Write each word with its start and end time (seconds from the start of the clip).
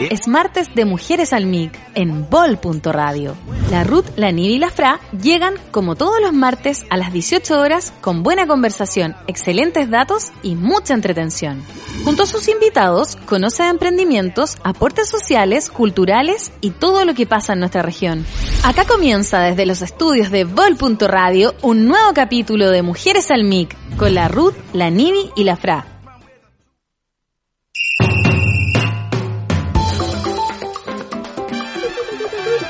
Es 0.00 0.26
martes 0.26 0.74
de 0.74 0.84
Mujeres 0.84 1.32
al 1.32 1.46
MIC 1.46 1.72
en 1.94 2.28
bol.radio. 2.28 3.36
La 3.70 3.84
Ruth, 3.84 4.06
la 4.16 4.32
Nivi 4.32 4.54
y 4.54 4.58
la 4.58 4.70
Fra 4.70 4.98
llegan 5.22 5.54
como 5.70 5.94
todos 5.94 6.20
los 6.20 6.32
martes 6.32 6.84
a 6.90 6.96
las 6.96 7.12
18 7.12 7.60
horas 7.60 7.92
con 8.00 8.24
buena 8.24 8.48
conversación, 8.48 9.14
excelentes 9.28 9.88
datos 9.88 10.32
y 10.42 10.56
mucha 10.56 10.94
entretención. 10.94 11.62
Junto 12.04 12.24
a 12.24 12.26
sus 12.26 12.48
invitados, 12.48 13.16
conoce 13.26 13.68
emprendimientos, 13.68 14.56
aportes 14.64 15.08
sociales, 15.08 15.70
culturales 15.70 16.52
y 16.60 16.70
todo 16.70 17.04
lo 17.04 17.14
que 17.14 17.26
pasa 17.26 17.52
en 17.52 17.60
nuestra 17.60 17.82
región. 17.82 18.26
Acá 18.64 18.84
comienza 18.86 19.40
desde 19.40 19.64
los 19.64 19.80
estudios 19.80 20.32
de 20.32 20.42
bol.radio 20.44 21.54
un 21.62 21.86
nuevo 21.86 22.12
capítulo 22.14 22.70
de 22.70 22.82
Mujeres 22.82 23.30
al 23.30 23.44
MIC 23.44 23.96
con 23.96 24.12
la 24.12 24.26
Ruth, 24.26 24.54
la 24.72 24.90
Nivi 24.90 25.30
y 25.36 25.44
la 25.44 25.56
Fra. 25.56 25.93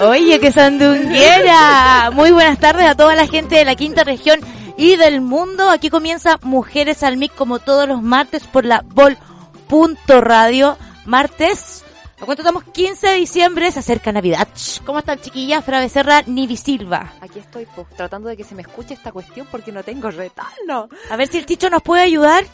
Oye, 0.00 0.40
que 0.40 0.50
sandunguera. 0.50 2.10
Muy 2.12 2.32
buenas 2.32 2.58
tardes 2.58 2.84
a 2.86 2.94
toda 2.94 3.14
la 3.14 3.26
gente 3.26 3.54
de 3.56 3.64
la 3.64 3.76
quinta 3.76 4.04
región 4.04 4.40
y 4.76 4.96
del 4.96 5.20
mundo. 5.20 5.70
Aquí 5.70 5.88
comienza 5.88 6.38
Mujeres 6.42 7.02
al 7.02 7.16
Mic 7.16 7.34
como 7.34 7.60
todos 7.60 7.86
los 7.88 8.02
martes 8.02 8.44
por 8.44 8.64
la 8.64 8.84
Vol.radio. 8.86 10.76
Martes. 11.06 11.84
¿A 12.20 12.24
cuánto 12.24 12.42
estamos? 12.42 12.64
15 12.64 13.06
de 13.06 13.14
diciembre, 13.16 13.70
se 13.70 13.80
acerca 13.80 14.10
Navidad. 14.10 14.48
¿Cómo 14.86 15.00
están 15.00 15.20
chiquillas? 15.20 15.64
Fra 15.64 15.80
Becerra, 15.80 16.22
Nivi 16.22 16.56
Silva. 16.56 17.12
Aquí 17.20 17.38
estoy 17.38 17.66
pues, 17.66 17.88
tratando 17.96 18.28
de 18.28 18.36
que 18.36 18.44
se 18.44 18.54
me 18.54 18.62
escuche 18.62 18.94
esta 18.94 19.12
cuestión 19.12 19.46
porque 19.50 19.72
no 19.72 19.82
tengo 19.82 20.10
retorno. 20.10 20.88
A 21.10 21.16
ver 21.16 21.28
si 21.28 21.38
el 21.38 21.46
Chicho 21.46 21.70
nos 21.70 21.82
puede 21.82 22.02
ayudar. 22.02 22.44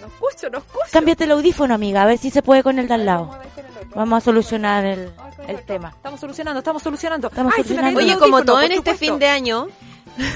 No 0.00 0.06
escucho, 0.06 0.50
no 0.50 0.58
escucho. 0.58 0.86
Cámbiate 0.92 1.24
el 1.24 1.32
audífono, 1.32 1.74
amiga, 1.74 2.02
a 2.02 2.06
ver 2.06 2.18
si 2.18 2.30
se 2.30 2.42
puede 2.42 2.62
con 2.62 2.78
el 2.78 2.88
de 2.88 2.94
al 2.94 3.06
lado. 3.06 3.30
Vamos 3.94 4.18
a 4.18 4.24
solucionar 4.24 4.84
el, 4.84 5.10
el 5.48 5.62
tema. 5.64 5.88
Estamos 5.96 6.20
solucionando, 6.20 6.58
estamos 6.58 6.82
solucionando. 6.82 7.28
Estamos 7.28 7.52
Ay, 7.56 7.62
solucionando. 7.64 8.00
Oye, 8.00 8.18
como 8.18 8.44
todo 8.44 8.60
en 8.62 8.72
este 8.72 8.94
fin 8.96 9.18
de 9.18 9.28
año, 9.28 9.68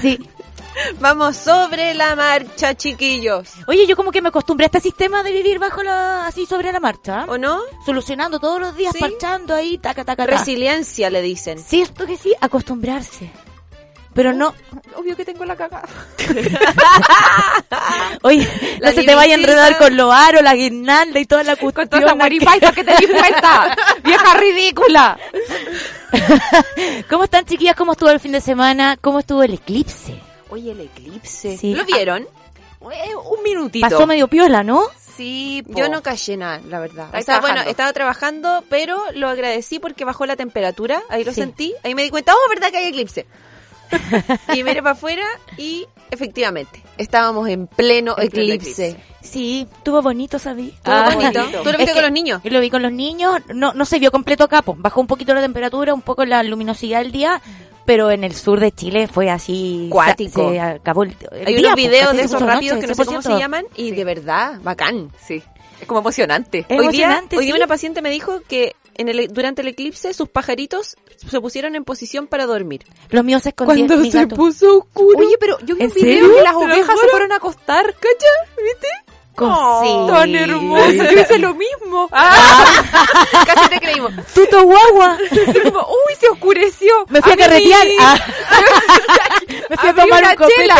Sí. 0.01 0.19
vamos 0.99 1.37
sobre 1.37 1.93
la 1.93 2.15
marcha, 2.15 2.75
chiquillos. 2.75 3.49
Oye, 3.67 3.85
yo 3.87 3.95
como 3.95 4.11
que 4.11 4.21
me 4.21 4.29
acostumbré 4.29 4.65
a 4.65 4.67
este 4.67 4.79
sistema 4.79 5.21
de 5.23 5.31
vivir 5.31 5.59
bajo 5.59 5.83
la, 5.83 6.25
así 6.27 6.45
sobre 6.45 6.71
la 6.71 6.79
marcha. 6.79 7.25
¿O 7.27 7.37
no? 7.37 7.59
Solucionando 7.85 8.39
todos 8.39 8.59
los 8.59 8.75
días, 8.75 8.93
Sí. 8.93 8.99
parchando 8.99 9.53
ahí, 9.53 9.77
taca, 9.77 10.03
taca, 10.05 10.25
taca. 10.25 10.37
Resiliencia 10.37 11.09
le 11.09 11.21
dicen. 11.21 11.59
Cierto 11.59 12.05
que 12.05 12.17
sí, 12.17 12.33
acostumbrarse. 12.39 13.31
Pero 14.13 14.33
no, 14.33 14.53
Obvio 14.97 15.15
que 15.15 15.23
tengo 15.23 15.45
la 15.45 15.55
cagada. 15.55 15.87
oye, 18.23 18.47
La 18.79 18.89
no 18.89 18.95
se 18.95 19.03
te 19.03 19.15
vaya 19.15 19.35
a 19.35 19.37
enredar 19.37 19.77
con 19.77 19.95
los 19.95 20.13
aros, 20.13 20.41
la 20.41 20.55
guirnalda 20.55 21.19
y 21.19 21.25
toda 21.25 21.43
la 21.43 21.55
Con 21.55 21.71
cuestión. 21.71 21.89
toda 21.89 22.03
esa 22.03 22.13
guaripaita 22.15 22.71
que 22.73 22.83
te 22.83 22.95
di 22.97 23.07
cuenta. 23.07 23.75
¡Vieja 24.03 24.37
ridícula! 24.37 25.17
¿Cómo 27.09 27.23
están 27.25 27.45
chiquillas? 27.45 27.75
¿Cómo 27.75 27.93
estuvo 27.93 28.09
el 28.09 28.19
fin 28.19 28.33
de 28.33 28.41
semana? 28.41 28.97
¿Cómo 28.99 29.19
estuvo 29.19 29.43
el 29.43 29.53
eclipse? 29.53 30.19
Oye, 30.49 30.71
el 30.71 30.81
eclipse. 30.81 31.57
Sí. 31.57 31.73
¿Lo 31.73 31.85
vieron? 31.85 32.23
Eh, 32.91 33.15
un 33.15 33.43
minutito. 33.43 33.87
Pasó 33.87 34.05
medio 34.07 34.27
piola, 34.27 34.63
¿no? 34.63 34.83
Sí, 35.15 35.63
po. 35.67 35.77
Yo 35.77 35.87
no 35.87 36.01
callé 36.01 36.35
nada, 36.35 36.59
la 36.67 36.79
verdad. 36.79 37.09
O 37.13 37.21
sea, 37.21 37.39
bueno, 37.39 37.61
estaba 37.61 37.93
trabajando, 37.93 38.63
pero 38.69 38.99
lo 39.13 39.29
agradecí 39.29 39.79
porque 39.79 40.03
bajó 40.03 40.25
la 40.25 40.35
temperatura. 40.35 41.01
Ahí 41.09 41.23
lo 41.23 41.31
Sí. 41.31 41.41
sentí. 41.41 41.73
Ahí 41.83 41.95
me 41.95 42.01
di 42.03 42.09
cuenta, 42.09 42.33
oh, 42.33 42.49
verdad 42.49 42.71
que 42.71 42.77
hay 42.77 42.87
eclipse. 42.87 43.25
y 44.53 44.63
miré 44.63 44.81
para 44.81 44.91
afuera 44.91 45.25
y 45.57 45.85
efectivamente, 46.09 46.81
estábamos 46.97 47.47
en 47.49 47.67
pleno 47.67 48.15
En 48.17 48.29
pleno 48.29 48.53
eclipse. 48.53 48.97
Sí, 49.21 49.67
estuvo 49.71 50.01
bonito, 50.01 50.39
¿sabí? 50.39 50.69
Estuvo 50.69 50.93
Ah, 50.95 51.11
bonito. 51.13 51.39
bonito. 51.41 51.61
¿Tú 51.63 51.71
lo 51.71 51.77
viste 51.77 51.93
con 51.93 52.01
los 52.03 52.11
niños? 52.11 52.41
Yo 52.43 52.51
lo 52.51 52.59
vi 52.59 52.69
con 52.69 52.81
los 52.81 52.91
niños, 52.91 53.39
no, 53.53 53.73
no 53.73 53.85
se 53.85 53.99
vio 53.99 54.11
completo 54.11 54.47
capo, 54.47 54.75
bajó 54.77 54.99
un 55.01 55.07
poquito 55.07 55.33
la 55.33 55.41
temperatura, 55.41 55.93
un 55.93 56.01
poco 56.01 56.25
la 56.25 56.41
luminosidad 56.43 56.99
del 56.99 57.11
día, 57.11 57.41
pero 57.85 58.09
en 58.11 58.23
el 58.23 58.33
sur 58.35 58.59
de 58.59 58.71
Chile 58.71 59.07
fue 59.07 59.29
así. 59.29 59.87
Cuático. 59.91 60.49
Se, 60.49 60.55
se 60.55 60.59
acabó 60.61 61.03
el, 61.03 61.15
el 61.31 61.47
Hay 61.47 61.55
día, 61.55 61.67
unos 61.67 61.75
videos 61.75 62.15
de 62.15 62.23
esos 62.23 62.41
rápidos 62.41 62.77
noche, 62.77 62.81
que 62.81 62.87
no 62.87 62.95
sé 62.95 63.05
cómo 63.05 63.21
se 63.21 63.29
100%. 63.29 63.39
llaman 63.39 63.65
y 63.75 63.91
de 63.91 64.03
verdad, 64.03 64.59
bacán. 64.63 65.11
Sí. 65.23 65.41
Es 65.79 65.87
como 65.87 65.99
emocionante. 65.99 66.59
Es 66.69 66.79
hoy 66.79 66.87
día, 66.89 67.05
emocionante, 67.05 67.37
hoy 67.37 67.45
día 67.45 67.53
sí. 67.55 67.59
una 67.59 67.67
paciente 67.67 68.01
me 68.01 68.09
dijo 68.11 68.39
que 68.47 68.75
en 69.01 69.09
el, 69.09 69.27
durante 69.27 69.61
el 69.61 69.67
eclipse 69.67 70.13
sus 70.13 70.29
pajaritos 70.29 70.95
se 71.29 71.41
pusieron 71.41 71.75
en 71.75 71.83
posición 71.83 72.27
para 72.27 72.45
dormir. 72.45 72.85
Los 73.09 73.23
míos 73.23 73.43
se 73.43 73.49
escondían. 73.49 74.01
mi 74.01 74.09
gato. 74.09 74.35
puso 74.35 74.79
oscuro. 74.79 75.19
Oye, 75.19 75.35
pero 75.39 75.59
yo 75.59 75.75
vi 75.75 75.83
¿En 75.83 75.89
un 75.89 75.93
video 75.95 76.21
serio? 76.25 76.35
que 76.35 76.41
las 76.43 76.55
ovejas 76.55 76.99
se 76.99 77.07
fueron 77.09 77.31
a 77.31 77.35
acostar. 77.35 77.85
¿Cacha? 77.85 78.61
¿Viste? 78.63 78.87
Sí. 79.37 79.95
Tan 80.07 80.35
hermoso. 80.35 80.91
Yo 80.91 81.19
hice 81.21 81.39
lo 81.39 81.55
mismo. 81.55 82.07
Casi 82.11 83.69
te 83.69 83.79
creímos. 83.79 84.11
Tuto 84.35 84.63
guagua. 84.63 85.17
Uy, 85.31 86.15
se 86.19 86.27
oscureció. 86.29 86.93
Me 87.09 87.21
fui 87.21 87.31
a, 87.31 87.37
carretear. 87.37 87.87
sí. 87.87 87.95
Ah. 87.99 88.15
Me 89.69 89.77
fui 89.77 89.87
a 89.87 89.91
Abrí 89.91 90.01
tomar 90.03 90.23
un 90.23 90.35
copete. 90.35 90.53
chela, 90.61 90.75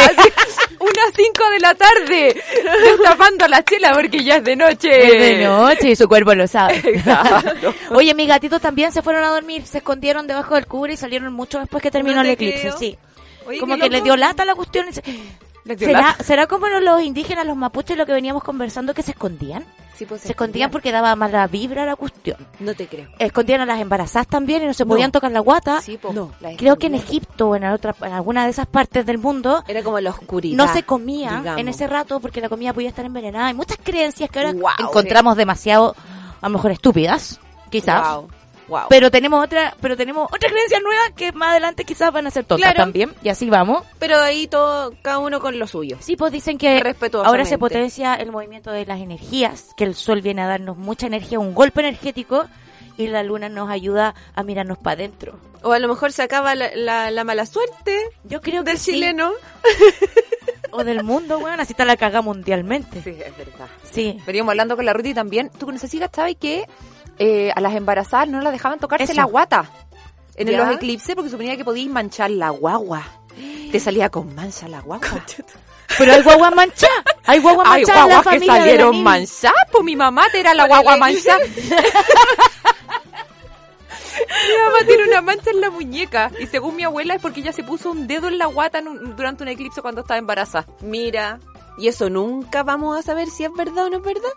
unas 0.82 1.14
5 1.16 1.50
de 1.52 1.60
la 1.60 1.76
tarde, 1.76 2.44
destapando 2.84 3.48
la 3.48 3.64
chela 3.64 3.94
porque 3.94 4.24
ya 4.24 4.38
es 4.38 4.44
de 4.44 4.56
noche. 4.56 4.90
Es 5.06 5.38
de 5.40 5.46
noche 5.46 5.90
y 5.92 5.96
su 5.96 6.08
cuerpo 6.08 6.34
lo 6.36 6.48
sabe. 6.48 6.76
Exacto. 6.84 7.74
Oye, 7.92 8.14
mis 8.14 8.28
gatitos 8.28 8.62
también 8.62 8.92
se 8.92 9.02
fueron 9.02 9.24
a 9.24 9.28
dormir, 9.30 9.66
se 9.66 9.78
escondieron 9.80 10.28
debajo 10.28 10.56
del 10.56 10.66
cubre 10.68 10.94
y 10.94 10.98
salieron 10.98 11.32
mucho 11.34 11.60
después 11.60 11.82
que 11.84 11.92
terminó 11.92 12.18
No 12.18 12.22
el 12.24 12.30
eclipse, 12.32 12.62
creo. 12.62 12.78
sí. 12.78 12.98
Oye, 13.48 13.60
como 13.60 13.76
que 13.76 13.84
les 13.84 13.92
loco. 13.94 14.04
dio 14.04 14.18
lata 14.18 14.46
la 14.46 14.56
cuestión. 14.56 14.88
y 14.90 14.94
se- 14.94 15.04
¿Será. 15.78 16.16
¿Será 16.24 16.48
como 16.48 16.68
los 16.68 17.02
indígenas, 17.04 17.46
los 17.46 17.56
mapuches, 17.56 17.98
lo 17.98 18.06
que 18.06 18.14
veníamos 18.14 18.44
conversando, 18.44 18.94
que 18.94 19.04
se 19.04 19.12
escondían? 19.12 19.64
Sí, 19.96 20.06
pues, 20.08 20.22
Se 20.22 20.30
escondían 20.30 20.72
porque 20.72 20.92
daba 20.92 21.16
mala 21.16 21.46
vibra 21.46 21.86
la 21.86 21.96
cuestión. 21.96 22.38
No 22.60 22.74
te 22.74 22.88
creo. 22.88 23.08
Escondían 23.20 23.62
a 23.62 23.68
las 23.68 23.80
embarazadas 23.80 24.26
también 24.28 24.64
y 24.64 24.66
no 24.66 24.74
se 24.74 24.84
No. 24.84 24.90
podían 24.90 25.12
tocar 25.12 25.32
la 25.32 25.42
guata. 25.42 25.80
Sí, 25.82 25.98
po. 25.98 26.12
No. 26.12 26.32
Creo 26.58 26.78
que 26.78 26.88
en. 26.88 26.96
Egipto 26.96 27.50
o 27.50 27.56
en, 27.56 27.66
otra, 27.66 27.94
en 28.02 28.12
alguna 28.14 28.46
de 28.46 28.50
esas 28.52 28.66
partes 28.66 29.06
del 29.06 29.20
mundo 29.20 29.64
Era 29.68 29.84
como 29.84 30.00
la 30.00 30.10
oscuridad. 30.10 30.56
no 30.58 30.74
se 30.74 30.82
comía 30.84 31.38
digamos. 31.38 31.60
en 31.62 31.68
ese 31.68 31.86
rato 31.88 32.20
porque 32.20 32.42
la 32.42 32.50
comida 32.50 32.74
podía 32.74 32.90
estar 32.90 33.06
envenenada. 33.06 33.48
Hay 33.48 33.54
muchas 33.54 33.78
creencias 33.84 34.30
que 34.32 34.40
ahora 34.40 34.54
encontramos 34.80 35.38
demasiado, 35.38 35.96
a 36.42 36.48
lo 36.50 36.54
mejor 36.54 36.72
estúpidas, 36.72 37.40
quizás. 37.70 38.16
Wow. 38.16 38.28
Wow. 38.72 38.88
Pero 38.90 39.12
tenemos 39.12 39.44
otra, 39.44 39.76
pero 39.82 39.98
tenemos 39.98 40.28
otra 40.34 40.50
creencia 40.50 40.80
nueva 40.80 41.02
que 41.14 41.34
más 41.34 41.50
adelante 41.50 41.84
quizás 41.84 42.12
van 42.14 42.26
a 42.26 42.32
ser 42.32 42.46
tontas 42.46 42.72
Claro. 42.72 42.84
también. 42.84 43.14
Y 43.22 43.28
así 43.28 43.50
vamos. 43.50 43.84
Pero 44.00 44.18
ahí 44.20 44.48
todo, 44.48 44.94
cada 45.02 45.20
uno 45.20 45.42
con 45.42 45.60
lo 45.60 45.68
suyo. 45.68 45.98
Sí, 46.00 46.16
pues 46.16 46.32
dicen 46.32 46.58
que 46.58 46.82
ahora 47.26 47.44
se 47.46 47.58
potencia 47.58 48.16
el 48.16 48.32
movimiento 48.32 48.72
de 48.72 48.86
las 48.86 49.00
energías, 49.02 49.72
que 49.76 49.84
el 49.84 49.94
sol 49.94 50.22
viene 50.22 50.42
a 50.42 50.48
darnos 50.48 50.78
mucha 50.78 51.06
energía, 51.08 51.38
un 51.38 51.54
golpe 51.54 51.82
energético, 51.82 52.46
y 52.98 53.08
la 53.08 53.24
luna 53.24 53.50
nos 53.50 53.70
ayuda 53.70 54.16
a 54.36 54.44
mirarnos 54.44 54.78
para 54.78 54.94
adentro. 54.94 55.38
O 55.64 55.74
a 55.74 55.80
lo 55.80 55.88
mejor 55.90 56.12
se 56.14 56.24
acaba 56.24 56.56
la, 56.56 56.72
la, 56.74 57.12
la 57.12 57.24
mala 57.24 57.46
suerte 57.46 57.98
Yo 58.24 58.40
creo 58.42 58.64
del 58.64 58.76
que 58.76 58.80
sí. 58.80 58.92
chileno. 58.94 59.32
O 60.72 60.86
del 60.86 61.04
mundo, 61.04 61.38
weón, 61.40 61.60
así 61.60 61.74
está 61.74 61.84
la 61.84 61.98
caga 61.98 62.22
mundialmente. 62.22 63.02
Sí, 63.04 63.10
es 63.10 63.38
verdad. 63.38 63.68
Sí. 63.84 64.18
Veníamos 64.26 64.52
hablando 64.52 64.78
con 64.78 64.86
la 64.86 64.94
Ruti 64.94 65.14
también. 65.14 65.50
Tú 65.60 65.70
no 65.70 65.78
sé 65.78 65.90
si 65.90 66.00
cachabas 66.00 66.36
que 66.40 66.66
eh, 67.20 67.52
a 67.56 67.62
las 67.62 67.74
embarazadas 67.76 68.28
no 68.28 68.42
las 68.42 68.52
dejaban 68.54 68.80
tocarse 68.80 69.04
Eso. 69.06 69.14
la 69.16 69.24
guata 69.26 69.70
en 70.36 70.48
¿Ya? 70.50 70.58
los 70.66 70.76
eclipses 70.76 71.16
porque 71.16 71.30
suponía 71.30 71.58
que 71.58 71.66
podíais 71.66 71.90
manchar 71.90 72.32
la 72.32 72.50
guagua. 72.50 73.04
Te 73.72 73.80
salía 73.80 74.10
con 74.10 74.34
mancha 74.36 74.68
la 74.68 74.82
guagua. 74.82 75.24
Pero 75.98 76.14
hay 76.14 76.22
guagua 76.24 76.52
mancha. 76.52 76.88
Hay 77.26 77.40
guagua 77.40 77.64
mancha 77.64 77.92
en 77.94 77.98
la 78.00 78.06
guaguas 78.16 78.28
que 78.40 78.46
salieron 78.46 79.04
manchadas. 79.04 79.56
Pues 79.72 79.84
mi 79.84 79.96
mamá 79.96 80.26
era 80.34 80.54
la 80.54 80.68
guagua 80.68 80.98
manchada. 80.98 81.40
Mi 84.48 84.58
mamá 84.66 84.78
tiene 84.86 85.04
una 85.06 85.22
mancha 85.22 85.52
en 85.52 85.62
la 85.62 85.70
muñeca 85.70 86.32
y 86.40 86.48
según 86.48 86.76
mi 86.76 86.84
abuela 86.84 87.16
es 87.16 87.22
porque 87.22 87.40
ella 87.42 87.54
se 87.54 87.64
puso 87.64 87.92
un 87.92 88.08
dedo 88.08 88.28
en 88.28 88.38
la 88.38 88.46
guata 88.48 88.80
en 88.80 88.88
un- 88.88 89.16
durante 89.16 89.44
un 89.44 89.50
eclipse 89.50 89.82
cuando 89.82 90.02
estaba 90.02 90.18
embarazada. 90.18 90.66
Mira, 90.82 91.40
y 91.78 91.88
eso 91.88 92.10
nunca 92.10 92.64
vamos 92.64 92.98
a 92.98 93.02
saber 93.02 93.30
si 93.30 93.44
es 93.46 93.54
verdad 93.54 93.86
o 93.86 93.90
no 93.90 93.98
es 93.98 94.04
verdad. 94.04 94.30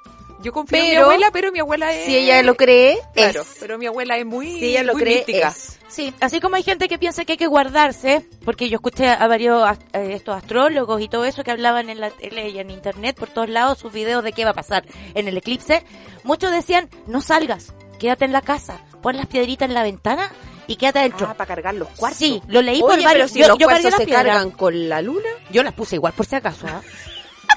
Yo 0.45 0.53
confío 0.53 0.79
en 0.79 0.85
mi 0.85 0.91
Pero- 0.91 1.03
abuela, 1.07 1.31
pero 1.33 1.51
mi 1.53 1.59
abuela 1.61 1.93
es... 1.93 2.05
Si 2.05 2.17
ella 2.17 2.43
lo 2.43 2.55
cree, 2.55 2.99
Claro, 3.15 3.41
es. 3.43 3.57
pero 3.59 3.79
mi 3.79 3.87
abuela 3.87 4.17
es 4.19 4.27
muy, 4.27 4.47
Si 4.59 4.67
ella 4.67 4.83
lo 4.85 4.93
muy 4.93 5.03
cree, 5.03 5.15
mística. 5.17 5.49
es. 5.49 5.79
Sí, 5.89 6.13
así 6.21 6.41
como 6.41 6.57
hay 6.57 6.63
gente 6.63 6.87
que 6.89 6.99
piensa 6.99 7.25
que 7.25 7.33
hay 7.33 7.39
que 7.39 7.47
guardarse, 7.47 8.27
porque 8.45 8.69
yo 8.69 8.77
escuché 8.77 9.09
a 9.09 9.27
varios 9.27 9.63
as- 9.67 9.79
eh, 9.93 10.11
estos 10.15 10.37
astrólogos 10.37 11.01
y 11.01 11.09
todo 11.09 11.25
eso 11.25 11.43
que 11.45 11.51
hablaban 11.51 11.89
en 11.89 11.99
la 12.01 12.11
tele 12.11 12.49
y 12.51 12.59
en 12.59 12.71
internet 12.71 13.17
por 13.19 13.29
todos 13.31 13.49
lados 13.49 13.79
sus 13.79 13.93
videos 13.93 14.23
de 14.23 14.33
qué 14.33 14.45
va 14.45 14.51
a 14.51 14.55
pasar 14.55 14.85
en 15.15 15.29
el 15.29 15.37
eclipse, 15.37 15.85
muchos 16.25 16.51
decían, 16.53 16.91
no 17.07 17.21
salgas, 17.23 17.73
quédate 17.99 18.25
en 18.25 18.33
la 18.33 18.43
casa, 18.43 18.81
pon 19.03 19.17
las 19.17 19.27
piedritas 19.27 19.69
en 19.69 19.75
la 19.75 19.83
ventana 19.85 20.31
y 20.67 20.77
quédate 20.77 20.99
adentro. 20.99 21.29
Ah, 21.31 21.35
para 21.35 21.47
cargar 21.49 21.75
los 21.75 21.89
cuartos. 21.91 22.19
Sí, 22.19 22.43
lo 22.49 22.61
leí 22.61 22.81
por 22.81 22.91
pero 22.97 23.03
varios. 23.05 23.31
si 23.31 23.39
yo, 23.39 23.49
los 23.49 23.59
yo 23.59 23.69
las 23.69 23.81
se 23.83 23.89
piedras. 24.05 24.25
cargan 24.25 24.51
con 24.51 24.89
la 24.89 25.01
luna. 25.01 25.29
Yo 25.51 25.63
las 25.63 25.75
puse 25.75 25.95
igual 25.97 26.13
por 26.15 26.27
si 26.27 26.35
acaso, 26.37 26.67
¿ah? 26.67 26.83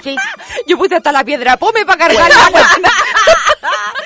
Sí, 0.07 0.15
Yo 0.67 0.77
puse 0.77 0.95
hasta 0.95 1.11
la 1.11 1.23
piedra 1.23 1.57
pome 1.57 1.85
para 1.85 1.97
cargar 2.07 2.29
la 2.29 2.51
cuestión. 2.51 2.91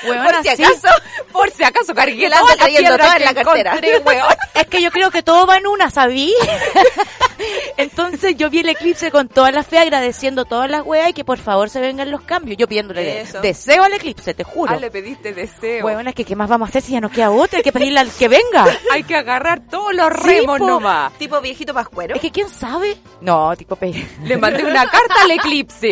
Huevona, 0.03 0.31
por 0.31 0.43
si 0.43 0.55
sí. 0.55 0.63
acaso, 0.63 0.87
por 1.31 1.51
si 1.51 1.63
acaso 1.63 1.93
cargué 1.93 2.27
la 2.27 2.39
todas 2.39 2.55
que 2.55 2.75
en 2.77 2.83
la 2.83 3.33
cartera. 3.33 3.71
encontré, 3.71 3.97
weón. 3.99 4.27
Es 4.55 4.67
que 4.67 4.81
yo 4.81 4.91
creo 4.91 5.11
que 5.11 5.21
todo 5.23 5.45
va 5.45 5.57
en 5.57 5.67
una, 5.67 5.89
¿sabí? 5.89 6.33
Entonces 7.77 8.35
yo 8.37 8.49
vi 8.49 8.59
el 8.59 8.69
eclipse 8.69 9.11
con 9.11 9.27
toda 9.27 9.51
la 9.51 9.63
fe 9.63 9.79
agradeciendo 9.79 10.45
todas 10.45 10.69
las 10.69 10.83
weas 10.85 11.09
y 11.09 11.13
que 11.13 11.23
por 11.23 11.37
favor 11.39 11.69
se 11.69 11.79
vengan 11.79 12.11
los 12.11 12.21
cambios. 12.21 12.57
Yo 12.57 12.67
pidiéndole 12.67 13.21
Eso. 13.21 13.41
deseo 13.41 13.83
al 13.83 13.93
eclipse, 13.93 14.33
te 14.33 14.43
juro. 14.43 14.73
Ah, 14.75 14.79
le 14.79 14.91
pediste 14.91 15.33
deseo. 15.33 15.81
Bueno, 15.81 16.07
es 16.09 16.15
que 16.15 16.25
¿qué 16.25 16.35
más 16.35 16.49
vamos 16.49 16.67
a 16.67 16.69
hacer 16.69 16.81
si 16.83 16.91
ya 16.93 17.01
nos 17.01 17.11
queda 17.11 17.31
otra? 17.31 17.57
Hay 17.57 17.63
que 17.63 17.71
pedirle 17.71 17.99
al 17.99 18.11
que 18.11 18.27
venga. 18.27 18.65
Hay 18.91 19.03
que 19.03 19.15
agarrar 19.15 19.61
todos 19.69 19.93
los 19.93 20.09
Sí, 20.21 20.27
remos 20.27 20.59
po. 20.59 20.67
nomás. 20.67 21.13
Tipo 21.13 21.41
viejito 21.41 21.73
pascuero. 21.73 22.15
Es 22.15 22.21
que 22.21 22.31
quién 22.31 22.49
sabe. 22.49 22.97
No, 23.21 23.55
tipo 23.55 23.75
pe... 23.75 24.07
Le 24.23 24.37
mandé 24.37 24.63
una 24.63 24.85
carta 24.89 25.23
al 25.23 25.31
eclipse. 25.31 25.90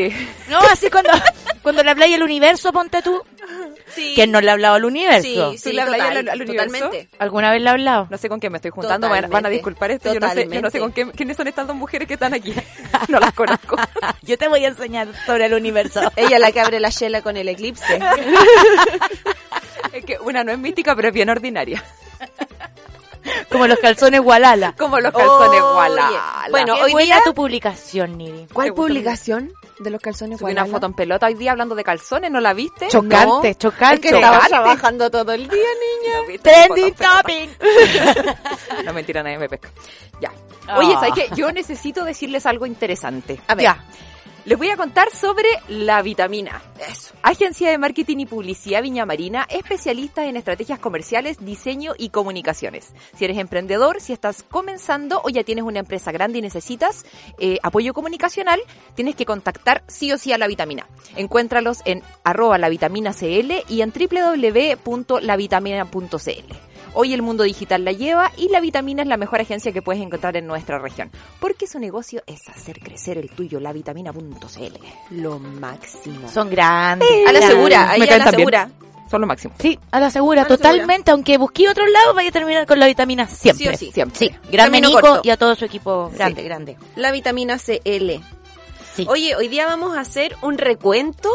No, 0.50 0.60
así 0.72 0.90
cuando, 0.90 1.10
cuando 1.62 1.84
le 1.84 1.92
habláis 1.92 2.16
al 2.16 2.24
universo, 2.24 2.72
ponte 2.72 3.02
tú. 3.02 3.22
Sí. 3.96 4.12
¿Quién 4.14 4.32
no 4.32 4.40
le 4.40 4.50
ha 4.50 4.54
hablado 4.54 4.76
al 4.76 4.86
universo? 4.86 5.24
Sí, 5.52 5.58
sí, 5.58 5.70
¿Tú 5.72 5.76
le 5.76 5.82
hablas 5.82 5.98
total, 6.00 6.18
al- 6.18 6.30
al 6.30 6.42
universo? 6.42 6.72
Totalmente. 6.78 7.10
¿Alguna 7.18 7.52
vez 7.52 7.62
le 7.62 7.70
ha 7.70 7.72
hablado? 7.72 8.08
No 8.12 8.18
sé 8.20 8.30
con 8.30 8.40
quién 8.40 8.52
me 8.52 8.58
estoy 8.60 8.70
juntando, 8.72 9.08
van, 9.10 9.18
Totalmente. 9.22 9.34
van 9.34 9.46
a 9.46 9.50
disculpar 9.50 9.92
esto. 9.92 10.14
Yo 10.14 10.20
no, 10.20 10.32
sé, 10.32 10.48
yo 10.48 10.62
no 10.62 10.70
sé 10.70 10.80
con 10.80 10.92
quién, 10.92 11.10
quiénes 11.12 11.36
son 11.38 11.48
estas 11.48 11.66
dos 11.66 11.76
mujeres 11.76 12.08
que 12.08 12.14
están 12.16 12.34
aquí. 12.34 12.54
No 13.08 13.20
las 13.20 13.34
conozco. 13.34 13.76
Yo 14.22 14.38
te 14.38 14.48
voy 14.48 14.64
a 14.66 14.68
enseñar 14.68 15.08
sobre 15.26 15.46
el 15.46 15.54
universo. 15.54 16.02
Ella 16.16 16.38
la 16.38 16.52
que 16.52 16.60
abre 16.60 16.80
la 16.80 16.92
chela 16.92 17.22
con 17.24 17.38
el 17.38 17.48
eclipse. 17.50 18.00
Es 19.94 20.06
que 20.06 20.18
una 20.20 20.44
no 20.44 20.52
es 20.52 20.60
mística, 20.60 20.96
pero 20.96 21.08
es 21.08 21.14
bien 21.14 21.30
ordinaria. 21.30 21.84
Como 23.52 23.66
los 23.68 23.80
calzones 23.80 24.22
Walala. 24.22 24.76
Como 24.78 25.00
los 25.00 25.12
calzones 25.14 25.62
Oye, 25.62 25.76
Walala. 25.78 26.48
bueno, 26.52 26.76
Qué 26.76 26.84
hoy 26.84 26.92
buena 26.92 27.16
día- 27.16 27.22
tu 27.26 27.34
publicación, 27.34 28.18
Niri. 28.18 28.48
¿Cuál 28.54 28.74
publicación 28.74 29.52
de 29.80 29.90
los 29.90 30.02
calzones 30.02 30.40
Subí 30.40 30.52
una 30.52 30.66
foto 30.66 30.86
en 30.86 30.94
pelota 30.94 31.28
hoy 31.28 31.34
día 31.36 31.52
hablando 31.52 31.76
de 31.76 31.84
calzones, 31.84 32.30
¿no 32.32 32.40
la 32.40 32.54
viste? 32.54 32.88
Chocante, 32.90 33.50
No, 33.50 33.54
chocante. 33.54 33.96
Es 33.96 34.02
que 34.02 34.20
estaba 34.20 34.40
trabajando 34.48 35.10
todo 35.10 35.32
el 35.34 35.48
día, 35.48 35.68
niña. 36.28 36.42
Trending 36.42 36.94
topping. 36.94 37.50
No, 38.86 38.94
mentira, 38.94 39.24
nadie 39.24 39.38
me 39.38 39.50
pesca. 39.50 39.70
Ya. 40.22 40.32
Ah. 40.68 40.80
Oye, 40.80 40.94
¿sabes 40.94 41.14
qué? 41.16 41.30
Yo 41.36 41.52
necesito 41.52 42.04
decirles 42.04 42.46
algo 42.46 42.66
interesante. 42.66 43.40
A 43.48 43.56
ver. 43.56 43.64
Ya. 43.64 43.84
Les 44.50 44.58
voy 44.58 44.72
a 44.72 44.78
contar 44.78 45.12
sobre 45.12 45.48
la 45.68 46.02
vitamina. 46.02 46.60
Eso. 46.80 47.14
Agencia 47.22 47.70
de 47.70 47.78
Marketing 47.78 48.18
y 48.18 48.26
Publicidad 48.26 48.82
Viña 48.82 49.06
Marina, 49.06 49.46
especialistas 49.48 50.26
en 50.26 50.38
estrategias 50.38 50.80
comerciales, 50.80 51.38
diseño 51.46 51.94
y 51.96 52.10
comunicaciones. 52.10 52.96
Si 53.16 53.26
eres 53.26 53.38
emprendedor, 53.38 54.02
si 54.02 54.12
estás 54.12 54.42
comenzando 54.42 55.22
o 55.24 55.30
ya 55.30 55.44
tienes 55.44 55.66
una 55.66 55.78
empresa 55.78 56.12
grande 56.12 56.40
y 56.40 56.42
necesitas 56.42 57.06
eh, 57.38 57.60
apoyo 57.62 57.94
comunicacional, 57.94 58.60
tienes 58.96 59.16
que 59.16 59.28
contactar 59.28 59.84
sí 59.86 60.12
o 60.14 60.18
sí 60.18 60.34
a 60.34 60.40
la 60.40 60.48
vitamina. 60.48 60.88
Encuéntralos 61.16 61.84
en 61.86 62.02
arroba 62.24 62.58
la 62.58 62.70
vitamina 62.70 63.14
CL 63.14 63.66
y 63.68 63.84
en 63.84 63.94
www.lavitamina.cl. 63.94 66.69
Hoy 67.02 67.14
el 67.14 67.22
mundo 67.22 67.46
digital 67.46 67.86
la 67.86 67.94
lleva 67.94 68.30
y 68.36 68.50
la 68.50 68.60
vitamina 68.60 69.04
es 69.04 69.08
la 69.08 69.16
mejor 69.16 69.40
agencia 69.40 69.72
que 69.72 69.82
puedes 69.82 70.02
encontrar 70.02 70.36
en 70.36 70.46
nuestra 70.48 70.80
región. 70.80 71.10
Porque 71.40 71.66
su 71.66 71.80
negocio 71.80 72.22
es 72.28 72.50
hacer 72.50 72.82
crecer 72.82 73.18
el 73.18 73.30
tuyo, 73.30 73.62
lavitamina.cl. 73.62 74.76
Lo 75.12 75.40
máximo. 75.40 76.28
Son 76.28 76.50
grandes. 76.50 77.08
A 77.10 77.32
la 77.32 77.40
grandes. 77.40 77.46
segura, 77.50 77.90
ahí 77.92 78.00
Me 78.02 78.06
a 78.06 78.18
la 78.18 78.24
también. 78.26 78.40
segura. 78.40 78.70
Son 79.10 79.22
lo 79.22 79.28
máximo. 79.28 79.54
Sí, 79.60 79.80
a 79.92 80.00
la 80.02 80.10
segura, 80.10 80.42
A 80.42 80.44
la 80.44 80.50
totalmente. 80.50 81.12
Aunque 81.12 81.38
busqué 81.38 81.70
otro 81.70 81.86
lado, 81.88 82.14
vaya 82.14 82.30
a 82.30 82.32
terminar 82.34 82.66
con 82.68 82.80
la 82.80 82.86
vitamina 82.88 83.28
siempre. 83.28 83.66
Sí 83.66 83.74
o 83.74 83.78
sí. 83.78 83.92
Siempre. 83.94 84.20
Sí, 84.20 84.28
grande 84.52 84.80
Camino 84.82 84.88
Nico 84.90 85.00
corto. 85.02 85.22
y 85.24 85.30
a 85.30 85.38
todo 85.38 85.56
su 85.56 85.64
equipo 85.64 86.12
grande, 86.14 86.42
Sí. 86.42 86.48
grande. 86.48 86.78
La 86.98 87.12
vitamina 87.12 87.58
CL. 87.58 88.20
Sí. 88.96 89.06
Oye, 89.08 89.36
hoy 89.38 89.48
día 89.48 89.66
vamos 89.68 89.96
a 89.98 90.02
hacer 90.02 90.36
un 90.42 90.58
recuento 90.58 91.30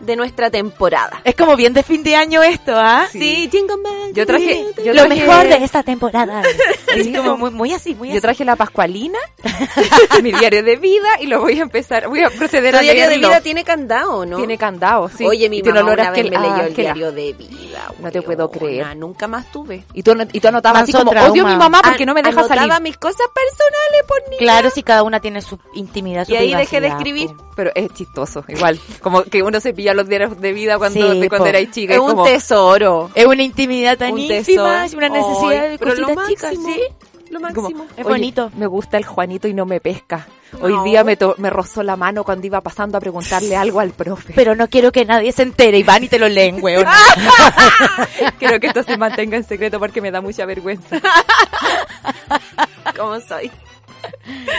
de 0.00 0.16
nuestra 0.16 0.50
temporada. 0.50 1.20
Es 1.24 1.34
como 1.34 1.56
bien 1.56 1.72
de 1.74 1.82
fin 1.82 2.02
de 2.02 2.16
año 2.16 2.42
esto, 2.42 2.72
¿ah? 2.74 3.06
Sí. 3.12 3.48
Jingle 3.50 3.76
Bell, 3.82 4.14
Yo 4.14 4.26
traje, 4.26 4.64
yo 4.84 4.92
Lo 4.94 5.04
traje- 5.04 5.08
mejor 5.26 5.48
de 5.48 5.64
esta 5.64 5.82
temporada. 5.82 6.42
Es 6.94 7.04
Sí, 7.06 7.12
como 7.12 7.36
muy, 7.36 7.50
muy 7.52 7.72
así, 7.72 7.94
muy 7.94 8.08
Yo 8.08 8.14
así. 8.14 8.20
traje 8.20 8.44
la 8.44 8.56
Pascualina, 8.56 9.18
mi 10.22 10.32
diario 10.32 10.62
de 10.62 10.76
vida 10.76 11.08
y 11.20 11.26
lo 11.26 11.40
voy 11.40 11.58
a 11.58 11.62
empezar, 11.62 12.08
voy 12.08 12.22
a 12.22 12.30
proceder 12.30 12.72
¿Tu 12.72 12.78
a 12.78 12.80
diario 12.82 13.08
de 13.08 13.18
vida 13.18 13.40
tiene 13.40 13.62
candado, 13.64 14.26
no? 14.26 14.38
Tiene 14.38 14.58
candado, 14.58 15.08
sí. 15.08 15.24
Oye, 15.24 15.48
mi 15.48 15.62
mamá 15.62 15.82
una 15.92 16.10
vez 16.10 16.24
me 16.24 16.30
leyó 16.30 16.62
el 16.66 16.74
diario 16.74 17.12
de 17.12 17.32
vida. 17.34 17.92
No 18.00 18.10
te 18.10 18.22
puedo 18.22 18.50
creer. 18.50 18.96
Nunca 18.96 19.28
más 19.28 19.50
tuve. 19.52 19.84
Y 19.94 20.02
tú, 20.02 20.14
y 20.32 20.40
tú 20.40 20.48
anotabas 20.48 20.82
así 20.82 20.92
como, 20.92 21.10
trauma. 21.10 21.30
odio 21.30 21.46
a 21.46 21.50
mi 21.50 21.56
mamá 21.56 21.80
porque 21.82 22.02
An- 22.02 22.06
no 22.08 22.14
me 22.14 22.22
deja 22.22 22.40
anotaba 22.40 22.66
salir. 22.66 22.82
mis 22.82 22.96
cosas 22.98 23.26
personales 23.32 24.02
por 24.08 24.22
niña. 24.30 24.38
Claro, 24.38 24.70
si 24.70 24.82
cada 24.82 25.02
una 25.04 25.20
tiene 25.20 25.40
su 25.42 25.58
intimidad, 25.74 26.24
su 26.26 26.32
Y 26.32 26.36
ahí 26.36 26.54
dejé 26.54 26.80
de 26.80 26.88
escribir. 26.88 27.28
po. 27.28 27.44
Pero 27.54 27.70
es 27.74 27.92
chistoso, 27.92 28.44
igual. 28.48 28.80
Como 29.02 29.22
que 29.24 29.42
uno 29.42 29.60
se 29.60 29.74
pilla 29.74 29.89
los 29.94 30.08
diarios 30.08 30.40
de 30.40 30.52
vida 30.52 30.78
cuando, 30.78 31.12
Sí, 31.12 31.20
de 31.20 31.28
cuando 31.28 31.44
po. 31.44 31.48
erais 31.48 31.70
chica. 31.70 31.94
Es 31.94 32.00
Es 32.00 32.04
un 32.04 32.24
tesoro. 32.24 33.10
Es 33.14 33.26
una 33.26 33.42
intimidad 33.42 33.96
tan 33.98 34.12
Un 34.12 34.20
ínfima, 34.20 34.84
es 34.86 34.94
una 34.94 35.08
necesidad 35.08 35.68
de 35.70 35.78
cositas 35.78 36.28
chicas, 36.28 36.54
sí. 36.64 36.80
Lo 37.30 37.38
como, 37.40 37.62
máximo. 37.70 37.84
Es 37.96 38.04
"Oye, 38.04 38.12
bonito. 38.12 38.50
Me 38.56 38.66
gusta 38.66 38.96
el 38.98 39.04
Juanito 39.04 39.46
y 39.46 39.54
no 39.54 39.64
me 39.64 39.78
pesca. 39.78 40.26
Hoy 40.60 40.74
día 40.82 41.04
me, 41.04 41.14
to- 41.16 41.36
me 41.38 41.48
rozó 41.48 41.84
la 41.84 41.94
mano 41.94 42.24
cuando 42.24 42.44
iba 42.44 42.60
pasando 42.60 42.98
a 42.98 43.00
preguntarle 43.00 43.54
algo 43.56 43.78
al 43.78 43.90
profe. 43.90 44.32
Pero 44.34 44.56
no 44.56 44.66
quiero 44.66 44.90
que 44.90 45.04
nadie 45.04 45.30
se 45.30 45.42
entere 45.42 45.78
y 45.78 45.84
van 45.84 46.02
y 46.02 46.08
te 46.08 46.18
lo 46.18 46.28
leen, 46.28 46.58
weón. 46.60 46.84
Quiero 48.40 48.58
que 48.58 48.66
esto 48.66 48.82
se 48.82 48.96
mantenga 48.96 49.36
en 49.36 49.44
secreto 49.44 49.78
porque 49.78 50.00
me 50.00 50.10
da 50.10 50.20
mucha 50.20 50.44
vergüenza. 50.44 51.00
¿Cómo 52.96 53.20
soy? 53.20 53.50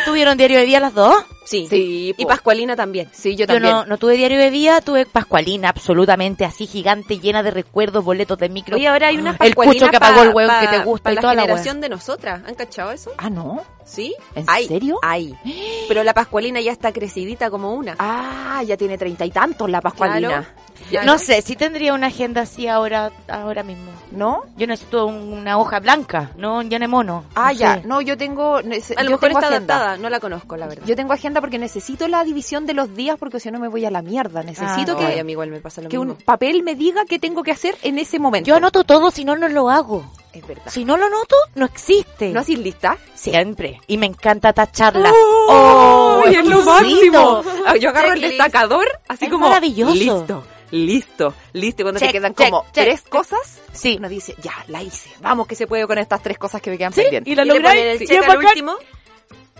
¿Tuvieron 0.06 0.38
diario 0.38 0.57
de 0.59 0.65
vida 0.65 0.79
las 0.79 0.94
dos? 0.94 1.13
Sí. 1.45 1.68
Sí, 1.69 2.13
Y 2.18 2.23
po. 2.23 2.29
Pascualina 2.29 2.75
también. 2.75 3.09
Sí, 3.12 3.31
yo 3.35 3.39
Yo 3.39 3.47
también. 3.47 3.73
no, 3.73 3.85
no 3.85 3.97
tuve 3.97 4.15
diario 4.15 4.38
de 4.39 4.50
vida, 4.50 4.79
tuve 4.81 5.06
Pascualina, 5.06 5.69
absolutamente 5.69 6.45
así 6.45 6.65
gigante, 6.68 7.19
llena 7.19 7.44
de 7.44 7.51
recuerdos, 7.51 8.03
boletos 8.06 8.38
de 8.38 8.47
micro. 8.50 8.75
Oye, 8.77 8.88
ahora 8.88 9.07
hay 9.07 9.18
unas 9.18 9.35
El 9.41 9.53
pucho 9.56 9.89
que 9.89 9.97
apagó 9.97 10.21
el 10.23 10.33
pa- 10.33 10.47
pa- 10.47 10.59
que 10.62 10.68
te 10.68 10.83
gusta 10.83 11.03
pa 11.03 11.12
y 11.12 11.15
la 11.15 11.21
toda 11.21 11.33
la 11.35 11.41
generación 11.41 11.81
de 11.81 11.89
nosotras. 11.89 12.41
¿Han 12.47 12.56
cachado 12.56 12.91
eso? 12.91 13.12
Ah, 13.18 13.29
no. 13.29 13.62
¿Sí? 13.83 14.15
¿En 14.35 14.45
Hay, 14.47 14.68
serio? 14.68 15.00
Hay. 15.01 15.33
Pero 15.88 16.03
la 16.03 16.13
Pascualina 16.13 16.62
ya 16.62 16.71
está 16.71 16.94
crecidita 16.94 17.50
como 17.50 17.73
una. 17.73 17.95
Ah, 18.00 18.63
ya 18.65 18.77
tiene 18.77 18.97
treinta 18.97 19.25
y 19.25 19.31
tantos 19.31 19.69
la 19.69 19.81
Pascualina. 19.81 20.27
Claro. 20.29 20.45
Ya, 20.91 21.03
No 21.03 21.17
sé, 21.17 21.41
si 21.41 21.55
tendría 21.55 21.93
una 21.93 22.07
agenda 22.07 22.41
así 22.41 22.67
ahora 22.67 23.11
ahora 23.27 23.63
mismo. 23.63 23.91
¿No? 24.11 24.44
Yo 24.57 24.68
necesito 24.68 25.06
un- 25.06 25.31
una 25.31 25.57
hoja 25.57 25.80
blanca, 25.80 26.31
no 26.35 26.57
un 26.59 26.69
mono. 26.89 27.23
Ah, 27.33 27.54
No 27.54 27.59
ya. 27.59 27.75
sé. 27.75 27.87
No, 27.87 28.01
yo 28.01 28.18
tengo. 28.18 28.57
A 28.57 28.61
lo 28.61 28.69
yo 28.71 28.75
mejor 29.11 29.19
tengo 29.30 29.39
está 29.39 29.47
agenda. 29.47 29.75
adaptada. 29.75 29.97
No 29.97 30.09
la 30.09 30.19
conozco, 30.19 30.57
la 30.57 30.68
verdad. 30.68 30.83
Yo 30.85 30.95
tengo 30.97 31.13
agenda 31.13 31.39
porque 31.39 31.57
necesito 31.57 32.07
la 32.09 32.23
división 32.25 32.66
de 32.66 32.73
los 32.73 32.94
días 32.95 33.18
porque 33.18 33.39
si 33.39 33.49
no 33.51 33.59
me 33.59 33.69
voy 33.69 33.85
a 33.85 33.92
la 33.92 34.01
mierda. 34.01 34.44
Necesito 34.44 34.94
Ah, 34.94 34.97
que, 34.99 35.06
Ay, 35.06 35.23
mí 35.23 35.31
igual 35.31 35.49
me 35.49 35.61
pasa 35.61 35.81
lo 35.81 35.87
que 35.89 35.97
mismo. 35.97 36.13
un 36.13 36.18
papel 36.19 36.61
me 36.63 36.75
diga 36.75 37.06
qué 37.06 37.19
tengo 37.19 37.42
que 37.44 37.51
hacer 37.51 37.77
en 37.83 37.97
ese 37.99 38.19
momento. 38.19 38.47
Yo 38.49 38.56
anoto 38.56 38.83
todo, 38.83 39.11
si 39.11 39.23
no, 39.23 39.37
no 39.37 39.47
lo 39.47 39.69
hago. 39.69 40.04
Es 40.33 40.45
verdad. 40.47 40.63
Si 40.68 40.83
no 40.85 40.95
lo 40.97 41.06
anoto, 41.06 41.35
no 41.56 41.66
existe. 41.66 42.30
¿No 42.31 42.39
así 42.42 42.56
lista? 42.56 42.97
Siempre. 43.16 43.80
Y 43.87 43.97
me 43.97 44.06
encanta 44.07 44.51
tacharlas. 44.54 45.11
¡Oh! 45.47 46.23
¡Es 46.25 46.45
lo 46.45 46.61
máximo! 46.63 47.44
Ah, 47.66 47.75
Yo 47.77 47.89
agarro 47.89 48.13
el 48.13 48.21
destacador, 48.21 48.87
así 49.07 49.25
Es 49.25 49.31
como. 49.31 49.47
maravilloso. 49.47 49.94
Listo, 49.94 50.44
listo, 50.71 51.33
listo. 51.54 51.81
Y 51.81 51.83
cuando 51.83 51.99
Check, 51.99 52.09
te 52.09 52.13
quedan 52.13 52.33
check, 52.35 52.49
como 52.49 52.63
check, 52.66 52.73
tres 52.73 52.99
check. 53.04 53.09
cosas, 53.09 53.61
Sí. 53.73 53.95
uno 53.99 54.09
dice, 54.09 54.35
ya, 54.42 54.54
la 54.68 54.81
hice. 54.81 55.09
Vamos, 55.19 55.47
que 55.47 55.56
se 55.56 55.68
puede 55.68 55.85
con 55.87 55.97
estas 55.97 56.21
tres 56.23 56.37
cosas 56.37 56.61
que 56.61 56.69
me 56.71 56.78
quedan 56.78 56.94
Sí, 56.94 57.01
pendientes. 57.01 57.31
y 57.31 57.35
la 57.35 57.44
ponen 57.45 57.66
el 57.78 57.97
Sí. 57.99 58.06
check 58.06 58.09
Bien 58.19 58.23
al 58.23 58.37
bacán. 58.37 58.45
último. 58.49 58.75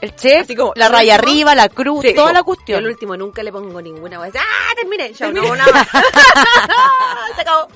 El 0.02 0.16
check, 0.16 0.42
Así 0.42 0.56
como, 0.56 0.74
la 0.76 0.88
¿el 0.88 0.92
raya 0.94 1.16
último? 1.16 1.32
arriba, 1.32 1.56
la 1.56 1.70
cruz, 1.70 2.02
Sí. 2.04 2.14
toda 2.16 2.34
la 2.34 2.40
Yo 2.40 2.46
cuestión. 2.46 2.80
el 2.80 2.88
último 2.90 3.16
nunca 3.18 3.44
le 3.44 3.52
pongo 3.52 3.80
ninguna 3.82 4.20
wea. 4.20 4.32
¡Ah, 4.36 4.74
terminé! 4.76 5.14
Ya 5.14 5.32
no 5.32 5.44
hago 5.44 5.56
nada. 5.56 5.88
Se 7.36 7.42
acabó. 7.42 7.68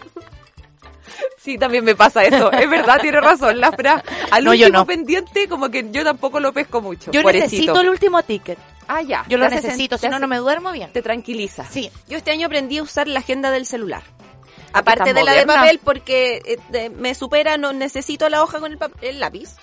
Sí, 1.38 1.58
también 1.58 1.84
me 1.84 1.96
pasa 1.96 2.24
eso. 2.24 2.52
Es 2.52 2.70
verdad, 2.70 3.00
tiene 3.02 3.22
razón, 3.22 3.60
la 3.60 3.72
fra. 3.72 4.04
Al 4.32 4.44
No, 4.44 4.54
yo 4.54 4.66
último 4.66 4.80
no. 4.80 4.86
pendiente, 4.88 5.48
como 5.48 5.70
que 5.70 5.88
yo 5.92 6.04
tampoco 6.04 6.40
lo 6.40 6.52
pesco 6.54 6.82
mucho. 6.82 7.12
Yo 7.12 7.22
pobrecito. 7.22 7.52
necesito 7.52 7.82
el 7.82 7.90
último 7.90 8.24
ticket. 8.24 8.58
Ah, 8.88 9.02
ya. 9.02 9.26
Yo 9.28 9.38
lo 9.38 9.48
necesito, 9.50 9.98
si 9.98 10.10
no, 10.10 10.20
no 10.20 10.28
me 10.28 10.38
duermo 10.38 10.72
bien. 10.72 10.92
Te 10.92 11.02
tranquiliza. 11.02 11.66
Sí. 11.66 11.92
Yo 12.08 12.18
este 12.18 12.32
año 12.32 12.48
aprendí 12.48 12.78
a 12.80 12.84
usar 12.84 13.08
la 13.08 13.20
agenda 13.20 13.52
del 13.52 13.66
celular. 13.66 14.04
Ah, 14.74 14.80
Aparte 14.80 15.06
que 15.06 15.14
de 15.14 15.24
la 15.24 15.32
de 15.34 15.46
papel 15.46 15.80
porque 15.84 16.42
eh, 16.46 16.58
de- 16.70 16.90
me 16.90 17.16
supera, 17.16 17.58
no 17.58 17.74
necesito 17.74 18.28
la 18.30 18.44
hoja 18.44 18.60
con 18.60 18.78
el, 19.02 19.20
lápiz. 19.20 19.56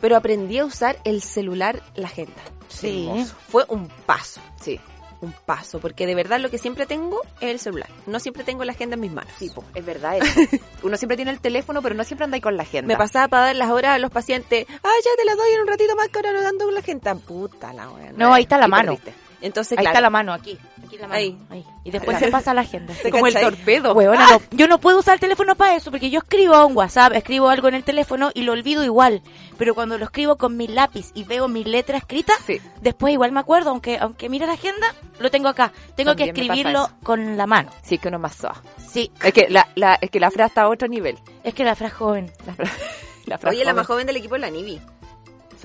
Pero 0.00 0.16
aprendí 0.16 0.58
a 0.58 0.64
usar 0.64 0.98
el 1.04 1.22
celular, 1.22 1.82
la 1.94 2.08
agenda. 2.08 2.42
Sí. 2.68 3.06
Hermoso. 3.08 3.34
Fue 3.48 3.64
un 3.68 3.88
paso. 3.88 4.40
Sí. 4.60 4.78
Un 5.24 5.32
paso, 5.46 5.80
porque 5.80 6.06
de 6.06 6.14
verdad 6.14 6.38
lo 6.40 6.50
que 6.50 6.58
siempre 6.58 6.86
tengo 6.86 7.20
es 7.40 7.50
el 7.50 7.58
celular. 7.58 7.88
No 8.06 8.20
siempre 8.20 8.44
tengo 8.44 8.64
la 8.64 8.72
agenda 8.72 8.94
en 8.94 9.00
mis 9.00 9.12
manos. 9.12 9.32
Sí, 9.38 9.50
po, 9.50 9.64
es 9.74 9.84
verdad 9.84 10.18
eso. 10.18 10.40
Uno 10.82 10.96
siempre 10.96 11.16
tiene 11.16 11.30
el 11.30 11.40
teléfono, 11.40 11.82
pero 11.82 11.94
no 11.94 12.04
siempre 12.04 12.24
anda 12.24 12.36
ahí 12.36 12.40
con 12.40 12.56
la 12.56 12.62
agenda. 12.62 12.86
Me 12.88 12.96
pasaba 12.96 13.28
para 13.28 13.46
dar 13.46 13.56
las 13.56 13.70
horas 13.70 13.92
a 13.96 13.98
los 13.98 14.10
pacientes. 14.10 14.66
Ah, 14.82 14.92
ya 15.04 15.10
te 15.16 15.24
las 15.24 15.36
doy 15.36 15.50
en 15.54 15.60
un 15.62 15.66
ratito 15.68 15.96
más 15.96 16.08
que 16.08 16.18
ahora 16.18 16.32
no 16.32 16.42
dando 16.42 16.64
con 16.66 16.74
la 16.74 16.80
agenda. 16.80 17.14
Puta 17.14 17.72
la 17.72 17.90
wea. 17.90 18.12
No, 18.16 18.32
ahí 18.34 18.42
está 18.44 18.58
la 18.58 18.66
Y 18.66 18.70
mano. 18.70 18.92
perdiste. 18.96 19.14
Entonces, 19.44 19.76
Ahí 19.78 19.82
claro, 19.84 19.92
está 19.92 20.00
la 20.00 20.10
mano, 20.10 20.32
aquí. 20.32 20.58
Aquí 20.86 20.96
la 20.96 21.02
mano. 21.06 21.14
Ahí. 21.18 21.38
Ahí. 21.50 21.64
Y 21.84 21.90
después 21.90 22.18
se 22.18 22.28
pasa 22.28 22.52
a 22.52 22.54
la 22.54 22.62
agenda. 22.62 22.94
¿Te 23.02 23.10
como 23.10 23.26
el 23.26 23.34
torpedo. 23.34 23.94
No, 23.94 24.40
yo 24.52 24.68
no 24.68 24.80
puedo 24.80 24.98
usar 25.00 25.14
el 25.14 25.20
teléfono 25.20 25.54
para 25.54 25.76
eso, 25.76 25.90
porque 25.90 26.08
yo 26.08 26.20
escribo 26.20 26.54
a 26.54 26.64
un 26.64 26.74
WhatsApp, 26.74 27.12
escribo 27.12 27.50
algo 27.50 27.68
en 27.68 27.74
el 27.74 27.84
teléfono 27.84 28.30
y 28.32 28.42
lo 28.42 28.52
olvido 28.52 28.82
igual. 28.84 29.20
Pero 29.58 29.74
cuando 29.74 29.98
lo 29.98 30.04
escribo 30.06 30.36
con 30.36 30.56
mi 30.56 30.66
lápiz 30.66 31.10
y 31.14 31.24
veo 31.24 31.46
mi 31.46 31.62
letra 31.62 31.98
escrita, 31.98 32.32
Sí. 32.46 32.58
después 32.80 33.12
igual 33.12 33.32
me 33.32 33.40
acuerdo, 33.40 33.68
aunque 33.70 33.98
aunque 33.98 34.28
mire 34.30 34.46
la 34.46 34.54
agenda, 34.54 34.94
lo 35.18 35.30
tengo 35.30 35.48
acá. 35.48 35.72
Tengo 35.94 36.12
También 36.12 36.34
que 36.34 36.40
escribirlo 36.40 36.88
con 37.02 37.36
la 37.36 37.46
mano. 37.46 37.70
Sí, 37.82 37.98
que 37.98 38.08
uno 38.08 38.16
es 38.16 38.22
más 38.22 38.36
suave. 38.36 38.58
Sí, 38.78 39.12
Es 39.22 39.32
que 39.34 39.48
la, 39.50 39.68
la, 39.74 39.98
es 40.00 40.10
que 40.10 40.20
la 40.20 40.30
Fra 40.30 40.46
está 40.46 40.62
a 40.62 40.68
otro 40.68 40.88
nivel. 40.88 41.18
es 41.42 41.52
que 41.52 41.64
la 41.64 41.74
frase 41.76 41.94
joven. 41.94 42.32
La 42.46 42.54
Fra, 42.54 42.70
la 43.26 43.38
Fra 43.38 43.50
Oye, 43.50 43.64
la 43.64 43.74
más 43.74 43.86
joven 43.86 44.06
del 44.06 44.16
equipo 44.16 44.36
es 44.36 44.40
la 44.40 44.50
Nivi. 44.50 44.80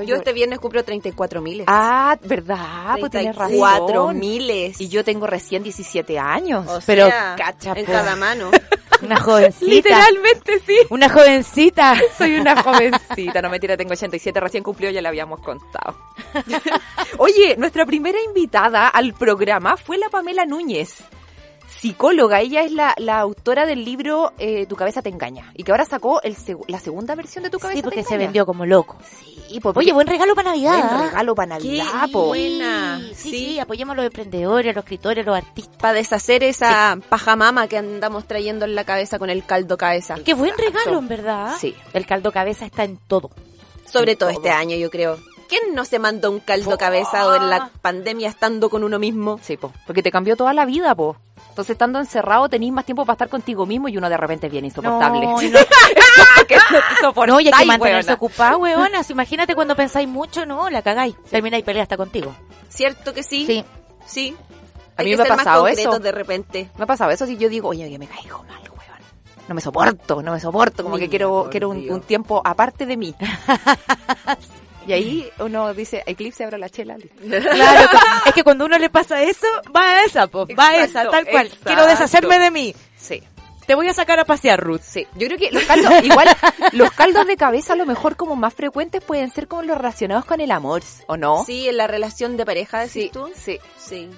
Yo 0.05 0.15
este 0.15 0.33
viernes 0.33 0.59
cumplo 0.59 0.83
34 0.83 1.41
miles. 1.41 1.65
Ah, 1.67 2.17
verdad, 2.23 2.95
pues 2.99 3.11
tienes 3.11 3.35
razón. 3.35 3.57
4 3.57 4.13
miles. 4.13 4.79
Y 4.79 4.89
yo 4.89 5.03
tengo 5.03 5.27
recién 5.27 5.63
17 5.63 6.17
años. 6.19 6.65
O 6.67 6.79
Pero, 6.85 7.07
sea, 7.07 7.35
cacha, 7.37 7.73
en 7.75 7.85
po. 7.85 7.91
cada 7.91 8.15
mano. 8.15 8.51
Una 9.01 9.19
jovencita. 9.19 9.65
Literalmente 9.65 10.59
sí. 10.65 10.77
Una 10.89 11.09
jovencita. 11.09 11.95
Soy 12.17 12.35
una 12.35 12.61
jovencita, 12.61 13.41
no 13.41 13.49
mentira, 13.49 13.77
tengo 13.77 13.93
87, 13.93 14.39
recién 14.39 14.63
cumplió, 14.63 14.89
ya 14.89 15.01
le 15.01 15.07
habíamos 15.07 15.39
contado. 15.39 15.95
Oye, 17.17 17.55
nuestra 17.57 17.85
primera 17.85 18.17
invitada 18.21 18.89
al 18.89 19.13
programa 19.13 19.77
fue 19.77 19.97
la 19.97 20.09
Pamela 20.09 20.45
Núñez, 20.45 21.03
psicóloga. 21.79 22.41
Ella 22.41 22.61
es 22.63 22.71
la, 22.71 22.93
la 22.97 23.19
autora 23.19 23.65
del 23.65 23.85
libro 23.85 24.33
eh, 24.37 24.65
Tu 24.67 24.75
cabeza 24.75 25.01
te 25.01 25.09
engaña 25.09 25.51
y 25.55 25.63
que 25.63 25.71
ahora 25.71 25.85
sacó 25.85 26.21
el 26.21 26.35
seg- 26.35 26.63
la 26.67 26.79
segunda 26.79 27.15
versión 27.15 27.43
de 27.43 27.49
Tu 27.49 27.57
cabeza 27.59 27.77
Sí, 27.77 27.81
te 27.81 27.83
porque 27.83 28.03
se 28.03 28.13
engaña. 28.15 28.27
vendió 28.27 28.45
como 28.45 28.65
loco. 28.65 28.97
Sí, 29.47 29.59
pues, 29.59 29.75
Oye, 29.77 29.93
buen 29.93 30.05
regalo 30.07 30.35
para 30.35 30.49
Navidad. 30.51 30.89
buen 30.91 31.09
regalo 31.09 31.33
para 31.35 31.55
Navidad, 31.57 32.05
Qué 32.05 32.11
po. 32.11 32.25
buena. 32.27 32.99
Sí, 32.99 33.15
Sí. 33.15 33.29
sí, 33.29 33.59
apoyemos 33.59 33.93
a 33.93 33.95
los 33.97 34.05
emprendedores, 34.05 34.71
a 34.71 34.75
los 34.75 34.83
escritores, 34.83 35.25
a 35.25 35.29
los 35.29 35.37
artistas. 35.37 35.77
Para 35.77 35.93
deshacer 35.93 36.43
esa 36.43 36.97
pajamama 37.09 37.67
que 37.67 37.77
andamos 37.77 38.25
trayendo 38.25 38.65
en 38.65 38.75
la 38.75 38.83
cabeza 38.83 39.17
con 39.17 39.29
el 39.29 39.43
caldo 39.45 39.77
cabeza. 39.77 40.15
Qué 40.23 40.33
buen 40.33 40.51
Exacto. 40.51 40.71
regalo, 40.79 40.99
en 40.99 41.07
verdad. 41.07 41.55
Sí. 41.59 41.75
El 41.93 42.05
caldo 42.05 42.31
cabeza 42.31 42.65
está 42.65 42.83
en 42.83 42.97
todo. 42.97 43.31
Sobre 43.85 44.15
todo 44.15 44.29
todo. 44.29 44.37
este 44.39 44.51
año, 44.51 44.75
yo 44.75 44.91
creo. 44.91 45.17
¿Quién 45.47 45.73
no 45.73 45.83
se 45.83 45.97
mandó 45.97 46.29
un 46.29 46.41
caldo 46.41 46.77
cabeza 46.77 47.27
o 47.27 47.33
en 47.33 47.49
la 47.49 47.71
pandemia 47.81 48.29
estando 48.29 48.69
con 48.69 48.83
uno 48.83 48.99
mismo? 48.99 49.39
Sí, 49.41 49.57
po, 49.57 49.73
porque 49.87 50.03
te 50.03 50.11
cambió 50.11 50.35
toda 50.37 50.53
la 50.53 50.63
vida, 50.65 50.93
po. 50.93 51.17
Entonces, 51.49 51.73
estando 51.73 51.99
encerrado, 51.99 52.47
tenés 52.47 52.71
más 52.71 52.85
tiempo 52.85 53.05
para 53.05 53.15
estar 53.15 53.29
contigo 53.29 53.65
mismo 53.65 53.89
y 53.89 53.97
uno 53.97 54.09
de 54.09 54.15
repente 54.17 54.47
es 54.47 54.51
bien 54.51 54.65
insoportable. 54.65 55.25
No, 55.25 55.31
no, 55.41 55.41
que 56.47 56.55
no 57.03 57.25
no, 57.25 57.39
y 57.39 57.47
hay 57.47 57.53
que 57.53 57.65
mantenerse 57.65 58.11
weona. 58.11 58.13
ocupado, 58.13 58.57
weonas. 58.59 59.09
Imagínate 59.09 59.55
cuando 59.55 59.75
pensáis 59.75 60.07
mucho, 60.07 60.45
no, 60.45 60.69
la 60.69 60.81
cagáis. 60.81 61.15
Termináis 61.29 61.63
pelea 61.63 61.83
hasta 61.83 61.97
contigo. 61.97 62.33
¿Cierto 62.69 63.13
que 63.13 63.23
sí? 63.23 63.45
Sí. 63.45 63.65
Sí. 64.05 64.35
A 64.95 65.03
mí 65.03 65.11
que 65.11 65.17
me 65.17 65.23
ha 65.23 65.35
pasado 65.35 65.67
eso. 65.67 65.99
de 65.99 66.11
repente. 66.11 66.69
Me 66.77 66.83
ha 66.83 66.87
pasado 66.87 67.11
eso 67.11 67.25
si 67.25 67.37
yo 67.37 67.49
digo, 67.49 67.69
oye, 67.69 67.89
que 67.89 67.99
me 67.99 68.07
caigo 68.07 68.43
mal, 68.43 68.61
weón. 68.61 69.01
No 69.47 69.55
me 69.55 69.61
soporto, 69.61 70.21
no 70.21 70.31
me 70.31 70.39
soporto, 70.39 70.83
como 70.83 70.97
que 70.97 71.09
quiero, 71.09 71.47
quiero 71.49 71.69
un, 71.69 71.89
un 71.89 72.01
tiempo 72.01 72.41
aparte 72.43 72.85
de 72.85 72.97
mí. 72.97 73.15
Y 74.89 74.93
ahí 74.93 75.29
uno 75.37 75.71
dice, 75.75 76.01
Eclipse, 76.07 76.43
abra 76.43 76.57
la 76.57 76.67
chela. 76.67 76.97
listo. 76.97 77.15
Claro, 77.29 77.89
es 78.25 78.33
que 78.33 78.43
cuando 78.43 78.65
uno 78.65 78.79
le 78.79 78.89
pasa 78.89 79.21
eso, 79.21 79.45
va 79.75 79.81
a 79.81 80.03
esa, 80.03 80.25
po, 80.25 80.47
va 80.57 80.69
a 80.69 80.83
esa, 80.83 81.07
tal 81.11 81.27
cual. 81.27 81.45
exacto. 81.45 81.65
Quiero 81.67 81.85
deshacerme 81.85 82.39
de 82.39 82.49
mí. 82.49 82.75
Sí. 82.97 83.21
Te 83.69 83.75
voy 83.75 83.87
a 83.87 83.93
sacar 83.93 84.19
a 84.19 84.25
pasear, 84.25 84.59
Ruth. 84.59 84.81
Sí, 84.81 85.05
yo 85.13 85.27
creo 85.27 85.37
que 85.37 85.51
los 85.51 85.61
caldos, 85.65 85.93
igual, 86.03 86.27
los 86.71 86.89
caldos 86.89 87.27
de 87.27 87.37
cabeza 87.37 87.73
a 87.73 87.75
lo 87.75 87.85
mejor 87.85 88.15
como 88.15 88.35
más 88.35 88.51
frecuentes 88.55 89.03
pueden 89.03 89.29
ser 89.29 89.47
como 89.47 89.61
los 89.61 89.77
relacionados 89.77 90.25
con 90.25 90.41
el 90.41 90.49
amor, 90.49 90.81
¿o 91.05 91.17
no? 91.17 91.43
Sí, 91.45 91.69
en 91.69 91.77
la 91.77 91.85
relación 91.85 92.35
de 92.35 92.47
pareja, 92.47 92.79
decís 92.79 93.03
sí, 93.03 93.09
tú. 93.13 93.29
sí. 93.35 93.59
Sí. 93.77 94.09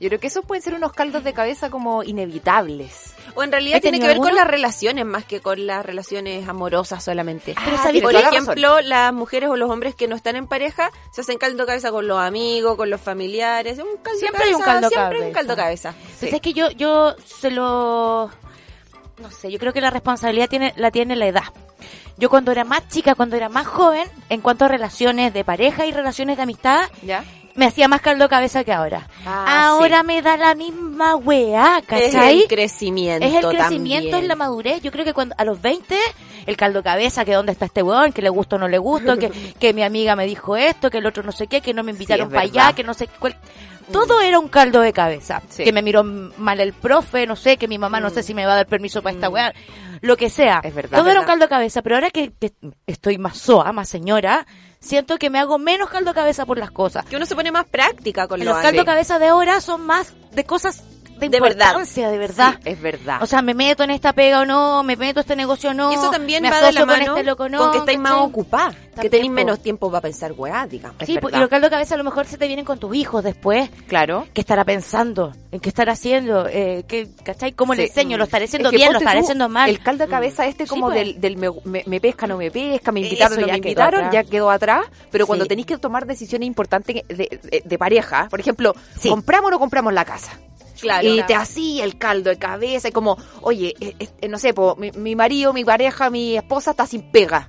Yo 0.00 0.08
creo 0.08 0.20
que 0.20 0.26
esos 0.26 0.44
pueden 0.44 0.62
ser 0.62 0.74
unos 0.74 0.92
caldos 0.92 1.24
de 1.24 1.32
cabeza 1.32 1.70
como 1.70 2.02
inevitables. 2.02 3.14
O 3.34 3.42
en 3.42 3.52
realidad 3.52 3.76
¿Has 3.76 3.82
tiene 3.82 4.00
que 4.00 4.06
ver 4.06 4.18
con 4.18 4.34
las 4.34 4.46
relaciones 4.46 5.06
más 5.06 5.24
que 5.24 5.40
con 5.40 5.66
las 5.66 5.84
relaciones 5.84 6.46
amorosas 6.46 7.02
solamente. 7.02 7.54
Pero 7.64 7.76
Ah, 7.76 7.82
¿sabéis 7.82 8.02
tienes 8.02 8.02
Por 8.02 8.12
la 8.12 8.20
ejemplo, 8.20 8.80
las 8.82 9.12
mujeres 9.14 9.48
o 9.48 9.56
los 9.56 9.70
hombres 9.70 9.94
que 9.94 10.08
no 10.08 10.16
están 10.16 10.36
en 10.36 10.46
pareja 10.46 10.90
se 11.10 11.22
hacen 11.22 11.38
caldo 11.38 11.64
cabeza 11.64 11.90
con 11.90 12.06
los 12.06 12.18
amigos, 12.18 12.76
con 12.76 12.90
los 12.90 13.00
familiares. 13.00 13.78
Un 13.78 13.96
caldo 14.02 14.18
Siempre 14.18 14.44
hay 14.44 14.52
un 14.54 14.60
cabeza, 14.60 14.72
caldo 14.74 14.88
siempre 14.90 15.18
hay 15.18 15.24
un 15.28 15.32
cabeza. 15.32 15.48
caldo 15.48 15.56
cabeza. 15.56 15.94
Pues 16.18 16.32
es 16.34 16.40
que 16.42 16.52
yo, 16.52 16.70
yo 16.70 17.14
se 17.24 17.50
lo... 17.50 18.30
No 19.20 19.30
sé, 19.30 19.50
yo 19.50 19.58
creo 19.58 19.72
que 19.72 19.80
la 19.80 19.90
responsabilidad 19.90 20.48
tiene, 20.48 20.72
la 20.76 20.90
tiene 20.90 21.14
la 21.16 21.26
edad. 21.26 21.44
Yo 22.16 22.28
cuando 22.30 22.52
era 22.52 22.64
más 22.64 22.88
chica, 22.88 23.14
cuando 23.14 23.36
era 23.36 23.48
más 23.48 23.66
joven, 23.66 24.06
en 24.28 24.40
cuanto 24.40 24.64
a 24.64 24.68
relaciones 24.68 25.32
de 25.32 25.44
pareja 25.44 25.86
y 25.86 25.92
relaciones 25.92 26.36
de 26.36 26.42
amistad, 26.42 26.88
¿Ya? 27.02 27.24
me 27.54 27.66
hacía 27.66 27.88
más 27.88 28.00
caldo 28.00 28.28
cabeza 28.28 28.64
que 28.64 28.72
ahora. 28.72 29.08
Ah, 29.26 29.68
ahora 29.68 30.02
me 30.02 30.22
da 30.22 30.36
la 30.36 30.54
misma 30.54 31.16
weá, 31.16 31.78
Es 31.78 31.86
¿cachai? 31.86 32.42
el 32.42 32.48
crecimiento 32.48 33.26
Es 33.26 33.34
el 33.34 33.46
crecimiento, 33.46 34.10
también. 34.10 34.22
es 34.22 34.28
la 34.28 34.36
madurez. 34.36 34.82
Yo 34.82 34.90
creo 34.90 35.04
que 35.04 35.12
cuando 35.14 35.34
a 35.38 35.44
los 35.44 35.60
20, 35.60 35.96
el 36.46 36.56
caldo 36.56 36.82
cabeza, 36.82 37.24
que 37.24 37.34
dónde 37.34 37.52
está 37.52 37.66
este 37.66 37.82
weón, 37.82 38.12
que 38.12 38.22
le 38.22 38.30
gusta 38.30 38.56
o 38.56 38.58
no 38.58 38.68
le 38.68 38.78
gusta, 38.78 39.16
que, 39.18 39.30
que 39.58 39.74
mi 39.74 39.82
amiga 39.82 40.16
me 40.16 40.26
dijo 40.26 40.56
esto, 40.56 40.90
que 40.90 40.98
el 40.98 41.06
otro 41.06 41.22
no 41.22 41.32
sé 41.32 41.46
qué, 41.46 41.60
que 41.60 41.74
no 41.74 41.82
me 41.82 41.90
invitaron 41.92 42.28
es 42.28 42.32
para 42.32 42.42
allá, 42.44 42.72
que 42.74 42.84
no 42.84 42.94
sé 42.94 43.08
cuál. 43.18 43.36
Todo 43.92 44.20
era 44.20 44.38
un 44.38 44.48
caldo 44.48 44.80
de 44.80 44.92
cabeza. 44.92 45.42
Sí. 45.48 45.64
Que 45.64 45.72
me 45.72 45.82
miró 45.82 46.04
mal 46.04 46.60
el 46.60 46.72
profe, 46.72 47.26
no 47.26 47.36
sé, 47.36 47.56
que 47.56 47.68
mi 47.68 47.78
mamá 47.78 48.00
no 48.00 48.10
sé 48.10 48.22
si 48.22 48.34
me 48.34 48.46
va 48.46 48.52
a 48.52 48.56
dar 48.56 48.66
permiso 48.66 49.02
para 49.02 49.14
esta 49.14 49.28
weá. 49.28 49.52
Lo 50.00 50.16
que 50.16 50.30
sea. 50.30 50.60
Es 50.62 50.74
verdad, 50.74 50.98
Todo 50.98 51.10
era 51.10 51.20
un 51.20 51.26
caldo 51.26 51.44
de 51.44 51.50
cabeza, 51.50 51.82
pero 51.82 51.96
ahora 51.96 52.10
que, 52.10 52.32
que 52.32 52.52
estoy 52.86 53.18
más 53.18 53.36
soa, 53.36 53.72
más 53.72 53.88
señora, 53.88 54.46
siento 54.80 55.18
que 55.18 55.30
me 55.30 55.38
hago 55.38 55.58
menos 55.58 55.90
caldo 55.90 56.10
de 56.10 56.14
cabeza 56.14 56.46
por 56.46 56.58
las 56.58 56.70
cosas. 56.70 57.04
Que 57.04 57.16
uno 57.16 57.26
se 57.26 57.34
pone 57.34 57.52
más 57.52 57.66
práctica 57.66 58.26
con 58.26 58.40
Los 58.40 58.48
lo 58.48 58.62
caldo 58.62 58.80
de 58.80 58.86
cabeza 58.86 59.18
de 59.18 59.26
ahora 59.26 59.60
son 59.60 59.84
más 59.84 60.14
de 60.32 60.44
cosas 60.44 60.82
de, 61.28 61.36
De 61.36 61.40
verdad. 61.40 61.74
de 61.74 62.18
verdad. 62.18 62.54
Sí, 62.62 62.68
es 62.70 62.80
verdad. 62.80 63.22
O 63.22 63.26
sea, 63.26 63.42
me 63.42 63.54
meto 63.54 63.82
en 63.82 63.90
esta 63.90 64.12
pega 64.12 64.40
o 64.40 64.46
no, 64.46 64.82
me 64.82 64.96
meto 64.96 65.20
en 65.20 65.22
este 65.24 65.36
negocio 65.36 65.70
o 65.70 65.74
no. 65.74 65.90
Y 65.90 65.94
eso 65.94 66.10
también 66.10 66.42
me 66.42 66.50
va 66.50 66.60
de 66.60 66.72
la 66.72 66.80
con 66.80 66.88
mano 66.88 67.16
este 67.16 67.24
loco 67.24 67.48
no, 67.48 67.58
con 67.58 67.72
que 67.72 67.78
estáis 67.78 67.98
más 67.98 68.12
¿cachai? 68.12 68.26
ocupadas, 68.26 68.76
que 69.00 69.10
tenéis 69.10 69.30
menos 69.30 69.60
tiempo 69.62 69.90
para 69.90 70.00
pensar 70.02 70.32
weá, 70.36 70.66
digamos. 70.66 70.96
Sí, 71.04 71.12
Es 71.12 71.18
y 71.18 71.24
verdad. 71.24 71.40
los 71.40 71.48
caldos 71.48 71.70
de 71.70 71.74
cabeza 71.76 71.94
a 71.94 71.98
lo 71.98 72.04
mejor 72.04 72.26
se 72.26 72.38
te 72.38 72.46
vienen 72.46 72.64
con 72.64 72.78
tus 72.78 72.94
hijos 72.94 73.22
después. 73.24 73.68
claro. 73.86 74.26
¿Qué 74.32 74.40
estará 74.40 74.64
pensando? 74.64 75.32
¿En 75.52 75.60
qué 75.60 75.68
estará 75.68 75.92
haciendo? 75.92 76.46
Eh, 76.48 76.84
¿qué, 76.88 77.08
¿Cachai? 77.24 77.52
¿Cómo 77.52 77.74
le 77.74 77.82
Sí. 77.84 77.88
enseño? 77.88 78.16
¿Lo 78.18 78.24
estaré 78.24 78.44
haciendo 78.44 78.68
Es 78.68 78.72
que 78.72 78.76
bien? 78.76 78.92
¿Lo 78.92 78.98
estaré 78.98 79.20
haciendo 79.20 79.48
mal? 79.48 79.68
El 79.70 79.80
caldo 79.80 80.04
de 80.04 80.10
cabeza 80.10 80.46
este 80.46 80.64
Sí, 80.64 80.70
como 80.70 80.86
pues. 80.86 80.96
del, 80.98 81.20
del 81.20 81.36
me, 81.36 81.48
me- 81.64 81.84
me 81.86 82.00
pesca, 82.00 82.26
no 82.26 82.36
me 82.36 82.50
pesca, 82.50 82.92
me 82.92 83.00
invitaron, 83.00 83.32
Eso 83.38 83.40
no 83.46 83.52
me 83.52 83.56
invitaron, 83.58 84.10
ya 84.12 84.22
quedó 84.24 84.50
atrás. 84.50 84.84
Pero 85.10 85.26
cuando 85.26 85.46
tenéis 85.46 85.66
que 85.66 85.76
tomar 85.78 86.06
decisiones 86.06 86.46
importantes 86.46 87.02
de, 87.08 87.14
de- 87.14 87.62
de 87.64 87.78
pareja, 87.78 88.28
por 88.30 88.38
ejemplo. 88.40 88.74
¿compramos 89.08 89.48
o 89.48 89.50
no 89.50 89.58
compramos 89.58 89.92
la 89.92 90.04
casa? 90.04 90.32
Claro. 90.80 91.06
y 91.08 91.22
te 91.24 91.34
hacía 91.34 91.84
el 91.84 91.98
caldo 91.98 92.30
de 92.30 92.38
cabeza 92.38 92.88
y 92.88 92.92
como, 92.92 93.16
oye, 93.42 93.74
eh, 93.80 93.94
eh, 94.20 94.28
no 94.28 94.38
sé, 94.38 94.54
po, 94.54 94.76
mi, 94.76 94.90
mi 94.92 95.14
marido, 95.16 95.52
mi 95.52 95.64
pareja, 95.64 96.10
mi 96.10 96.36
esposa 96.36 96.72
está 96.72 96.86
sin 96.86 97.10
pega. 97.10 97.48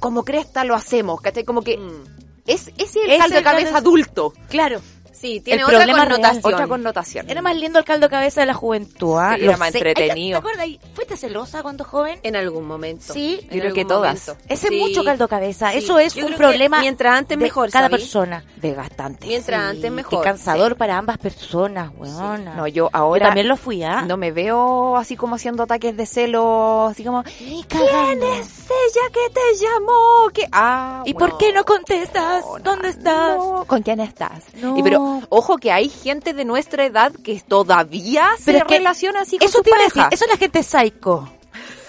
Como 0.00 0.24
cresta 0.24 0.64
lo 0.64 0.74
hacemos, 0.74 1.20
¿cachai? 1.20 1.44
Como 1.44 1.62
que 1.62 1.76
Mm. 1.78 2.04
es, 2.46 2.68
ese 2.78 2.84
es 2.84 2.96
el 3.08 3.18
caldo 3.18 3.36
de 3.36 3.42
cabeza 3.42 3.78
adulto. 3.78 4.32
Claro. 4.48 4.80
Sí, 5.18 5.40
tiene 5.40 5.60
El 5.62 5.66
otra 5.66 5.84
real. 5.84 5.98
connotación. 5.98 6.54
Otra 6.54 6.66
connotación. 6.66 7.30
Era 7.30 7.40
más 7.42 7.56
lindo 7.56 7.78
el 7.78 7.84
caldo 7.84 8.06
de 8.06 8.10
cabeza 8.10 8.40
de 8.42 8.46
la 8.46 8.54
juventud, 8.54 9.16
¿ah? 9.18 9.34
Sí, 9.36 9.42
Lo 9.42 9.48
era 9.50 9.56
más 9.56 9.72
sé. 9.72 9.78
entretenido. 9.78 10.40
¿Te 10.40 10.48
acuerdas? 10.48 10.66
¿Fuiste 10.94 11.16
celosa 11.16 11.62
cuando 11.62 11.84
joven? 11.84 12.18
En 12.22 12.36
algún 12.36 12.66
momento. 12.66 13.12
Sí. 13.12 13.40
Yo 13.50 13.60
creo 13.60 13.74
que 13.74 13.84
todas. 13.84 14.28
momento. 14.28 14.44
Ese 14.48 14.68
Sí. 14.68 14.74
es 14.76 14.80
mucho 14.80 15.04
caldo 15.04 15.24
de 15.24 15.28
cabeza. 15.30 15.72
Sí. 15.72 15.78
Eso 15.78 15.98
es 15.98 16.14
Yo 16.14 16.26
un 16.26 16.32
que 16.32 16.36
problema 16.38 16.80
mientras 16.80 17.14
antes 17.18 17.38
de 17.38 17.44
mejor, 17.44 17.70
cada 17.70 17.86
¿sabí? 17.88 17.96
persona. 18.02 18.44
Desgastante. 18.56 19.26
Mientras 19.26 19.60
antes 19.62 19.82
Qué 19.82 19.90
mejor. 19.90 20.22
cansador 20.24 20.76
para 20.76 20.98
ambas 20.98 21.18
personas, 21.18 21.90
weona. 21.96 22.54
No, 22.54 22.66
yo 22.66 22.76
Yo 22.76 22.90
ahora 22.92 23.26
también 23.26 23.48
lo 23.48 23.56
fui, 23.56 23.82
¿ah? 23.82 24.02
no 24.02 24.16
me 24.18 24.32
veo 24.32 24.96
así 24.98 25.16
como 25.16 25.36
haciendo 25.36 25.62
ataques 25.62 25.96
de 25.96 26.04
celo, 26.04 26.88
así 26.90 27.02
como, 27.04 27.22
¿quién 27.22 28.22
es 28.22 28.66
ella 28.66 29.06
que 29.12 29.30
te 29.32 29.64
llamó? 29.64 30.28
¿Qué? 30.34 30.46
Ah, 30.52 31.02
¿Y 31.06 31.12
bueno. 31.14 31.28
por 31.30 31.38
qué 31.38 31.52
no 31.52 31.64
contestas? 31.64 32.44
¿Dónde 32.62 32.88
estás? 32.90 33.36
No, 33.38 33.64
¿Con 33.66 33.82
quién 33.82 34.00
estás? 34.00 34.42
No. 34.56 34.76
Y 34.76 34.82
pero 34.82 35.05
ojo 35.28 35.56
que 35.58 35.72
hay 35.72 35.88
gente 35.88 36.32
de 36.34 36.44
nuestra 36.44 36.84
edad 36.84 37.12
que 37.24 37.40
todavía 37.46 38.28
se 38.38 38.52
Pero 38.52 38.66
relaciona 38.66 39.20
así 39.22 39.38
con 39.38 39.48
Eso 39.48 39.58
su 39.58 39.64
te 39.64 39.70
decir, 39.70 40.02
eso 40.10 40.24
es 40.24 40.30
la 40.30 40.36
gente 40.36 40.62
psycho. 40.62 41.28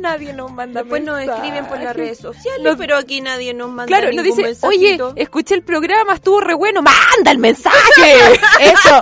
Nadie 0.00 0.32
nos 0.32 0.50
manda 0.52 0.80
Después 0.80 1.02
nos 1.02 1.20
escriben 1.20 1.66
por 1.66 1.80
las 1.80 1.94
redes 1.94 2.18
sociales, 2.18 2.74
pero 2.78 2.96
aquí 2.96 3.20
nadie 3.20 3.52
nos 3.52 3.68
manda 3.70 3.86
Claro, 3.86 4.12
nos 4.12 4.24
dice, 4.24 4.56
oye, 4.66 4.98
escuché 5.16 5.54
el 5.54 5.62
programa, 5.62 6.14
estuvo 6.14 6.40
re 6.40 6.54
bueno, 6.54 6.80
manda 6.82 7.30
el 7.30 7.38
mensaje. 7.38 7.76
Eso. 8.60 9.00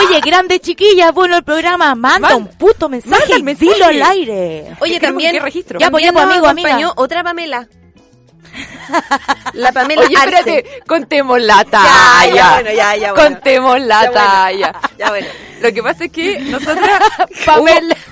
Oye, 0.00 0.20
grande 0.20 0.58
chiquilla, 0.60 1.12
bueno 1.12 1.36
el 1.36 1.44
programa. 1.44 1.94
Manda 1.94 2.30
Manda- 2.30 2.36
un 2.36 2.46
puto 2.48 2.88
mensaje. 2.88 3.10
manda 3.20 3.34
el 3.34 3.40
y 3.40 3.44
mensaje. 3.44 3.72
Dilo 3.72 3.84
al 3.86 4.02
aire. 4.02 4.76
Oye, 4.80 4.94
¿Qué- 4.94 5.00
también, 5.06 5.40
registro? 5.42 5.78
Ya, 5.78 5.90
pues, 5.90 6.04
ya, 6.04 6.12
pues, 6.12 6.24
amigo, 6.24 6.46
acompañó 6.46 6.74
amiga. 6.74 6.92
otra 6.96 7.22
Pamela. 7.22 7.68
La 9.54 9.72
Pamela 9.72 10.02
Oye, 10.02 10.16
Arce. 10.16 10.36
espérate, 10.38 10.82
contemos 10.86 11.40
la 11.40 11.62
Ya, 11.64 11.70
talla. 11.70 12.34
ya, 12.34 12.50
bueno, 12.54 12.70
ya, 12.72 12.96
ya, 12.96 13.12
bueno. 13.12 13.28
Contemos 13.30 13.80
la 13.80 14.02
Ya, 14.04 14.10
bueno. 14.10 14.30
talla. 14.30 14.80
Ya, 14.98 15.08
bueno. 15.10 15.26
Lo 15.60 15.72
que 15.72 15.82
pasa 15.82 16.04
es 16.04 16.12
que 16.12 16.40
nosotras, 16.40 17.00
Pamela. 17.46 17.96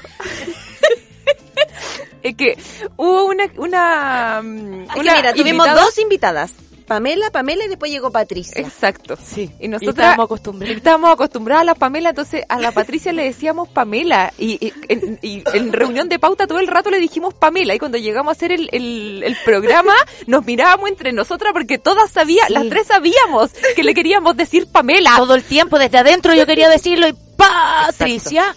es 2.23 2.37
que 2.37 2.59
hubo 2.97 3.25
una, 3.26 3.45
una, 3.57 4.40
mm, 4.43 4.83
Es 4.85 4.93
que 4.95 5.00
una 5.00 5.14
mira, 5.17 5.33
tuvimos 5.35 5.75
dos 5.75 5.99
invitadas. 5.99 6.52
Pamela, 6.88 7.30
Pamela 7.30 7.64
y 7.64 7.68
después 7.68 7.92
llegó 7.92 8.11
Patricia. 8.11 8.61
Exacto. 8.61 9.16
Sí. 9.23 9.50
Y 9.61 9.68
nosotras 9.68 9.95
estábamos 9.97 10.25
acostumbrados. 10.25 10.76
estábamos 10.76 11.11
acostumbradas 11.12 11.62
a 11.62 11.64
la 11.64 11.75
Pamela, 11.75 12.09
entonces 12.11 12.45
a 12.49 12.59
la 12.59 12.73
Patricia 12.73 13.12
le 13.12 13.25
decíamos 13.25 13.68
Pamela. 13.68 14.33
Y, 14.38 14.66
y 14.66 14.73
en, 14.88 15.18
y 15.23 15.42
en 15.52 15.73
reunión 15.73 16.09
de 16.09 16.18
pauta 16.18 16.47
todo 16.47 16.59
el 16.59 16.66
rato 16.66 16.90
le 16.90 16.99
dijimos 16.99 17.35
Pamela. 17.35 17.75
Y 17.75 17.78
cuando 17.78 17.99
llegamos 17.99 18.30
a 18.30 18.33
hacer 18.33 18.52
el, 18.52 18.68
el, 18.73 19.23
el 19.23 19.37
programa, 19.45 19.95
nos 20.26 20.45
mirábamos 20.47 20.88
entre 20.88 21.12
nosotras 21.12 21.52
porque 21.52 21.78
todas 21.78 22.11
sabíamos, 22.11 22.50
las 22.50 22.68
tres 22.68 22.87
sabíamos 22.87 23.52
que 23.76 23.83
le 23.83 23.95
queríamos 23.95 24.37
decir 24.37 24.66
Pamela. 24.66 25.14
Todo 25.16 25.35
el 25.35 25.45
tiempo, 25.45 25.78
desde 25.78 25.99
adentro 25.99 26.35
yo 26.35 26.47
quería 26.47 26.68
decirlo 26.68 27.07
y 27.07 27.14
Patricia. 27.37 28.54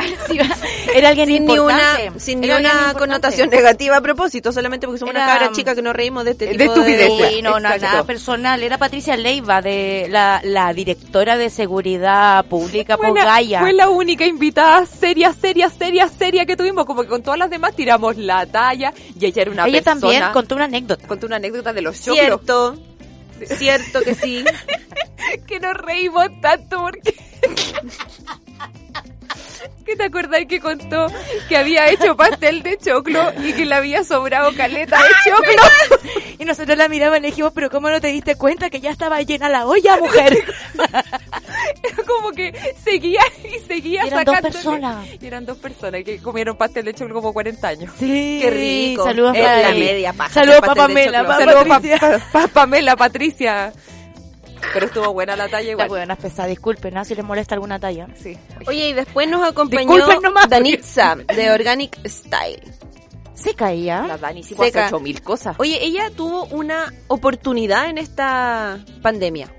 Era 0.94 1.08
alguien 1.10 1.28
Sin 1.28 1.44
ni 1.46 1.52
importante. 1.54 2.08
una, 2.10 2.20
sin 2.20 2.40
ni 2.40 2.50
una 2.50 2.94
connotación 2.94 3.50
negativa 3.50 3.96
a 3.96 4.00
propósito, 4.00 4.52
solamente 4.52 4.86
porque 4.86 4.98
somos 5.00 5.14
Era- 5.14 5.24
una 5.24 5.32
cabra 5.38 5.52
chica 5.52 5.74
que 5.74 5.82
nos 5.82 5.94
reímos 5.94 6.24
de 6.24 6.30
este 6.32 6.46
de 6.46 6.54
tipo 6.56 6.80
de. 6.80 7.06
Sí, 7.30 7.42
no, 7.42 7.58
no, 7.60 7.60
nada 7.60 8.04
personal. 8.04 8.62
Era 8.62 8.78
Patricia 8.78 9.16
Leiva, 9.16 9.60
de 9.62 10.06
la, 10.10 10.40
la 10.44 10.72
directora 10.72 11.36
de 11.36 11.50
seguridad 11.50 12.44
pública 12.46 12.96
por 12.96 13.14
Gaia. 13.14 13.60
fue 13.60 13.72
la 13.72 13.88
única 13.88 14.26
invitada 14.26 14.86
seria, 14.86 15.32
seria, 15.32 15.68
seria, 15.70 16.08
seria 16.08 16.46
que 16.46 16.56
tuvimos. 16.56 16.86
Como 16.86 17.02
que 17.02 17.08
con 17.08 17.22
todas 17.22 17.38
las 17.38 17.50
demás 17.50 17.74
tiramos 17.76 18.16
la 18.16 18.46
talla. 18.46 18.92
Y 19.18 19.26
ella 19.26 19.42
era 19.42 19.50
una 19.50 19.66
Ella 19.66 19.82
persona. 19.82 20.00
también 20.00 20.24
contó 20.32 20.54
una 20.54 20.64
anécdota. 20.64 21.06
contó 21.06 21.26
una 21.26 21.36
anécdota 21.36 21.72
de 21.72 21.82
los 21.82 22.02
choclos. 22.02 22.16
Cierto, 22.18 22.78
cierto 23.56 24.00
que 24.02 24.14
sí. 24.14 24.44
que 25.46 25.60
nos 25.60 25.74
reímos 25.74 26.28
tanto 26.40 26.80
porque... 26.80 27.14
¿Qué 29.88 29.96
te 29.96 30.04
acordás 30.04 30.44
que 30.44 30.60
contó 30.60 31.06
que 31.48 31.56
había 31.56 31.88
hecho 31.88 32.14
pastel 32.14 32.62
de 32.62 32.76
choclo 32.76 33.32
y 33.42 33.54
que 33.54 33.64
le 33.64 33.74
había 33.74 34.04
sobrado 34.04 34.54
caleta 34.54 34.98
de 34.98 35.30
choclo? 35.30 35.62
Y 36.38 36.44
nosotros 36.44 36.76
la 36.76 36.88
miramos 36.88 37.16
y 37.18 37.22
le 37.22 37.28
dijimos, 37.28 37.52
pero 37.54 37.70
¿cómo 37.70 37.88
no 37.88 37.98
te 37.98 38.08
diste 38.08 38.36
cuenta 38.36 38.68
que 38.68 38.82
ya 38.82 38.90
estaba 38.90 39.22
llena 39.22 39.48
la 39.48 39.66
olla, 39.66 39.96
mujer? 39.96 40.44
Como 42.06 42.32
que 42.32 42.52
seguía 42.84 43.22
y 43.42 43.66
seguía 43.66 44.04
Y 44.04 44.08
eran 44.08 44.24
dos 44.26 44.40
personas. 44.40 45.06
Y 45.22 45.26
eran 45.26 45.46
dos 45.46 45.56
personas 45.56 46.04
que 46.04 46.18
comieron 46.18 46.58
pastel 46.58 46.84
de 46.84 46.92
choclo 46.92 47.14
como 47.14 47.32
40 47.32 47.66
años. 47.66 47.90
Sí, 47.98 48.40
Qué 48.42 48.50
rico. 48.50 49.04
Saludos 49.04 49.34
para 49.38 49.62
la 49.62 49.70
media 49.70 50.12
paja 50.12 50.34
Saludos 50.34 50.60
de 50.60 50.74
Pamela. 50.74 51.38
Saludos 51.38 51.66
para 52.30 52.48
Pamela, 52.48 52.94
Patricia. 52.94 53.72
Pero 54.72 54.86
estuvo 54.86 55.12
buena 55.12 55.36
la 55.36 55.48
talla 55.48 55.66
La 55.66 55.70
igual. 55.72 55.88
buena 55.88 56.14
es 56.14 56.20
pesada, 56.20 56.48
disculpen, 56.48 56.94
¿no? 56.94 57.04
si 57.04 57.14
les 57.14 57.24
molesta 57.24 57.54
alguna 57.54 57.78
talla. 57.78 58.08
Sí. 58.20 58.36
Oye, 58.66 58.88
y 58.88 58.92
después 58.92 59.28
nos 59.28 59.42
acompañó 59.48 59.96
nomás, 60.20 60.44
porque- 60.44 60.48
Danitza, 60.48 61.16
de 61.16 61.50
Organic 61.50 61.98
Style. 62.06 62.62
Se 63.34 63.54
caía. 63.54 64.02
La 64.06 64.18
Dani 64.18 64.42
sí 64.42 64.56
mil 65.00 65.22
cosas. 65.22 65.54
Oye, 65.58 65.78
ella 65.84 66.10
tuvo 66.10 66.44
una 66.46 66.92
oportunidad 67.06 67.88
en 67.88 67.98
esta 67.98 68.84
pandemia. 69.00 69.54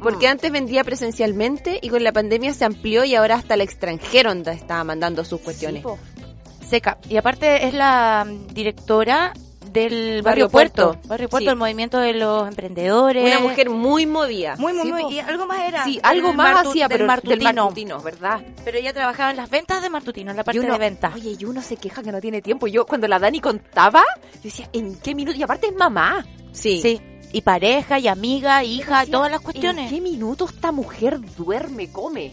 Porque 0.00 0.28
Mm. 0.28 0.30
antes 0.30 0.52
vendía 0.52 0.84
presencialmente 0.84 1.80
y 1.82 1.88
con 1.88 2.04
la 2.04 2.12
pandemia 2.12 2.52
se 2.54 2.64
amplió 2.64 3.04
y 3.04 3.16
ahora 3.16 3.34
hasta 3.34 3.54
el 3.54 3.62
extranjero 3.62 4.30
anda- 4.30 4.52
estaba 4.52 4.84
mandando 4.84 5.24
sus 5.24 5.40
cuestiones. 5.40 5.82
Sí. 5.84 6.66
Seca. 6.68 6.98
Y 7.08 7.16
aparte 7.16 7.66
es 7.66 7.74
la 7.74 8.24
directora 8.52 9.32
del 9.78 10.22
Barrio, 10.22 10.22
Barrio 10.22 10.48
Puerto. 10.50 10.86
Puerto. 10.92 11.08
Barrio 11.08 11.28
Puerto, 11.28 11.44
Sí. 11.44 11.50
el 11.50 11.56
movimiento 11.56 11.98
de 11.98 12.12
los 12.14 12.48
emprendedores. 12.48 13.24
Una 13.24 13.40
mujer 13.40 13.70
muy 13.70 14.06
movida. 14.06 14.56
muy, 14.58 14.72
muy, 14.72 14.82
Sí, 14.86 14.92
muy. 14.92 15.14
Y 15.14 15.18
algo 15.20 15.46
más 15.46 15.60
era. 15.68 15.84
Sí, 15.84 16.00
algo 16.02 16.32
más 16.32 16.54
martu- 16.64 16.70
hacía, 16.70 16.88
pero 16.88 17.06
martutino. 17.06 17.34
del 17.44 17.54
martutino, 17.54 18.00
¿verdad? 18.00 18.40
Pero 18.64 18.78
ella 18.78 18.92
trabajaba 18.92 19.30
en 19.30 19.36
las 19.36 19.50
ventas 19.50 19.82
de 19.82 19.90
Martutino, 19.90 20.30
en 20.30 20.36
la 20.36 20.44
parte 20.44 20.60
uno- 20.60 20.72
de 20.72 20.78
ventas. 20.78 21.14
Oye, 21.14 21.36
y 21.38 21.44
uno 21.44 21.62
se 21.62 21.76
queja 21.76 22.02
que 22.02 22.12
no 22.12 22.20
tiene 22.20 22.42
tiempo. 22.42 22.66
Yo, 22.66 22.84
cuando 22.86 23.08
la 23.08 23.18
Dani 23.18 23.40
contaba, 23.40 24.02
yo 24.34 24.40
decía, 24.42 24.68
¿en 24.72 24.96
qué 25.00 25.14
minuto? 25.14 25.38
Y 25.38 25.42
aparte 25.42 25.68
es 25.68 25.74
mamá. 25.76 26.24
Sí. 26.52 26.80
Sí. 26.82 27.00
Y 27.32 27.42
pareja, 27.42 27.98
y 27.98 28.08
amiga, 28.08 28.64
hija, 28.64 29.00
Decía, 29.00 29.12
todas 29.12 29.30
las 29.30 29.40
¿En 29.40 29.44
cuestiones. 29.44 29.90
qué 29.92 30.00
minuto 30.00 30.46
esta 30.46 30.72
mujer 30.72 31.20
duerme, 31.36 31.92
come? 31.92 32.32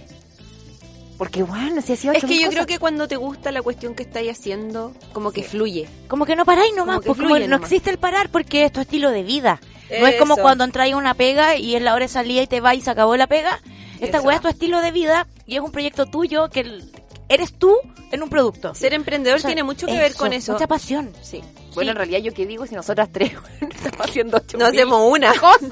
Porque, 1.17 1.43
bueno, 1.43 1.81
se 1.81 1.93
hacía 1.93 2.11
Es 2.11 2.23
que 2.25 2.33
yo 2.35 2.39
cosas. 2.47 2.53
creo 2.55 2.65
que 2.65 2.77
cuando 2.79 3.07
te 3.07 3.15
gusta 3.15 3.51
la 3.51 3.61
cuestión 3.61 3.95
que 3.95 4.03
estáis 4.03 4.31
haciendo, 4.31 4.93
como 5.13 5.31
que 5.31 5.43
fluye. 5.43 5.87
Como 6.09 6.25
que 6.25 6.35
no 6.35 6.43
paráis 6.45 6.73
nomás, 6.75 6.97
Como 6.97 7.01
que 7.01 7.07
porque 7.07 7.23
como 7.23 7.39
no 7.39 7.47
nomás. 7.47 7.61
existe 7.71 7.89
el 7.89 7.97
parar 7.97 8.29
porque 8.29 8.65
es 8.65 8.71
tu 8.73 8.81
estilo 8.81 9.11
de 9.11 9.23
vida. 9.23 9.61
No 9.99 10.07
es 10.07 10.15
como 10.15 10.35
cuando 10.35 10.63
entráis 10.65 10.93
a 10.93 10.97
una 10.97 11.13
pega 11.13 11.55
y 11.55 11.75
es 11.75 11.81
la 11.81 11.93
hora 11.93 12.05
de 12.05 12.09
salida 12.09 12.41
y 12.41 12.47
te 12.47 12.59
va 12.59 12.75
y 12.75 12.81
se 12.81 12.89
acabó 12.89 13.15
la 13.15 13.27
pega. 13.27 13.59
Esta 14.01 14.19
weá 14.19 14.35
es 14.37 14.41
tu 14.41 14.47
estilo 14.49 14.81
de 14.81 14.91
vida 14.91 15.25
y 15.45 15.55
es 15.55 15.61
un 15.61 15.71
proyecto 15.71 16.05
tuyo 16.05 16.49
que 16.49 16.81
eres 17.29 17.53
tú 17.57 17.73
en 18.11 18.21
un 18.21 18.29
producto. 18.29 18.75
Ser 18.75 18.93
emprendedor 18.93 19.37
O 19.37 19.41
sea, 19.41 19.47
tiene 19.47 19.63
mucho 19.63 19.87
que 19.87 19.97
ver 19.97 20.15
con 20.15 20.33
eso. 20.33 20.51
Mucha 20.53 20.67
pasión. 20.67 21.13
Sí. 21.21 21.41
Bueno, 21.75 21.89
Sí. 21.89 21.89
en 21.91 21.95
realidad, 21.95 22.19
¿yo 22.19 22.33
qué 22.33 22.45
digo 22.45 22.65
si 22.65 22.75
nosotras 22.75 23.09
tres 23.11 23.31
estamos 23.61 24.01
haciendo 24.09 24.37
ocho 24.37 24.57
No 24.57 24.65
hacemos 24.65 25.01
una. 25.11 25.33
cosas? 25.35 25.69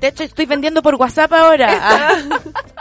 De 0.00 0.08
hecho, 0.08 0.22
estoy 0.24 0.46
vendiendo 0.46 0.82
por 0.82 0.94
WhatsApp 0.96 1.32
ahora. 1.32 2.18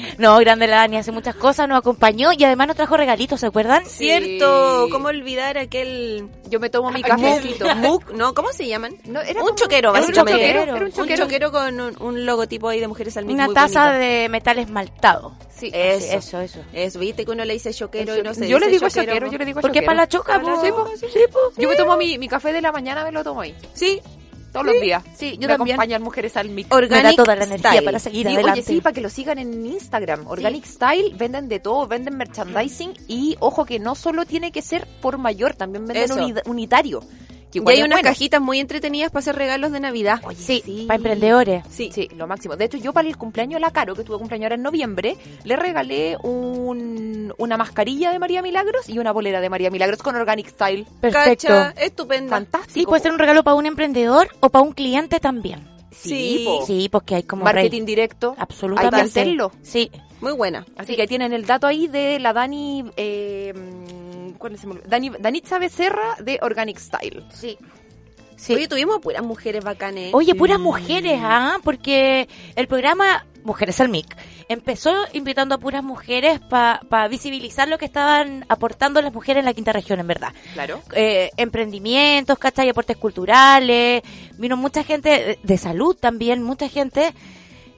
No, 0.18 0.38
grande 0.38 0.66
la 0.66 0.76
Dani, 0.76 0.96
hace 0.96 1.12
muchas 1.12 1.34
cosas, 1.34 1.68
nos 1.68 1.78
acompañó 1.78 2.30
y 2.32 2.42
además 2.44 2.68
nos 2.68 2.76
trajo 2.76 2.96
regalitos, 2.96 3.40
¿se 3.40 3.46
acuerdan? 3.46 3.84
Cierto, 3.86 4.88
¿cómo 4.90 5.08
olvidar 5.08 5.58
aquel 5.58 6.28
Yo 6.48 6.58
me 6.60 6.70
tomo 6.70 6.90
mi 6.90 7.02
cafecito. 7.02 7.66
mug? 7.76 8.12
No, 8.14 8.32
¿cómo 8.34 8.52
se 8.52 8.66
llaman? 8.66 8.96
No, 9.04 9.20
era 9.20 9.40
un 9.40 9.46
como- 9.48 9.54
choquero, 9.56 9.90
era 9.90 10.00
un 10.00 10.06
básicamente. 10.06 10.40
choquero, 10.40 10.62
era 10.62 10.74
un 10.74 10.82
Un 10.84 10.92
choquero. 10.92 11.22
choquero 11.24 11.52
con 11.52 11.80
un, 11.80 12.02
un 12.02 12.26
logotipo 12.26 12.68
ahí 12.68 12.80
de 12.80 12.88
mujeres 12.88 13.16
al 13.16 13.26
mismo. 13.26 13.44
Una 13.44 13.52
taza 13.52 13.92
de 13.92 14.28
metal 14.28 14.58
esmaltado. 14.58 15.34
Sí, 15.54 15.70
Eso. 15.72 16.06
Sí, 16.06 16.14
eso, 16.16 16.40
eso. 16.40 16.60
Eso, 16.72 16.98
viste 16.98 17.24
que 17.24 17.30
uno 17.30 17.44
le 17.44 17.54
dice 17.54 17.72
choquero 17.72 18.16
y 18.16 18.22
no 18.22 18.34
se 18.34 18.46
yo 18.48 18.58
le 18.58 18.66
dice 18.68 18.78
digo 18.86 18.88
choquero, 18.90 19.30
yo 19.30 19.38
le 19.38 19.44
digo 19.46 19.60
Porque 19.62 19.78
choquero. 19.80 19.86
para 19.86 19.96
la 20.02 20.08
choca, 20.08 20.32
Para 20.40 20.50
la 20.56 20.56
po. 20.56 20.66
choca, 20.66 20.90
Sí, 21.12 21.20
po. 21.32 21.38
Yo 21.56 21.68
me 21.68 21.76
tomo 21.76 21.96
mi, 21.96 22.18
mi 22.18 22.28
café 22.28 22.52
de 22.52 22.60
la 22.60 22.72
mañana, 22.72 23.04
me 23.04 23.12
lo 23.12 23.24
tomo 23.24 23.40
ahí. 23.40 23.54
Sí, 23.72 24.00
Todos 24.62 24.72
los 24.74 24.82
días. 24.82 25.02
Sí, 25.16 25.32
yo 25.38 25.48
me 25.48 25.56
también. 25.56 25.74
acompañan 25.76 26.02
mujeres 26.02 26.36
al 26.36 26.48
mic. 26.50 26.66
Me 26.66 26.70
da 26.70 26.76
Organic 26.76 27.16
toda 27.16 27.36
la 27.36 27.44
energía 27.44 27.70
Style. 27.72 27.84
para 27.84 27.98
seguir 27.98 28.26
Sí, 28.26 28.34
adelante. 28.34 28.60
oye, 28.60 28.62
sí, 28.62 28.80
para 28.80 28.92
que 28.94 29.00
lo 29.00 29.08
sigan 29.10 29.38
en 29.38 29.66
Instagram. 29.66 30.26
Organic 30.26 30.64
Style, 30.64 31.14
venden 31.16 31.48
de 31.48 31.60
todo, 31.60 31.86
venden 31.86 32.16
merchandising 32.16 32.92
y 33.08 33.36
ojo 33.40 33.64
que 33.64 33.78
no 33.78 33.94
solo 33.94 34.24
tiene 34.26 34.52
que 34.52 34.62
ser 34.62 34.86
por 35.00 35.18
mayor, 35.18 35.54
también 35.54 35.86
venden 35.86 36.12
uni- 36.12 36.34
unitario. 36.46 37.02
Que 37.64 37.72
Y 37.74 37.76
hay 37.76 37.82
unas 37.82 37.98
bueno. 38.00 38.08
cajitas 38.10 38.40
muy 38.40 38.58
entretenidas 38.60 39.10
para 39.10 39.20
hacer 39.20 39.36
regalos 39.36 39.72
de 39.72 39.80
Navidad. 39.80 40.20
Sí, 40.36 40.84
para 40.86 40.96
emprendedores. 40.96 41.64
Sí. 41.70 41.90
Sí, 41.92 42.08
lo 42.16 42.26
máximo. 42.26 42.56
De 42.56 42.64
hecho, 42.66 42.76
yo 42.78 42.92
para 42.92 43.08
el 43.08 43.16
cumpleaños 43.16 43.54
de 43.56 43.60
la 43.60 43.70
Caro, 43.70 43.94
que 43.94 44.02
tuve 44.04 44.18
cumpleaños 44.18 44.44
ahora 44.46 44.54
en 44.56 44.62
noviembre, 44.62 45.16
le 45.44 45.56
regalé 45.56 46.16
un, 46.22 47.32
una 47.38 47.56
mascarilla 47.56 48.10
de 48.12 48.18
María 48.18 48.42
Milagros 48.42 48.88
y 48.88 48.98
una 48.98 49.12
bolera 49.12 49.40
de 49.40 49.48
María 49.50 49.70
Milagros 49.70 50.02
con 50.02 50.16
Organic 50.16 50.48
Style. 50.48 50.86
Perfecto. 51.00 51.48
Cacha, 51.48 51.70
estupenda. 51.80 52.30
Fantástico. 52.30 52.72
Sí, 52.74 52.84
puede 52.86 53.02
ser 53.02 53.12
un 53.12 53.18
regalo 53.18 53.42
para 53.44 53.54
un 53.56 53.66
emprendedor 53.66 54.28
o 54.40 54.50
para 54.50 54.62
un 54.62 54.72
cliente 54.72 55.20
también. 55.20 55.68
Sí, 55.90 56.08
Sí. 56.38 56.42
po. 56.44 56.66
Sí, 56.66 56.88
porque 56.90 57.14
hay 57.16 57.22
como 57.22 57.44
Marketing 57.44 57.78
rey- 57.80 57.86
directo. 57.86 58.34
Absolutamente. 58.38 58.96
Hay 58.96 59.02
que 59.02 59.08
hacerlo. 59.08 59.52
Sí. 59.62 59.90
Muy 60.20 60.32
buena. 60.32 60.66
Así 60.76 60.96
que 60.96 61.06
tienen 61.06 61.32
el 61.32 61.46
dato 61.46 61.66
ahí 61.66 61.86
de 61.86 62.18
la 62.18 62.32
Dani... 62.32 62.84
Eh, 62.96 63.52
¿cuál 64.38 64.52
me 64.52 64.70
olvidó? 64.70 64.88
Dani 64.88 65.10
Danitza 65.18 65.58
Becerra 65.58 66.16
de 66.20 66.38
Organic 66.42 66.78
Style. 66.78 67.24
Sí. 67.32 67.58
Sí. 68.36 68.54
Oye, 68.54 68.68
tuvimos 68.68 69.00
puras 69.00 69.22
mujeres 69.22 69.64
bacanes. 69.64 70.12
Oye, 70.12 70.34
puras 70.34 70.60
mujeres, 70.60 71.20
¿ah? 71.22 71.56
Porque 71.64 72.28
el 72.54 72.68
programa 72.68 73.24
Mujeres 73.46 73.80
al 73.80 73.88
MIC 73.88 74.16
empezó 74.48 74.92
invitando 75.12 75.54
a 75.54 75.58
puras 75.58 75.84
mujeres 75.84 76.40
para 76.40 77.06
visibilizar 77.08 77.68
lo 77.68 77.78
que 77.78 77.84
estaban 77.84 78.44
aportando 78.48 79.00
las 79.00 79.12
mujeres 79.12 79.40
en 79.40 79.44
la 79.44 79.54
quinta 79.54 79.72
región, 79.72 80.00
en 80.00 80.08
verdad. 80.08 80.32
Claro. 80.54 80.82
Eh, 80.92 81.30
emprendimientos, 81.36 82.38
¿cachai? 82.38 82.68
Aportes 82.68 82.96
culturales. 82.96 84.02
Vino 84.36 84.56
mucha 84.56 84.82
gente 84.82 85.38
de 85.40 85.58
salud 85.58 85.94
también, 85.94 86.42
mucha 86.42 86.68
gente. 86.68 87.14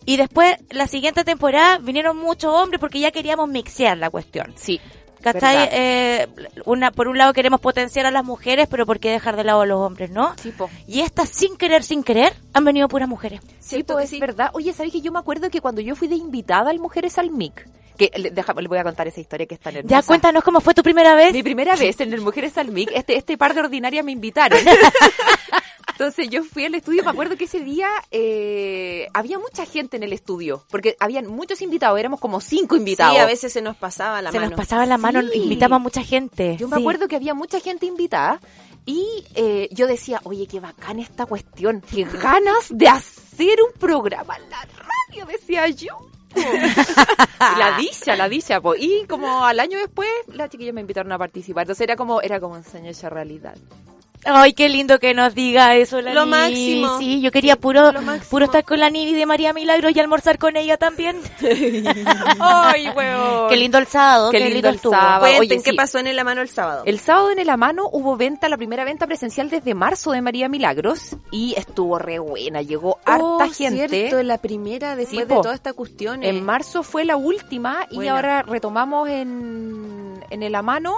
Y 0.09 0.17
después, 0.17 0.57
la 0.71 0.87
siguiente 0.87 1.23
temporada, 1.23 1.77
vinieron 1.77 2.17
muchos 2.17 2.51
hombres 2.55 2.81
porque 2.81 2.99
ya 2.99 3.11
queríamos 3.11 3.47
mixear 3.47 3.99
la 3.99 4.09
cuestión. 4.09 4.55
Sí. 4.57 4.81
¿Cachai? 5.21 5.69
Eh, 5.71 6.27
una, 6.65 6.91
por 6.91 7.09
un 7.09 7.19
lado 7.19 7.35
queremos 7.35 7.61
potenciar 7.61 8.07
a 8.07 8.11
las 8.11 8.25
mujeres, 8.25 8.69
pero 8.71 8.87
¿por 8.87 9.01
qué 9.01 9.11
dejar 9.11 9.37
de 9.37 9.45
lado 9.45 9.61
a 9.61 9.67
los 9.67 9.79
hombres, 9.79 10.09
no? 10.11 10.33
Sí, 10.41 10.51
po. 10.51 10.71
Y 10.87 11.01
estas, 11.01 11.29
sin 11.29 11.59
querer, 11.59 11.83
sin 11.85 12.03
querer, 12.03 12.33
han 12.55 12.65
venido 12.65 12.89
puras 12.89 13.07
mujeres. 13.07 13.43
Sí, 13.61 13.77
¿Cierto 13.77 13.93
pues 13.93 14.05
que 14.05 14.05
es 14.05 14.11
sí? 14.13 14.19
verdad. 14.19 14.49
Oye, 14.55 14.73
¿sabes 14.73 14.93
que 14.93 15.03
yo 15.03 15.13
me 15.13 15.19
acuerdo 15.19 15.51
que 15.51 15.61
cuando 15.61 15.83
yo 15.83 15.95
fui 15.95 16.09
de 16.09 16.15
invitada 16.15 16.71
al 16.71 16.79
Mujeres 16.79 17.19
al 17.19 17.31
MIC, 17.31 17.69
que 17.99 18.11
le, 18.17 18.31
déjame, 18.31 18.63
le 18.63 18.69
voy 18.69 18.79
a 18.79 18.85
contar 18.85 19.07
esa 19.09 19.21
historia 19.21 19.47
que 19.47 19.57
es 19.57 19.61
tan 19.61 19.77
hermosa. 19.77 19.95
Ya 20.01 20.03
cuéntanos 20.07 20.43
cómo 20.45 20.61
fue 20.61 20.73
tu 20.73 20.83
primera 20.83 21.15
vez. 21.15 21.33
Mi 21.35 21.43
primera 21.43 21.77
vez 21.77 22.01
en 22.01 22.13
el 22.15 22.21
Mujeres 22.23 22.57
al 22.57 22.71
MIC, 22.71 22.93
este, 22.95 23.17
este 23.17 23.37
par 23.37 23.53
de 23.55 23.61
ordinarias 23.61 24.05
me 24.05 24.13
invitaron. 24.13 24.59
Entonces 25.93 26.29
yo 26.31 26.45
fui 26.45 26.65
al 26.65 26.75
estudio, 26.77 27.03
me 27.03 27.11
acuerdo 27.11 27.37
que 27.37 27.45
ese 27.47 27.59
día 27.59 27.89
eh, 28.13 29.09
había 29.15 29.37
mucha 29.41 29.67
gente 29.67 29.97
en 29.97 30.05
el 30.05 30.13
estudio, 30.13 30.65
porque 30.71 30.95
habían 31.01 31.27
muchos 31.27 31.61
invitados, 31.61 31.99
éramos 31.99 32.21
como 32.21 32.41
cinco 32.41 32.77
invitados. 32.77 33.15
Sí, 33.17 33.21
a 33.21 33.27
veces 33.27 33.53
se 33.53 33.63
nos 33.63 33.77
pasaba 33.77 34.23
la 34.23 34.31
Se 34.31 34.39
mano. 34.39 34.51
nos 34.51 34.57
pasaba 34.57 34.87
la 34.87 34.97
mano, 34.97 35.21
Sí. 35.23 35.39
invitamos 35.41 35.77
a 35.77 35.81
mucha 35.81 36.05
gente. 36.05 36.57
Yo 36.57 36.69
me 36.69 36.77
Sí. 36.77 36.83
acuerdo 36.83 37.09
que 37.09 37.17
había 37.17 37.35
mucha 37.35 37.59
gente 37.59 37.87
invitada 37.87 38.41
y 38.87 39.05
eh, 39.35 39.69
yo 39.73 39.89
decía, 39.89 40.21
oye, 40.23 40.47
qué 40.47 40.61
bacán 40.61 41.01
esta 41.01 41.27
cuestión, 41.27 41.81
qué 41.81 42.05
ganas 42.05 42.69
de 42.71 42.89
hacer 42.89 43.59
un 43.61 43.77
programa 43.81 44.37
en 44.37 44.51
la 44.51 44.69
radio, 45.11 45.27
decía 45.27 45.67
yo. 45.67 45.97
la 47.39 47.77
dicha, 47.79 48.17
la 48.17 48.29
dicha, 48.29 48.61
po. 48.61 48.75
y 48.75 49.05
como 49.09 49.45
al 49.45 49.61
año 49.61 49.79
después 49.79 50.09
las 50.33 50.51
chiquillas 50.51 50.75
me 50.75 50.81
invitaron 50.81 51.13
a 51.13 51.19
participar, 51.19 51.63
entonces 51.63 51.85
era 51.85 51.97
como 51.97 52.21
era 52.21 52.41
como 52.41 52.63
sueño 52.63 52.91
hecho 52.91 53.09
realidad. 53.09 53.57
Ay, 54.25 54.53
qué 54.53 54.69
lindo 54.69 54.99
que 54.99 55.15
nos 55.15 55.35
diga 55.35 55.75
eso 55.77 56.01
la 56.01 56.13
Lo 56.13 56.27
máximo. 56.27 56.99
Sí, 56.99 57.21
yo 57.21 57.31
quería 57.31 57.57
puro, 57.57 57.93
puro 58.31 58.45
estar 58.47 58.65
con 58.65 58.81
la 58.81 58.91
Nivi 58.91 59.15
de 59.15 59.27
María 59.27 59.53
Milagro 59.53 59.91
y 59.91 59.99
almorzar 59.99 60.39
con 60.39 60.57
ella 60.57 60.77
también. 60.77 61.17
Ay, 62.41 62.89
weón. 62.91 63.49
qué 63.49 63.57
lindo 63.57 63.79
el 63.79 63.87
sábado, 63.87 64.31
Qué 64.31 64.39
qué, 64.39 64.45
lindo 64.45 64.55
lindo 64.55 64.69
el 64.71 64.75
estuvo. 64.77 64.93
sábado. 64.93 65.21
Cuenten 65.21 65.41
Oye, 65.59 65.63
qué 65.63 65.71
sí. 65.71 65.77
pasó 65.77 65.99
en 65.99 66.07
el 66.09 66.25
mano 66.25 66.43
el 66.43 66.49
sábado. 66.49 66.83
El 66.85 66.99
sábado 66.99 67.31
en 67.31 67.39
el 67.39 67.49
Amano 67.49 67.89
hubo 67.93 68.17
venta, 68.17 68.49
la 68.49 68.57
primera 68.57 68.85
venta 68.85 69.07
presencial 69.07 69.51
desde 69.51 69.75
marzo 69.75 70.13
de 70.13 70.21
María 70.21 70.49
Milagros 70.49 71.17
y 71.31 71.55
estuvo 71.57 71.99
re 71.99 72.19
buena, 72.19 72.63
llegó 72.63 72.99
harta 73.05 73.25
Oh, 73.25 73.39
gente. 73.53 73.89
cierto, 73.89 74.23
la 74.23 74.39
primera 74.39 74.97
después 74.97 75.09
Sí, 75.23 75.27
de 75.29 75.35
po. 75.35 75.43
toda 75.43 75.55
esta 75.55 75.73
cuestión. 75.73 76.23
En 76.25 76.45
marzo 76.45 76.83
fue 76.83 77.05
la 77.05 77.17
última 77.17 77.87
y 77.91 78.07
ahora 78.09 78.43
retomamos 78.43 79.09
en, 79.09 80.21
en 80.31 80.43
el 80.43 80.55
Amano. 80.55 80.95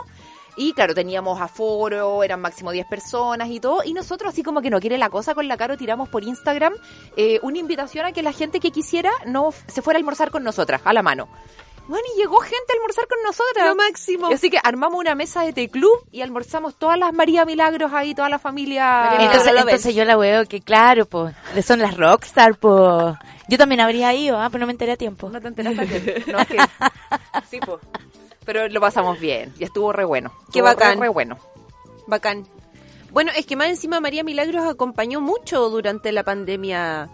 Y 0.56 0.72
claro, 0.72 0.94
teníamos 0.94 1.40
aforo, 1.40 2.22
eran 2.22 2.40
máximo 2.40 2.70
10 2.70 2.86
personas 2.86 3.48
y 3.48 3.60
todo. 3.60 3.82
Y 3.84 3.92
nosotros, 3.92 4.32
así 4.32 4.42
como 4.42 4.62
que 4.62 4.70
no 4.70 4.80
quiere 4.80 4.98
la 4.98 5.10
cosa, 5.10 5.34
con 5.34 5.48
la 5.48 5.56
Caro 5.56 5.76
tiramos 5.76 6.08
por 6.08 6.24
Instagram 6.24 6.74
eh, 7.16 7.38
una 7.42 7.58
invitación 7.58 8.06
a 8.06 8.12
que 8.12 8.22
la 8.22 8.32
gente 8.32 8.60
que 8.60 8.70
quisiera 8.70 9.10
no 9.26 9.50
se 9.66 9.82
fuera 9.82 9.98
a 9.98 10.00
almorzar 10.00 10.30
con 10.30 10.42
nosotras, 10.42 10.80
a 10.84 10.92
la 10.92 11.02
mano. 11.02 11.28
Bueno, 11.90 12.04
y 12.14 12.20
llegó 12.20 12.38
gente 12.38 12.66
a 12.68 12.72
almorzar 12.74 13.08
con 13.08 13.18
nosotras. 13.24 13.66
Lo 13.66 13.74
máximo. 13.74 14.28
Así 14.28 14.48
que 14.48 14.58
armamos 14.62 15.00
una 15.00 15.16
mesa 15.16 15.42
de 15.42 15.52
té 15.52 15.68
club 15.68 16.06
y 16.12 16.20
almorzamos 16.20 16.76
todas 16.78 16.96
las 16.96 17.12
María 17.12 17.44
Milagros 17.44 17.92
ahí, 17.92 18.14
toda 18.14 18.28
la 18.28 18.38
familia. 18.38 19.16
Entonces, 19.18 19.52
entonces 19.56 19.94
yo 19.96 20.04
la 20.04 20.16
veo 20.16 20.46
que 20.46 20.60
claro, 20.60 21.06
pues, 21.06 21.34
son 21.64 21.80
las 21.80 21.96
rockstar, 21.96 22.56
pues. 22.58 23.16
Yo 23.48 23.58
también 23.58 23.80
habría 23.80 24.14
ido, 24.14 24.38
ah, 24.38 24.48
pero 24.52 24.60
no 24.60 24.66
me 24.66 24.72
enteré 24.72 24.92
a 24.92 24.96
tiempo. 24.96 25.28
No 25.30 25.40
te 25.40 25.48
enteraste 25.48 25.80
ayer. 25.80 26.24
No, 26.32 26.38
es 26.38 26.46
que... 26.46 26.58
Sí, 27.50 27.58
pues. 27.58 27.80
Pero 28.44 28.68
lo 28.68 28.81
pasamos 28.81 29.18
bien 29.20 29.53
y 29.59 29.64
estuvo 29.64 29.92
re 29.92 30.05
bueno. 30.05 30.33
Qué 30.53 30.59
Estuvo 30.59 30.68
re, 30.68 30.74
bacán. 30.74 31.00
Re, 31.00 31.09
bueno. 31.09 31.38
Bacán. 32.07 32.46
Bueno, 33.12 33.33
es 33.37 33.44
que 33.46 33.57
más 33.57 33.68
encima 33.68 34.00
María 34.00 34.22
Milagros 34.24 34.64
acompañó 34.64 35.20
mucho 35.20 35.68
durante 35.68 36.12
la 36.12 36.22
pandemia. 36.22 37.11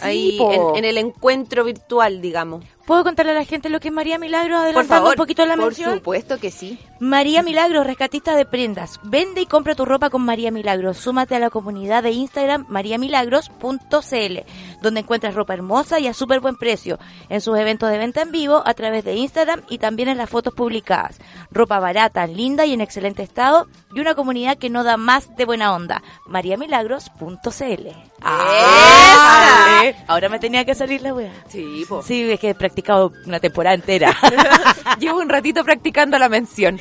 ahí 0.00 0.38
en, 0.40 0.76
en 0.76 0.84
el 0.84 0.98
encuentro 0.98 1.64
virtual, 1.64 2.20
digamos. 2.20 2.64
¿Puedo 2.86 3.02
contarle 3.02 3.32
a 3.32 3.34
la 3.36 3.44
gente 3.46 3.70
lo 3.70 3.80
que 3.80 3.88
es 3.88 3.94
María 3.94 4.18
Milagro? 4.18 4.56
Por 4.56 4.64
Adelantando 4.64 4.94
favor, 4.94 5.10
un 5.12 5.16
poquito 5.16 5.46
la 5.46 5.56
Por 5.56 5.64
mención. 5.66 5.94
supuesto 5.94 6.38
que 6.38 6.50
sí. 6.50 6.78
María 7.00 7.42
Milagro, 7.42 7.82
rescatista 7.82 8.36
de 8.36 8.44
prendas. 8.44 9.00
Vende 9.02 9.40
y 9.40 9.46
compra 9.46 9.74
tu 9.74 9.84
ropa 9.86 10.10
con 10.10 10.22
María 10.22 10.50
Milagros. 10.50 10.98
Súmate 10.98 11.34
a 11.34 11.38
la 11.38 11.48
comunidad 11.50 12.02
de 12.02 12.10
Instagram 12.12 12.66
mariamilagros.cl, 12.68 14.38
donde 14.82 15.00
encuentras 15.00 15.34
ropa 15.34 15.54
hermosa 15.54 15.98
y 15.98 16.06
a 16.08 16.14
súper 16.14 16.40
buen 16.40 16.56
precio. 16.56 16.98
En 17.30 17.40
sus 17.40 17.56
eventos 17.58 17.90
de 17.90 17.98
venta 17.98 18.20
en 18.22 18.30
vivo, 18.32 18.62
a 18.64 18.74
través 18.74 19.04
de 19.04 19.14
Instagram 19.14 19.62
y 19.70 19.78
también 19.78 20.08
en 20.10 20.18
las 20.18 20.28
fotos 20.28 20.52
publicadas. 20.54 21.18
Ropa 21.50 21.80
barata, 21.80 22.26
linda 22.26 22.66
y 22.66 22.74
en 22.74 22.80
excelente 22.82 23.22
estado. 23.22 23.66
Y 23.94 24.00
una 24.00 24.14
comunidad 24.14 24.58
que 24.58 24.70
no 24.70 24.84
da 24.84 24.96
más 24.96 25.34
de 25.36 25.44
buena 25.46 25.72
onda. 25.74 26.02
mariamilagros.cl. 26.26 27.88
Ah. 28.22 29.82
Ahora 30.06 30.28
me 30.28 30.38
tenía 30.38 30.64
que 30.64 30.74
salir 30.74 31.02
la 31.02 31.12
wea. 31.14 31.32
Sí, 31.48 31.84
pues. 31.88 32.06
Sí, 32.06 32.30
es 32.30 32.40
que 32.40 32.54
practicado 32.74 33.12
una 33.26 33.38
temporada 33.38 33.74
entera. 33.74 34.12
Llevo 34.98 35.20
un 35.20 35.28
ratito 35.28 35.62
practicando 35.64 36.18
la 36.18 36.28
mención. 36.28 36.80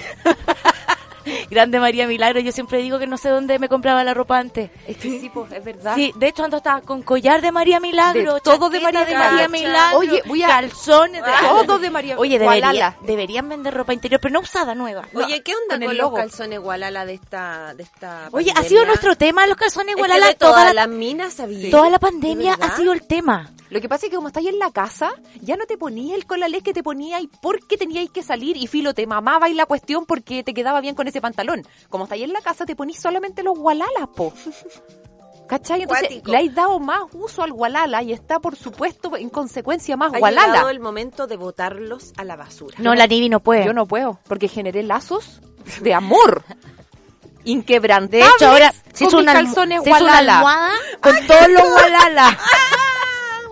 Grande 1.49 1.79
María 1.79 2.05
Milagro, 2.05 2.41
yo 2.41 2.51
siempre 2.51 2.79
digo 2.79 2.99
que 2.99 3.07
no 3.07 3.15
sé 3.15 3.29
dónde 3.29 3.57
me 3.57 3.69
compraba 3.69 4.03
la 4.03 4.13
ropa 4.13 4.39
antes. 4.39 4.71
Es 4.85 4.97
que 4.97 5.21
sí, 5.21 5.31
pues, 5.33 5.49
es 5.53 5.63
verdad. 5.63 5.95
Sí, 5.95 6.11
de 6.17 6.27
hecho 6.27 6.43
ando 6.43 6.57
estaba 6.57 6.81
con 6.81 7.01
collar 7.01 7.41
de 7.41 7.49
María 7.51 7.79
Milagro, 7.79 8.33
De 8.35 8.41
todo 8.41 8.69
de 8.69 8.81
María 8.81 9.05
Milagro. 9.05 9.49
Milagro, 9.49 9.97
Oye, 9.99 10.21
voy 10.25 10.43
a- 10.43 10.47
calzones, 10.47 11.21
de- 11.23 11.31
Todo 11.65 11.79
de 11.79 11.89
María 11.91 12.17
Oye, 12.17 12.39
debería- 12.39 12.65
Gualala. 12.67 12.97
deberían 13.03 13.47
vender 13.47 13.73
ropa 13.73 13.93
interior, 13.93 14.19
pero 14.19 14.33
no 14.33 14.39
usada, 14.41 14.75
nueva. 14.75 15.07
Oye, 15.13 15.41
¿qué 15.43 15.53
onda 15.55 15.77
con 15.77 15.85
con, 15.85 15.97
los 15.97 16.13
calzones 16.13 16.59
Gualala 16.59 17.05
de 17.05 17.13
esta, 17.13 17.73
de 17.75 17.83
esta 17.83 18.27
Oye, 18.31 18.51
ha 18.53 18.63
sido 18.63 18.83
nuestro 18.85 19.15
tema 19.15 19.45
los 19.47 19.55
calzones 19.55 19.89
Es 19.91 19.95
que 19.95 20.01
Gualala 20.01 20.27
de 20.27 20.33
toda 20.35 20.65
la, 20.65 20.73
las 20.73 20.89
minas 20.89 21.33
sabía. 21.35 21.69
toda 21.71 21.89
la 21.89 21.99
pandemia 21.99 22.57
¿De 22.57 22.63
ha 22.65 22.75
sido 22.75 22.91
el 22.91 23.03
tema. 23.07 23.49
Lo 23.73 23.81
que 23.81 23.89
pasa 23.89 24.05
es 24.05 24.11
que 24.11 24.15
como 24.15 24.27
estáis 24.27 24.47
en 24.49 24.59
la 24.59 24.69
casa, 24.71 25.11
ya 25.41 25.55
no 25.57 25.65
te 25.65 25.77
ponías 25.77 26.15
el 26.15 26.25
colalés 26.27 26.61
que 26.61 26.73
te 26.73 26.83
poníais 26.83 27.27
porque 27.41 27.75
teníais 27.75 28.11
que 28.11 28.21
salir 28.21 28.55
y 28.55 28.67
filo, 28.67 28.93
te 28.93 29.07
mamaba 29.07 29.49
y 29.49 29.53
la 29.55 29.65
cuestión 29.65 30.05
porque 30.05 30.43
te 30.43 30.53
quedaba 30.53 30.79
bien 30.79 30.93
con 30.95 31.07
ese 31.07 31.21
pantalón. 31.21 31.65
Como 31.89 32.03
estáis 32.03 32.23
en 32.23 32.33
la 32.33 32.41
casa, 32.41 32.65
te 32.65 32.75
ponís 32.75 32.99
solamente 33.01 33.41
los 33.41 33.57
gualalas, 33.57 34.07
po. 34.15 34.31
¿Cachai? 35.47 35.81
Entonces 35.81 36.07
Cuático. 36.07 36.31
le 36.31 36.37
has 36.37 36.55
dado 36.55 36.79
más 36.79 37.01
uso 37.13 37.43
al 37.43 37.51
gualala 37.51 38.01
y 38.01 38.13
está, 38.13 38.39
por 38.39 38.55
supuesto, 38.55 39.17
en 39.17 39.29
consecuencia 39.29 39.97
más 39.97 40.13
Ha 40.13 40.19
gualala. 40.19 40.47
llegado 40.47 40.69
el 40.69 40.79
momento 40.79 41.27
de 41.27 41.35
botarlos 41.37 42.13
a 42.17 42.23
la 42.23 42.35
basura. 42.35 42.75
No, 42.79 42.95
la 42.95 43.07
Nivi 43.07 43.27
no 43.27 43.39
puede. 43.41 43.65
Yo 43.65 43.73
no 43.73 43.85
puedo, 43.85 44.19
porque 44.27 44.47
generé 44.47 44.83
lazos 44.83 45.41
de 45.81 45.93
amor. 45.93 46.43
Inquebrantables. 47.45 48.25
de 48.25 48.33
hecho, 48.37 48.47
ahora 48.47 48.71
se 48.93 49.03
con 49.03 49.07
hizo 49.07 49.17
una, 49.19 49.33
calzones 49.33 49.83
se 49.83 49.89
hizo 49.89 49.97
una 49.99 50.21
gualala. 50.21 50.35
almohada 50.37 50.71
con 51.01 51.27
todos 51.27 51.49
los 51.49 51.69
Gualala. 51.71 52.39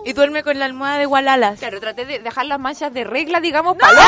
y 0.04 0.12
duerme 0.12 0.42
con 0.42 0.58
la 0.58 0.64
almohada 0.64 0.98
de 0.98 1.06
Gualalas. 1.06 1.58
Claro, 1.58 1.80
traté 1.80 2.04
de 2.04 2.18
dejar 2.20 2.46
las 2.46 2.58
manchas 2.60 2.92
de 2.92 3.04
regla, 3.04 3.40
digamos, 3.40 3.76
para 3.76 3.92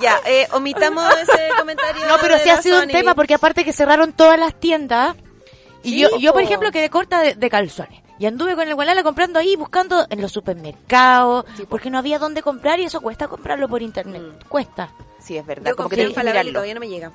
Ya, 0.00 0.18
eh, 0.26 0.46
omitamos 0.52 1.04
ese 1.22 1.48
comentario. 1.56 2.04
No, 2.06 2.16
pero 2.20 2.38
sí 2.38 2.50
ha 2.50 2.60
sido 2.60 2.82
un 2.82 2.88
tema 2.88 3.14
porque 3.14 3.34
aparte 3.34 3.64
que 3.64 3.72
cerraron 3.72 4.12
todas 4.12 4.38
las 4.38 4.54
tiendas 4.58 5.16
y 5.82 5.90
Sí, 5.92 5.98
yo, 6.00 6.08
yo 6.18 6.32
por 6.32 6.42
po. 6.42 6.46
ejemplo 6.46 6.72
quedé 6.72 6.90
corta 6.90 7.20
de, 7.20 7.34
de 7.34 7.50
calzones 7.50 8.02
y 8.18 8.26
anduve 8.26 8.54
con 8.54 8.66
el 8.68 8.74
Gualala 8.74 9.02
comprando 9.02 9.38
ahí 9.38 9.54
buscando 9.56 10.06
en 10.10 10.20
los 10.20 10.32
supermercados 10.32 11.44
porque 11.68 11.90
no 11.90 11.98
había 11.98 12.18
dónde 12.18 12.42
comprar 12.42 12.80
y 12.80 12.84
eso 12.84 13.00
cuesta 13.00 13.28
comprarlo 13.28 13.68
por 13.68 13.82
internet, 13.82 14.22
cuesta. 14.48 14.90
Sí, 15.20 15.36
es 15.38 15.46
verdad, 15.46 15.70
Yo 15.70 15.76
como 15.76 15.88
que 15.88 16.00
en 16.02 16.08
que 16.08 16.14
Falabella 16.14 16.40
y 16.40 16.44
mirarlo. 16.44 16.52
todavía 16.52 16.74
no 16.74 16.80
me 16.80 16.88
llega. 16.88 17.12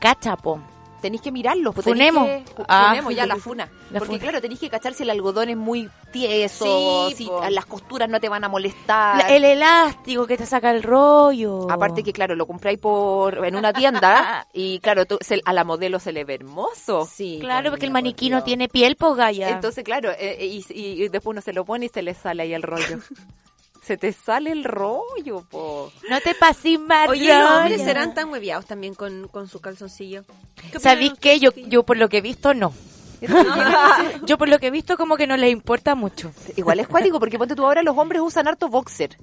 Cachapo. 0.00 0.60
Tenéis 1.02 1.20
que 1.20 1.30
mirarlos. 1.30 1.74
Pues 1.74 1.84
Funemos. 1.84 2.24
tenéis 2.24 2.48
que- 2.50 2.62
Ah. 2.68 2.86
funemos 2.88 3.14
ya 3.14 3.26
la 3.26 3.36
funa. 3.36 3.68
La 3.90 3.98
Porque 3.98 4.14
funa. 4.14 4.22
claro, 4.22 4.40
tenéis 4.40 4.60
que 4.60 4.70
cachar 4.70 4.94
si 4.94 5.02
el 5.02 5.10
algodón 5.10 5.50
es 5.50 5.56
muy 5.58 5.90
tieso, 6.12 7.08
Sí, 7.10 7.16
si 7.16 7.26
po. 7.26 7.42
las 7.50 7.66
costuras 7.66 8.08
no 8.08 8.18
te 8.20 8.30
van 8.30 8.44
a 8.44 8.48
molestar. 8.48 9.18
La- 9.18 9.28
el 9.36 9.44
elástico 9.44 10.26
que 10.26 10.38
te 10.38 10.46
saca 10.46 10.70
el 10.70 10.82
rollo. 10.82 11.70
Aparte 11.70 12.02
que, 12.02 12.12
claro, 12.14 12.34
lo 12.36 12.46
compráis 12.46 12.78
por 12.78 13.44
en 13.44 13.56
una 13.56 13.72
tienda 13.74 14.46
y, 14.54 14.78
claro, 14.78 15.04
tú- 15.04 15.18
se- 15.20 15.42
a 15.44 15.52
la 15.52 15.64
modelo 15.64 15.98
se 15.98 16.12
le 16.12 16.24
ve 16.24 16.34
hermoso. 16.34 17.06
Sí. 17.12 17.38
Claro, 17.40 17.70
porque 17.70 17.84
el 17.86 17.92
maniquí 17.92 18.30
no 18.30 18.42
tiene 18.44 18.68
piel, 18.68 18.96
pues 18.96 19.16
Gaya. 19.16 19.50
Entonces, 19.50 19.84
claro, 19.84 20.10
eh, 20.12 20.36
eh, 20.40 20.46
y, 20.46 20.64
y- 20.70 21.02
y 21.04 21.08
después 21.08 21.32
uno 21.32 21.40
se 21.42 21.52
lo 21.52 21.64
pone 21.64 21.86
y 21.86 21.88
se 21.88 22.02
le 22.02 22.14
sale 22.14 22.44
ahí 22.44 22.54
el 22.54 22.62
rollo. 22.62 22.98
se 23.82 23.96
te 23.96 24.12
sale 24.12 24.52
el 24.52 24.64
rollo, 24.64 25.44
po. 25.50 25.92
no 26.08 26.20
te 26.20 26.34
pases 26.34 26.78
más 26.78 27.08
Oye, 27.08 27.36
los 27.36 27.50
hombres 27.50 27.82
serán 27.82 28.14
tan 28.14 28.30
hueviados 28.30 28.66
también 28.66 28.94
con, 28.94 29.28
con 29.28 29.48
su 29.48 29.60
calzoncillo. 29.60 30.24
¿Qué 30.70 30.78
¿Sabéis 30.78 31.14
qué? 31.20 31.40
Yo, 31.40 31.50
yo 31.52 31.82
por 31.82 31.96
lo 31.96 32.08
que 32.08 32.18
he 32.18 32.20
visto, 32.20 32.54
no. 32.54 32.72
yo 34.26 34.38
por 34.38 34.48
lo 34.48 34.58
que 34.58 34.68
he 34.68 34.70
visto 34.70 34.96
como 34.96 35.16
que 35.16 35.26
no 35.26 35.36
les 35.36 35.52
importa 35.52 35.94
mucho. 35.94 36.32
Igual 36.56 36.80
es 36.80 36.88
cuático, 36.88 37.18
porque 37.18 37.38
ponte 37.38 37.56
tú 37.56 37.64
ahora 37.64 37.82
los 37.82 37.96
hombres 37.98 38.22
usan 38.22 38.46
harto 38.46 38.68
boxer. 38.68 39.16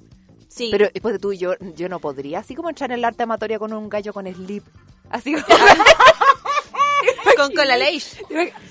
Sí. 0.48 0.68
Pero 0.70 0.88
ponte 1.00 1.18
tú, 1.18 1.32
yo, 1.32 1.54
yo 1.74 1.88
no 1.88 1.98
podría 1.98 2.40
así 2.40 2.54
como 2.54 2.68
entrar 2.68 2.90
en 2.90 2.98
el 2.98 3.04
arte 3.04 3.22
amatoria 3.22 3.58
con 3.58 3.72
un 3.72 3.88
gallo 3.88 4.12
con 4.12 4.26
slip. 4.26 4.64
Así 5.08 5.34
con 7.36 7.52
cola 7.54 7.76
leis. 7.76 8.16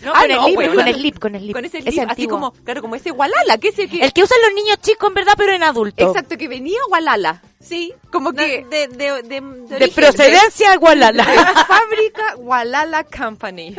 No, 0.03 0.11
Ah, 0.13 0.21
con, 0.21 0.31
el 0.31 0.37
no, 0.37 0.47
lip, 0.47 0.55
bueno. 0.55 0.75
con 0.75 0.87
el 0.87 1.01
lip, 1.01 1.19
con 1.19 1.35
el 1.35 1.47
lip. 1.47 1.55
con 1.55 1.65
ese 1.65 1.77
Ese 1.79 1.91
slip, 1.91 2.03
así 2.03 2.09
antiguo. 2.11 2.31
como, 2.39 2.51
claro, 2.63 2.81
como 2.81 2.95
ese 2.95 3.11
gualala, 3.11 3.57
que 3.57 3.69
es 3.69 3.79
el 3.79 3.89
que... 3.89 4.03
El 4.03 4.13
que 4.13 4.23
usan 4.23 4.37
los 4.45 4.53
niños 4.53 4.77
chicos, 4.81 5.07
en 5.09 5.13
verdad, 5.15 5.33
pero 5.37 5.53
en 5.53 5.63
adulto. 5.63 6.07
Exacto, 6.07 6.37
que 6.37 6.47
venía 6.47 6.79
gualala. 6.87 7.41
Sí. 7.59 7.93
Como 8.11 8.31
De, 8.31 8.45
que... 8.45 8.65
de, 8.65 8.87
de, 8.87 9.23
de, 9.23 9.41
de 9.41 9.79
De 9.79 9.87
procedencia 9.89 10.75
gualala. 10.77 11.23
fábrica 11.67 12.35
Gualala 12.35 13.03
Company. 13.03 13.75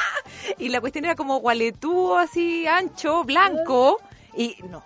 y 0.58 0.68
la 0.68 0.80
cuestión 0.80 1.04
era 1.04 1.14
como 1.14 1.38
gualetú 1.38 2.14
así 2.16 2.66
ancho, 2.66 3.24
blanco. 3.24 4.00
Y 4.36 4.56
no, 4.70 4.84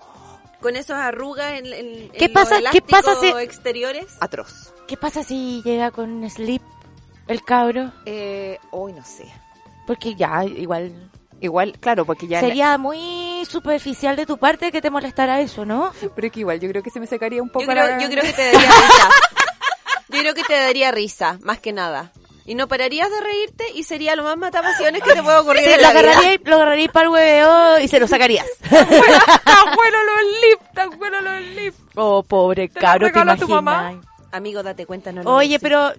Con 0.61 0.77
esas 0.77 0.99
arrugas 0.99 1.53
en, 1.53 1.67
en, 1.67 2.09
¿Qué 2.11 2.25
en 2.27 2.33
los 2.33 2.49
pasa- 2.49 2.71
qué 2.73 2.81
pasa 2.83 3.15
si- 3.21 3.29
exteriores. 3.29 4.07
atroz. 4.21 4.73
¿Qué 4.89 4.97
pasa 4.97 5.23
si 5.23 5.63
llega 5.65 5.91
con 5.91 6.29
slip 6.29 6.63
el 7.33 7.43
cabro? 7.43 7.93
Eh, 8.07 8.59
hoy 8.71 8.93
no 8.93 9.05
sé. 9.05 9.27
Porque 9.87 10.15
ya, 10.15 10.45
igual... 10.45 11.11
Igual, 11.41 11.77
claro, 11.81 12.05
porque 12.05 12.29
ya... 12.29 12.39
Sería 12.39 12.79
muy 12.79 13.45
superficial 13.49 14.15
de 14.15 14.27
tu 14.27 14.39
parte 14.39 14.71
que 14.71 14.81
te 14.81 14.91
molestara 14.91 15.41
eso, 15.41 15.65
¿no? 15.65 15.91
Pero 16.15 16.27
es 16.29 16.33
que 16.33 16.39
igual, 16.41 16.61
yo 16.61 16.69
creo 16.69 16.85
que 16.85 16.91
se 16.91 17.01
me 17.01 17.09
sacaría 17.09 17.43
un 17.43 17.49
poco 17.51 17.65
Yo 17.65 17.73
creo, 17.73 17.87
la- 17.89 17.99
yo 18.01 18.09
creo 18.09 18.23
que 18.23 18.33
te 18.33 18.45
daría 18.53 18.61
risa. 18.61 19.09
Yo 20.11 20.21
creo 20.21 20.35
que 20.35 20.45
te 20.45 20.53
daría 20.55 20.91
risa, 20.93 21.39
más 21.43 21.59
que 21.59 21.73
nada. 21.73 22.13
Y 22.47 22.55
no 22.55 22.69
pararías 22.69 23.09
de 23.11 23.21
reírte 23.21 23.65
y 23.75 23.83
sería 23.85 24.15
lo 24.15 24.23
más 24.23 24.37
matapasiones 24.37 25.03
que 25.03 25.15
te 25.15 25.23
puede 25.23 25.39
ocurrir 25.39 25.65
Sí, 25.65 25.71
en 25.73 25.77
lo 25.77 25.83
la 25.83 25.93
vida. 25.93 26.41
lo 26.45 26.55
agarraría 26.57 26.89
para 26.93 27.07
el 27.07 27.13
hueveo 27.13 27.79
y 27.81 27.89
se 27.89 27.99
lo 27.99 28.07
sacarías. 28.07 28.47
¡Tan 28.71 29.75
bueno 29.77 29.99
los 30.05 30.41
lip! 30.43 30.61
¡Tan 30.75 30.91
bueno 30.99 31.21
los 31.21 31.41
lip! 31.57 31.75
Oh, 31.97 32.23
pobre 32.23 32.69
¿Te 32.69 32.75
lo 32.75 32.81
cabro, 32.81 33.07
te 33.09 33.13
regaló 33.15 33.37
tu 33.39 33.45
imaginas. 33.47 33.63
mamá? 33.65 34.01
Amigo, 34.33 34.63
date 34.63 34.87
cuenta, 34.87 35.11
no 35.13 35.23
lo 35.25 35.35
Oye, 35.35 35.59
pero... 35.59 35.93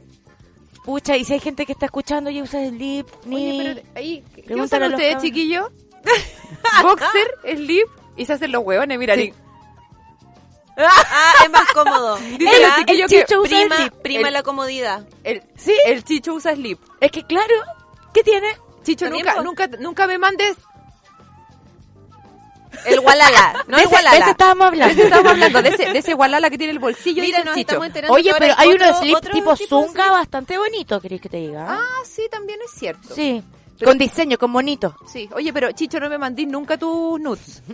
Pucha, 0.84 1.16
y 1.18 1.24
si 1.24 1.34
hay 1.34 1.40
gente 1.40 1.66
que 1.66 1.72
está 1.72 1.86
escuchando 1.86 2.30
y 2.30 2.42
usa 2.42 2.68
slip, 2.68 3.08
ni... 3.26 3.36
Oye, 3.62 3.74
pero 3.84 3.88
ahí, 3.96 4.24
¿qué 4.46 4.54
usan 4.56 4.84
ustedes, 4.92 5.22
chiquillos? 5.22 5.70
Boxer, 6.84 7.56
slip, 7.56 7.88
y 8.18 8.26
se 8.26 8.34
hacen 8.34 8.52
los 8.52 8.64
huevones, 8.64 9.00
mira, 9.00 9.16
Sí. 9.16 9.34
Ah, 10.76 11.34
es 11.46 11.52
más 11.52 11.68
cómodo. 11.74 12.18
Dice 12.38 12.52
chiquillos 12.80 13.12
el 13.12 13.20
que 13.20 13.26
chicho 13.26 13.42
usa 13.42 13.58
prima, 13.60 13.76
slip. 13.78 13.94
prima 14.02 14.28
El- 14.28 14.34
la 14.34 14.44
comodidad. 14.44 15.08
el, 15.24 15.44
Sí, 15.56 15.74
el 15.86 16.04
chicho 16.04 16.34
usa 16.34 16.56
slip. 16.56 16.80
es 17.00 17.12
que 17.12 17.24
claro, 17.26 17.54
¿qué 18.14 18.24
tiene? 18.24 18.48
Chicho, 18.84 19.10
nunca, 19.10 19.42
nunca, 19.42 19.68
nunca 19.80 20.08
me 20.08 20.18
mandes. 20.18 20.58
El 22.86 23.00
gualala, 23.02 23.64
no 23.68 23.78
de 23.78 23.84
el 23.84 23.90
ese, 23.92 24.10
de 24.10 24.18
ese 24.18 24.32
estábamos 24.32 24.68
hablando. 24.68 25.62
De 25.62 25.70
ese, 25.70 25.86
de 25.92 26.00
ese 26.00 26.14
gualala 26.14 26.50
que 26.50 26.58
tiene 26.58 26.72
el 26.74 26.80
bolsillo 26.80 27.22
Mira, 27.24 27.44
nos 27.44 27.56
estamos 27.58 27.86
enterando 27.88 28.14
Oye, 28.14 28.32
pero 28.38 28.54
hay 28.58 28.70
otro- 28.70 28.86
unos 28.88 29.00
slip 29.00 29.20
tipo 29.32 29.56
de 29.56 29.68
zunga 29.68 30.12
bastante 30.12 30.58
bonito, 30.58 31.00
¿querés 31.02 31.22
que 31.22 31.30
te 31.30 31.38
diga? 31.38 31.66
Ah, 31.70 32.02
sí, 32.06 32.24
también 32.32 32.60
es 32.66 32.72
cierto. 32.72 33.14
sí, 33.16 33.44
Pero- 33.80 33.90
con 33.92 33.98
diseño, 33.98 34.38
con 34.38 34.52
bonito. 34.54 34.96
Sí. 35.12 35.30
Oye, 35.34 35.52
pero 35.54 35.72
Chicho, 35.72 36.00
no 36.00 36.10
me 36.10 36.18
mandís 36.18 36.48
nunca 36.48 36.78
tus 36.78 37.20
nudes. 37.20 37.62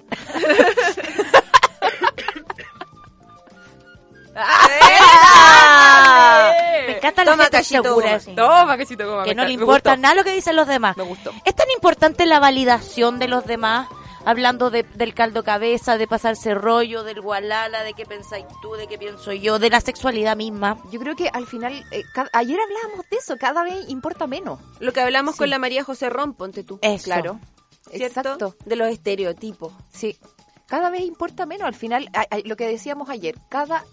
¡Ah! 5.22 6.52
Me 6.88 6.98
encanta 6.98 7.24
la 7.24 7.32
Toma, 7.32 7.44
gente 7.44 7.58
cachito, 7.58 7.84
segura, 7.84 8.20
sí. 8.20 8.32
Toma, 8.36 8.78
cachito, 8.78 9.06
coma. 9.08 9.24
que 9.24 9.36
no 9.36 9.46
le 9.46 9.54
importa 9.54 9.92
gustó. 9.92 10.02
nada 10.02 10.16
lo 10.16 10.24
que 10.24 10.32
dicen 10.34 10.56
los 10.56 10.68
demás. 10.68 10.98
Me 10.98 11.04
gustó. 11.04 11.32
Es 11.46 11.56
tan 11.56 11.70
importante 11.72 12.26
la 12.26 12.40
validación 12.40 13.20
de 13.20 13.28
los 13.28 13.46
demás, 13.46 13.88
hablando 14.30 14.70
de, 14.70 14.84
del 14.84 15.14
caldo 15.16 15.44
cabeza, 15.44 15.98
de 15.98 16.08
pasarse 16.08 16.54
rollo, 16.54 17.04
del 17.04 17.20
gualala, 17.20 17.84
de 17.84 17.94
qué 17.94 18.06
pensáis 18.06 18.46
tú, 18.62 18.74
de 18.74 18.88
qué 18.88 18.98
pienso 18.98 19.34
yo, 19.34 19.58
de 19.58 19.70
la 19.70 19.82
sexualidad 19.82 20.38
misma. 20.38 20.78
Yo 20.92 21.00
creo 21.00 21.16
que 21.16 21.30
al 21.30 21.48
final, 21.48 21.74
eh, 21.92 22.04
ayer 22.34 22.60
hablábamos 22.60 23.10
de 23.10 23.18
eso, 23.18 23.38
cada 23.38 23.64
vez 23.64 23.90
importa 23.90 24.28
menos. 24.28 24.60
Lo 24.80 24.94
que 24.94 25.02
hablamos 25.02 25.36
con 25.36 25.50
la 25.50 25.58
María 25.58 25.84
José 25.84 26.10
Ron, 26.10 26.34
ponte 26.34 26.64
tú. 26.64 26.78
Eso. 26.82 27.06
Claro. 27.06 27.40
¿Cierto? 27.92 28.20
Exacto. 28.20 28.56
De 28.66 28.76
los 28.76 28.90
estereotipos. 28.90 29.74
Sí. 29.92 30.16
Cada 30.70 30.90
vez 30.90 31.02
importa 31.02 31.46
menos. 31.46 31.68
Al 31.68 31.74
final, 31.76 32.10
hay- 32.14 32.26
hay- 32.30 32.44
lo 32.44 32.56
que 32.56 32.68
decíamos 32.68 33.10
ayer, 33.10 33.36
cada 33.50 33.84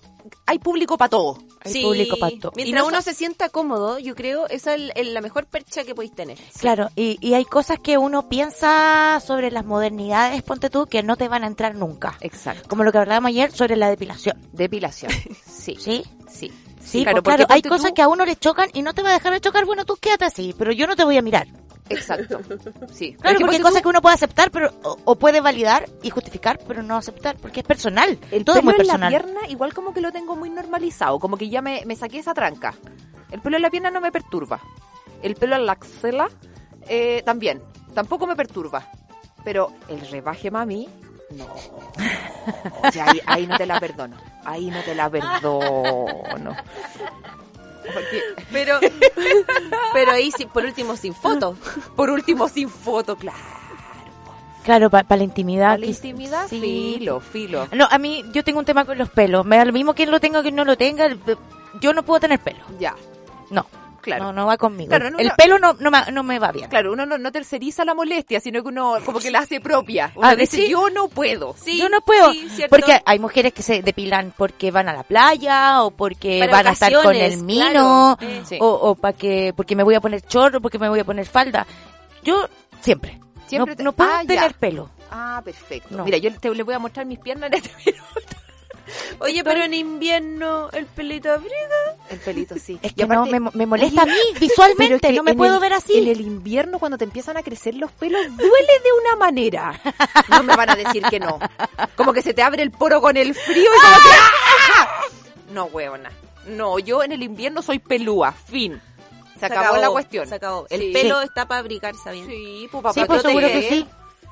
hay 0.45 0.59
público 0.59 0.99
para 0.99 1.09
todo. 1.09 1.39
Hay 1.65 1.83
público 1.83 2.17
para 2.19 2.37
todo. 2.39 2.53
Mientras 2.57 2.69
Y 2.69 2.73
no 2.83 2.87
uno 2.89 3.01
se 3.01 3.15
sienta 3.15 3.49
cómodo, 3.49 3.99
yo 4.01 4.15
creo, 4.17 4.49
esa 4.49 4.75
es 4.75 4.81
el- 4.81 4.93
el- 4.97 5.15
la 5.15 5.21
mejor 5.21 5.47
percha 5.47 5.85
que 5.85 5.95
podéis 5.95 6.15
tener. 6.15 6.37
Claro, 6.59 6.89
y, 6.97 7.17
y 7.21 7.35
hay 7.35 7.45
cosas 7.45 7.79
que 7.79 7.97
uno 7.97 8.29
piensa 8.29 9.21
sobre 9.25 9.51
las 9.53 9.65
modernidades, 9.65 10.43
ponte 10.43 10.69
tú, 10.69 10.87
que 10.87 11.03
no 11.05 11.17
te 11.17 11.29
van 11.29 11.45
a 11.45 11.47
entrar 11.47 11.75
nunca. 11.77 12.17
Exacto. 12.21 12.69
Como 12.69 12.83
lo 12.85 12.91
que 12.93 12.99
hablábamos 12.99 13.29
ayer 13.29 13.53
sobre 13.53 13.77
la 13.77 13.89
depilación. 13.89 14.37
Depilación. 14.53 15.13
Sí. 15.47 15.77
¿Sí? 15.81 16.05
Sí. 16.29 16.53
Sí, 16.81 17.03
Claro, 17.03 17.21
pues 17.23 17.37
claro, 17.37 17.53
hay 17.53 17.63
cosas 17.63 17.89
tú- 17.89 17.95
que 17.95 18.03
a 18.03 18.07
uno 18.09 18.25
le 18.25 18.37
chocan 18.37 18.69
y 18.73 18.83
no 18.83 18.95
te 18.95 19.03
va 19.03 19.11
a 19.11 19.15
dejar 19.15 19.33
de 19.33 19.41
chocar, 19.41 19.65
bueno, 19.65 19.85
tú 19.85 19.97
quédate 20.01 20.25
así, 20.27 20.55
pero 20.57 20.71
yo 20.71 20.87
no 20.87 20.95
te 20.95 21.03
voy 21.05 21.17
a 21.17 21.23
mirar. 21.23 21.49
Exacto. 21.89 22.41
Sí. 22.93 23.15
Claro, 23.21 23.39
porque 23.41 23.57
hay 23.57 23.63
cosas 23.63 23.83
que 23.83 23.89
uno 23.89 24.01
puede 24.03 24.15
aceptar 24.15 24.51
pero 24.51 24.73
o, 24.83 24.97
o 25.05 25.17
puede 25.17 25.41
validar 25.41 25.89
y 26.03 26.11
justificar, 26.11 26.59
pero 26.67 26.83
no 26.83 26.97
aceptar, 26.97 27.37
porque 27.37 27.61
es 27.61 27.67
personal. 27.67 28.19
el 28.31 28.45
todo 28.45 28.57
es 28.57 28.63
pelo 28.63 28.73
muy 28.73 28.73
en 28.73 28.87
la 28.87 28.95
personal. 28.95 29.09
pierna 29.11 29.49
igual 29.49 29.73
como 29.75 29.93
que 29.95 30.01
lo 30.01 30.13
tengo 30.13 30.37
muy 30.37 30.51
normalizado, 30.51 31.19
como 31.19 31.37
que 31.37 31.49
ya 31.49 31.63
me, 31.63 31.85
me 31.87 31.97
saqué 31.97 32.19
esa 32.19 32.35
tranca. 32.35 32.75
El 33.31 33.41
pelo 33.41 33.57
en 33.57 33.63
la 33.63 33.71
pierna 33.71 33.91
no 33.91 34.01
me 34.01 34.13
perturba. 34.13 34.61
El 35.23 35.35
pelo 35.35 35.57
en 35.57 35.67
la 35.67 35.73
axila 35.73 36.29
eh, 36.89 37.23
también, 37.25 37.63
tampoco 37.95 38.27
me 38.27 38.37
perturba. 38.37 38.89
Pero 39.45 39.73
el 39.89 40.01
rebaje 40.09 40.51
mami, 40.51 40.89
no. 41.31 41.47
Oye, 42.85 43.01
ahí, 43.01 43.21
ahí 43.27 43.47
no 43.47 43.57
te 43.57 43.67
la 43.67 43.81
perdono. 43.81 44.17
Ahí 44.45 44.71
no 44.71 44.81
te 44.83 44.95
la 44.95 45.11
perdono. 45.11 46.57
Porque, 47.93 48.23
Pero, 48.53 48.79
pero 49.93 50.13
ahí 50.13 50.31
sí, 50.37 50.47
por 50.47 50.65
último 50.65 50.97
sin 50.97 51.15
foto. 51.15 51.57
por 51.95 52.11
último, 52.11 52.49
sin 52.49 52.69
foto, 52.69 53.17
claro. 53.17 53.39
Claro, 54.65 54.91
para 54.91 55.17
la 55.17 55.23
intimidad. 55.23 55.73
A 55.75 55.79
la 55.79 55.87
intimidad, 55.87 56.49
sí. 56.49 56.61
filo, 56.61 57.21
filo. 57.21 57.69
No, 57.73 57.87
a 57.89 57.99
mí 57.99 58.25
yo 58.33 58.43
tengo 58.43 58.59
un 58.59 58.65
tema 58.65 58.85
con 58.85 58.99
los 58.99 59.09
pelos. 59.09 59.47
Me 59.47 59.57
da 59.57 59.65
lo 59.65 59.73
mismo 59.73 59.95
quien 59.95 60.11
lo 60.11 60.19
tenga 60.19 60.41
o 60.41 60.43
quien 60.43 60.57
no 60.57 60.65
lo 60.65 60.77
tenga. 60.77 61.09
Yo 61.81 61.93
no 61.93 62.03
puedo 62.03 62.19
tener 62.19 62.41
pelo. 62.41 62.59
Ya, 62.81 62.97
No, 63.51 63.67
claro. 64.07 64.25
no, 64.25 64.33
no 64.33 64.47
va 64.47 64.57
conmigo. 64.57 64.89
Claro, 64.89 65.11
no, 65.11 65.19
el 65.19 65.31
pelo 65.37 65.59
no, 65.59 65.75
no, 65.75 65.91
me, 65.91 65.99
no 66.13 66.23
me 66.23 66.39
va 66.39 66.51
bien. 66.53 66.71
Claro, 66.71 66.93
uno 66.93 67.05
no, 67.05 67.19
no 67.19 67.31
terceriza 67.31 67.85
la 67.85 67.95
molestia, 67.95 68.41
sino 68.41 68.63
que 68.63 68.69
uno 68.71 68.95
como 69.05 69.19
que 69.19 69.31
la 69.31 69.41
hace 69.41 69.61
propia. 69.61 70.13
Uno 70.15 70.27
Ah, 70.27 70.35
dice, 70.35 70.57
¿sí? 70.57 70.69
yo 70.71 70.89
no 70.91 71.09
puedo. 71.09 71.55
Sí, 71.63 71.77
yo 71.79 71.89
no 71.89 72.01
puedo, 72.01 72.33
sí, 72.33 72.65
porque 72.71 73.01
hay 73.05 73.19
mujeres 73.19 73.53
que 73.53 73.63
se 73.63 73.83
depilan 73.83 74.33
porque 74.37 74.71
van 74.71 74.89
a 74.89 74.95
la 74.95 75.03
playa 75.03 75.83
o 75.83 75.91
porque 75.91 76.39
Para 76.41 76.53
van 76.53 76.67
a 76.69 76.71
estar 76.71 76.93
con 77.03 77.15
el 77.15 77.43
mino 77.43 78.17
claro. 78.19 78.19
Eh, 78.51 78.59
o, 78.61 78.67
o 78.69 78.95
para 78.95 79.17
que 79.17 79.53
porque 79.57 79.77
me 79.77 79.83
voy 79.83 79.95
a 79.95 80.01
poner 80.01 80.23
chorro, 80.23 80.61
porque 80.61 80.79
me 80.79 80.89
voy 80.89 81.01
a 81.01 81.05
poner 81.05 81.27
falda. 81.27 81.67
Yo 82.23 82.49
siempre, 82.81 83.21
Siempre 83.47 83.77
no, 83.83 83.93
te- 83.93 83.97
puedo 83.97 84.11
Ah, 84.11 84.23
ya. 84.23 84.29
tener 84.29 84.55
pelo. 84.55 84.91
Ah, 85.11 85.41
perfecto. 85.45 85.95
No. 85.97 86.05
Mira, 86.05 86.19
yo 86.19 86.33
te 86.39 86.53
le 86.53 86.63
voy 86.63 86.75
a 86.75 86.79
mostrar 86.79 87.07
mis 87.07 87.19
piernas 87.19 87.49
en 87.53 87.55
este 87.55 87.71
minuto. 87.87 88.36
Oye, 89.19 89.43
pero 89.45 89.63
en 89.65 89.75
invierno 89.75 90.69
el 90.73 90.87
pelito 90.87 91.33
abriga. 91.33 91.55
El 92.11 92.19
pelito, 92.19 92.55
sí. 92.59 92.79
Es 92.83 92.93
que 92.93 93.07
no, 93.07 93.27
me, 93.27 93.41
me 93.41 93.67
molesta 93.67 94.03
Oye, 94.05 94.13
a 94.13 94.15
mí 94.15 94.21
visualmente, 94.41 94.95
es 94.95 95.01
que 95.01 95.13
no 95.13 95.23
me 95.23 95.33
en 95.33 95.37
puedo 95.37 95.55
el- 95.55 95.61
ver 95.61 95.73
En 95.73 95.79
así. 95.79 96.11
el 96.11 96.21
invierno, 96.21 96.79
cuando 96.79 96.97
te 96.99 97.05
empiezan 97.05 97.37
a 97.37 97.43
crecer 97.43 97.75
los 97.75 97.91
pelos, 97.93 98.21
duele 98.37 98.73
de 98.85 98.93
una 99.03 99.17
manera. 99.17 99.81
No 100.29 100.43
me 100.43 100.57
van 100.57 100.71
a 100.71 100.77
decir 100.77 101.03
que 101.05 101.19
no. 101.21 101.39
Como 101.97 102.13
que 102.13 102.23
se 102.23 102.35
te 102.35 102.43
abre 102.43 102.63
el 102.63 102.71
poro 102.71 103.01
con 103.01 103.17
el 103.17 103.35
frío 103.35 103.65
y 103.71 103.81
como 103.81 103.97
que... 103.97 104.11
¡ah! 104.75 104.89
No, 105.53 105.65
huevona. 105.67 106.11
No, 106.47 106.79
yo 106.79 107.03
en 107.03 107.13
el 107.13 107.23
invierno 107.23 107.63
soy 107.63 107.79
pelúa, 107.79 108.33
fin. 108.33 108.81
Se, 109.39 109.47
acabó, 109.47 109.77
la 109.77 109.91
cuestión. 109.91 110.27
Se 110.29 110.35
acabó. 110.37 110.67
El 110.71 110.81
Sí. 110.81 110.93
pelo 110.93 111.21
está 111.21 111.47
para 111.47 111.61
abrigarse 111.61 112.11
bien. 112.11 112.27
Sí, 112.27 112.69
pues, 112.71 112.95
Sí, 112.95 113.01
papá, 113.01 113.07
pues 113.07 113.23
yo 113.23 113.23
te 113.23 113.29
seguro 113.29 113.47
que 113.49 113.69
sí. 113.69 113.87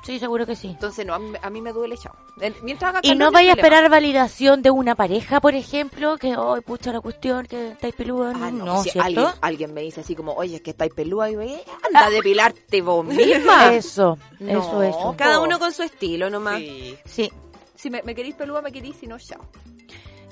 Sí, 0.05 0.19
seguro 0.19 0.45
que 0.45 0.55
sí. 0.55 0.67
Entonces, 0.67 1.03
no, 1.05 1.15
a 1.15 1.19
mí, 1.19 1.33
a 1.41 1.49
mí 1.49 1.61
me 1.61 1.73
duele, 1.73 1.97
chao. 1.97 2.13
El- 2.39 2.53
Mientras 2.61 2.89
haga 2.89 2.99
Y 3.01 3.07
calor, 3.09 3.17
no 3.17 3.31
vaya 3.31 3.53
a 3.53 3.55
problema. 3.55 3.67
esperar 3.77 3.89
validación 3.89 4.61
de 4.61 4.69
una 4.69 4.93
pareja, 4.93 5.41
por 5.41 5.55
ejemplo, 5.55 6.17
que, 6.17 6.37
oh, 6.37 6.61
pucha 6.61 6.93
la 6.93 7.01
cuestión, 7.01 7.47
que 7.47 7.71
estáis 7.71 7.95
peludos. 7.95 8.35
Ah, 8.39 8.51
no, 8.51 8.83
si 8.83 8.91
¿cierto? 8.91 9.05
alguien, 9.07 9.27
alguien 9.41 9.73
me 9.73 9.81
dice 9.81 10.01
así 10.01 10.15
como, 10.15 10.33
oye, 10.33 10.57
es 10.57 10.61
que 10.61 10.69
estáis 10.71 10.93
pelúa 10.93 11.31
y 11.31 11.35
ve, 11.35 11.63
anda 11.87 12.05
a 12.05 12.09
depilarte 12.11 12.81
vos 12.83 13.03
misma. 13.03 13.73
Eso, 13.73 14.17
No, 14.39 14.51
eso, 14.59 14.83
eso. 14.83 15.15
Cada 15.17 15.39
uno 15.39 15.57
con 15.57 15.73
su 15.73 15.81
estilo 15.81 16.29
nomás. 16.29 16.59
Sí. 16.59 16.97
Sí. 17.05 17.31
Si 17.75 17.89
me, 17.89 18.03
me 18.03 18.13
queréis 18.13 18.35
pelúa, 18.35 18.61
me 18.61 18.71
queréis, 18.71 18.95
si 18.97 19.07
no, 19.07 19.17
chao. 19.17 19.41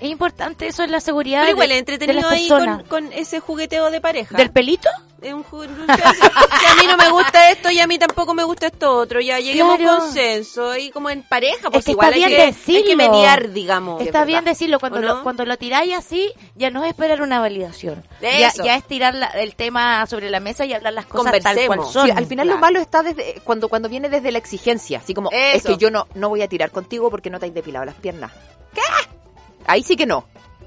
Es 0.03 0.09
importante 0.11 0.67
eso 0.67 0.83
en 0.83 0.91
la 0.91 0.99
seguridad 0.99 1.41
Pero 1.41 1.51
igual 1.53 1.69
de, 1.69 1.73
es 1.75 1.79
entretenido 1.79 2.17
de 2.17 2.23
las 2.23 2.31
ahí 2.33 2.49
con, 2.49 2.83
con 2.83 3.13
ese 3.13 3.39
jugueteo 3.39 3.89
de 3.89 4.01
pareja. 4.01 4.35
¿Del 4.37 4.51
pelito? 4.51 4.89
Es 5.21 5.33
un 5.33 5.43
juguete. 5.43 5.73
Si 6.63 6.65
a 6.69 6.75
mí 6.75 6.87
no 6.87 6.97
me 6.97 7.09
gusta 7.09 7.49
esto 7.51 7.69
y 7.71 7.79
a 7.79 7.87
mí 7.87 7.97
tampoco 7.97 8.33
me 8.33 8.43
gusta 8.43 8.67
esto 8.67 8.97
otro, 8.97 9.19
ya 9.21 9.39
lleguemos 9.39 9.77
Claro. 9.77 9.91
a 9.91 9.95
un 9.95 10.01
consenso 10.01 10.75
y 10.77 10.91
como 10.91 11.09
en 11.09 11.23
pareja, 11.23 11.69
pues 11.69 11.85
que 11.85 11.91
igual 11.91 12.13
está 12.13 12.15
hay, 12.15 12.19
bien 12.19 12.29
que, 12.37 12.41
hay 12.47 12.51
que 12.53 12.57
decirlo. 12.83 12.97
mediar, 13.11 13.51
digamos. 13.51 14.01
Está 14.01 14.21
Es 14.21 14.27
bien 14.27 14.43
decirlo, 14.45 14.79
cuando, 14.79 14.99
¿O 14.99 15.01
lo, 15.01 15.15
no? 15.15 15.23
cuando 15.23 15.45
lo 15.45 15.57
tiráis 15.57 15.93
así, 15.95 16.31
ya 16.55 16.69
no 16.69 16.83
es 16.83 16.89
esperar 16.91 17.21
una 17.21 17.39
validación. 17.39 18.03
Ya, 18.21 18.47
Eso. 18.49 18.63
ya 18.63 18.75
es 18.75 18.83
tirar 18.85 19.15
la- 19.15 19.27
el 19.27 19.55
tema 19.55 20.05
sobre 20.07 20.29
la 20.29 20.39
mesa 20.41 20.65
y 20.65 20.73
hablar 20.73 20.93
las 20.93 21.05
cosas 21.05 21.31
tal 21.31 21.41
cual 21.41 21.55
Conversemos. 21.79 21.93
son. 21.93 22.05
Sí, 22.07 22.11
al 22.15 22.25
final 22.25 22.47
lo 22.47 22.57
malo 22.57 22.79
está 22.79 23.03
desde 23.03 23.41
cuando 23.43 23.69
cuando 23.69 23.87
viene 23.89 24.09
desde 24.09 24.31
la 24.31 24.37
exigencia, 24.39 24.99
así 24.99 25.13
como 25.13 25.29
es 25.31 25.63
que 25.63 25.77
yo 25.77 25.89
no 25.91 26.07
no 26.15 26.27
voy 26.29 26.41
a 26.41 26.47
tirar 26.49 26.71
contigo 26.71 27.09
porque 27.09 27.29
no 27.29 27.39
te 27.39 27.45
has 27.45 27.53
depilado 27.53 27.85
las 27.85 27.95
piernas. 27.95 28.31
¿Qué? 28.73 28.81
Ahí 29.67 29.83
sí 29.83 29.95
que 29.95 30.05
no. 30.05 30.25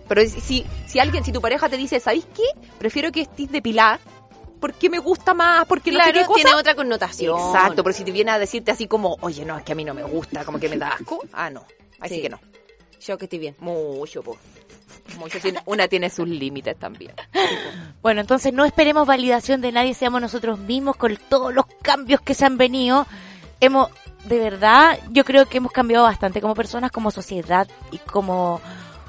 Pero 0.09 0.22
si 0.28 0.64
si, 0.87 0.98
alguien, 1.00 1.24
si 1.24 1.32
tu 1.32 1.40
pareja 1.40 1.68
te 1.68 1.76
dice, 1.76 1.98
¿sabéis 2.00 2.26
qué? 2.35 2.44
Prefiero 2.78 3.11
que 3.12 3.22
estés 3.22 3.50
depilada 3.50 3.98
porque 4.61 4.88
me 4.88 4.98
gusta 4.98 5.35
más, 5.35 5.66
porque 5.66 5.90
no 5.92 5.98
sé 5.98 6.04
Claro, 6.04 6.20
qué 6.20 6.26
cosa. 6.26 6.35
tiene 6.42 6.54
otra 6.56 6.74
connotación. 6.74 7.38
Exacto, 7.38 7.82
pero 7.85 7.94
si 7.94 8.04
te 8.04 8.11
viene 8.12 8.30
a 8.30 8.38
decirte 8.38 8.70
así 8.70 8.87
como, 8.87 9.16
oye, 9.20 9.44
no, 9.44 9.59
es 9.59 9.64
que 9.64 9.72
a 9.72 9.74
mí 9.74 9.85
no 9.85 9.94
me 9.94 10.02
gusta, 10.02 10.44
como 10.44 10.59
que 10.59 10.68
me 10.68 10.76
da 10.78 10.88
asco. 10.90 11.20
Ah, 11.32 11.50
no. 11.50 11.64
Así 12.00 12.16
Sí. 12.16 12.22
que 12.22 12.28
no. 12.28 12.40
Yo 13.00 13.18
que 13.18 13.26
estoy 13.26 13.38
bien. 13.38 13.54
Mucho, 13.61 14.22
po. 14.22 14.37
Mucho. 15.18 15.38
Una 15.66 15.87
tiene 15.88 16.09
sus 16.11 16.28
límites 16.28 16.76
también. 16.78 17.12
Bueno, 18.02 18.20
entonces 18.20 18.52
no 18.52 18.64
esperemos 18.64 19.04
validación 19.06 19.61
de 19.61 19.72
nadie, 19.72 19.92
seamos 19.92 20.20
nosotros 20.20 20.59
mismos 20.61 20.94
con 20.96 21.16
todos 21.28 21.52
los 21.52 21.66
cambios 21.82 22.20
que 22.20 22.35
se 22.35 22.44
han 22.44 22.56
venido. 22.56 23.04
Hemos, 23.61 23.88
de 24.26 24.38
verdad, 24.38 24.98
yo 25.11 25.24
creo 25.24 25.46
que 25.46 25.56
hemos 25.59 25.72
cambiado 25.72 26.04
bastante 26.04 26.40
como 26.40 26.54
personas, 26.54 26.92
como 26.92 27.11
sociedad 27.11 27.66
y 27.90 27.98
como, 27.98 28.61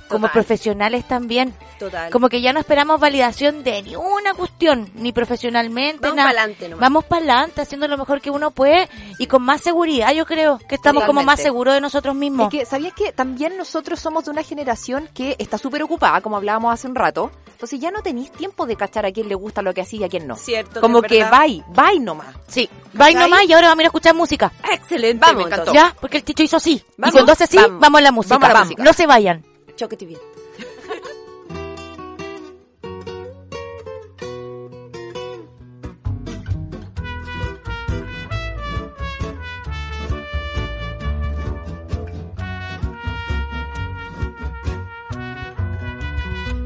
como 0.07 0.27
Total. 0.27 0.31
profesionales 0.31 1.07
también. 1.07 1.53
Total. 1.79 2.09
Como 2.11 2.29
que 2.29 2.41
ya 2.41 2.53
no 2.53 2.59
esperamos 2.59 2.99
validación 2.99 3.63
de 3.63 3.81
ni 3.83 3.95
una 3.95 4.33
cuestión, 4.33 4.89
ni 4.95 5.11
profesionalmente, 5.11 5.99
Vamos 6.01 6.15
nada. 6.15 6.29
pa'lante 6.29 6.69
nomás. 6.69 6.81
Vamos 6.81 7.05
para 7.05 7.19
adelante, 7.19 7.61
haciendo 7.61 7.87
lo 7.87 7.97
mejor 7.97 8.21
que 8.21 8.31
uno 8.31 8.51
puede 8.51 8.89
y 9.19 9.27
con 9.27 9.43
más 9.43 9.61
seguridad. 9.61 10.11
Yo 10.13 10.25
creo 10.25 10.57
que 10.67 10.75
estamos 10.75 11.03
como 11.05 11.23
más 11.23 11.41
seguros 11.41 11.73
de 11.73 11.81
nosotros 11.81 12.15
mismos. 12.15 12.53
Es 12.53 12.59
que, 12.59 12.65
¿sabías 12.65 12.93
que 12.93 13.11
también 13.11 13.57
nosotros 13.57 13.99
somos 13.99 14.25
de 14.25 14.31
una 14.31 14.43
generación 14.43 15.09
que 15.13 15.35
está 15.39 15.57
súper 15.57 15.83
ocupada, 15.83 16.21
como 16.21 16.37
hablábamos 16.37 16.73
hace 16.73 16.87
un 16.87 16.95
rato? 16.95 17.31
Entonces 17.51 17.79
ya 17.79 17.91
no 17.91 18.01
tenéis 18.01 18.31
tiempo 18.31 18.65
de 18.65 18.75
cachar 18.75 19.05
a 19.05 19.11
quién 19.11 19.27
le 19.27 19.35
gusta 19.35 19.61
lo 19.61 19.73
que 19.73 19.81
hacía 19.81 20.01
y 20.01 20.03
a 20.05 20.09
quién 20.09 20.27
no. 20.27 20.35
Cierto. 20.35 20.81
como 20.81 21.01
que 21.01 21.23
bye, 21.25 21.63
bye 21.69 21.99
nomás. 21.99 22.35
Sí, 22.47 22.69
bye 22.93 23.13
nomás 23.13 23.45
y 23.47 23.53
ahora 23.53 23.67
vamos 23.69 23.79
a 23.79 23.81
ir 23.83 23.85
a 23.85 23.89
escuchar 23.89 24.15
música. 24.15 24.51
Excelente, 24.71 25.25
Vamos, 25.25 25.43
me 25.43 25.49
encantó. 25.51 25.73
Ya, 25.73 25.95
porque 25.99 26.17
el 26.17 26.23
Chicho 26.25 26.43
hizo 26.43 26.57
así. 26.57 26.83
Vamos, 26.97 27.13
y 27.13 27.17
cuando 27.17 27.31
hace 27.33 27.43
así, 27.45 27.57
vamos, 27.57 27.79
vamos. 27.79 27.99
a 27.99 28.01
la 28.03 28.11
música. 28.11 28.35
Vamos 28.35 28.49
a 28.49 28.53
la 28.53 28.59
música. 28.63 28.83
No 28.83 28.93
se 28.93 29.07
vayan. 29.07 29.43
Yo 29.77 29.87
que 29.87 29.93
estoy 29.93 30.07
bien. 30.07 30.19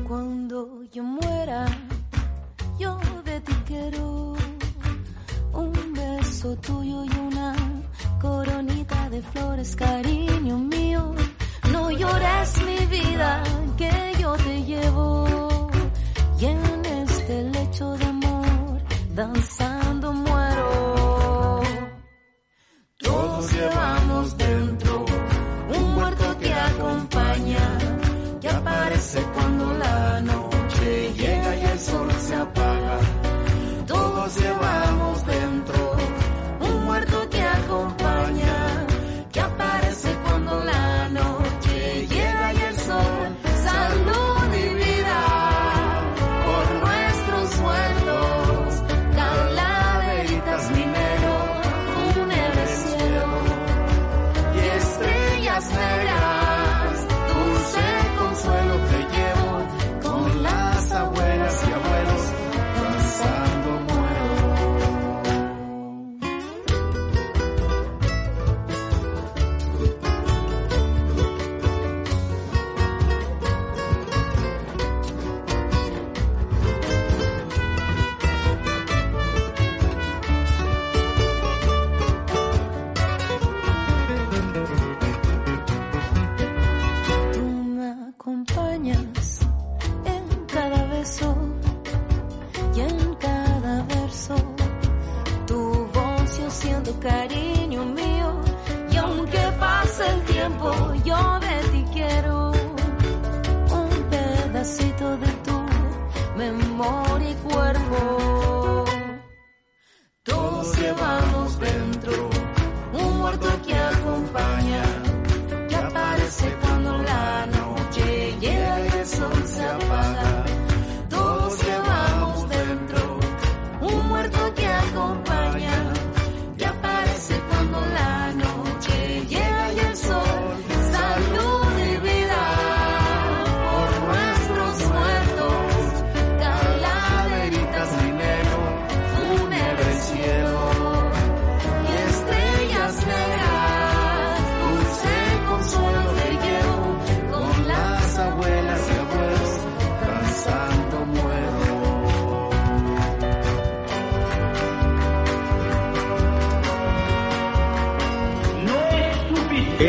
Cuando 0.07 0.83
yo 0.93 1.03
muera, 1.03 1.65
yo 2.79 2.97
de 3.25 3.41
ti 3.41 3.53
quiero 3.65 4.35
un 5.51 5.93
beso 5.93 6.55
tuyo 6.55 7.03
y 7.03 7.09
una 7.27 7.53
coronita 8.21 9.09
de 9.09 9.21
flores, 9.21 9.75
cariño 9.75 10.57
mío. 10.59 11.13
Llores 11.97 12.61
mi 12.65 12.85
vida, 12.85 13.43
que 13.77 14.13
yo 14.19 14.33
te 14.33 14.63
llevo. 14.63 15.69
Y 16.39 16.45
en 16.45 16.85
este 16.85 17.43
lecho 17.43 17.97
de 17.97 18.05
amor, 18.05 18.81
danzando 19.13 20.13
muero. 20.13 21.61
Todos 22.99 23.53
llevamos 23.53 23.80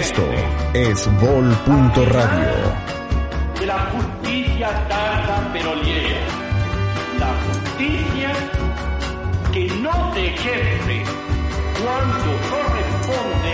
Esto 0.02 0.28
es 0.74 1.08
Vol.radio. 1.20 2.50
que 3.56 3.66
la 3.66 3.78
justicia 3.92 4.88
tarda 4.88 5.48
pero 5.52 5.76
llega. 5.80 6.18
La 7.20 7.32
justicia 7.46 8.32
que 9.52 9.66
no 9.80 10.12
se 10.12 10.26
ejerce 10.26 11.04
cuando 11.80 12.30
corresponde, 12.50 13.52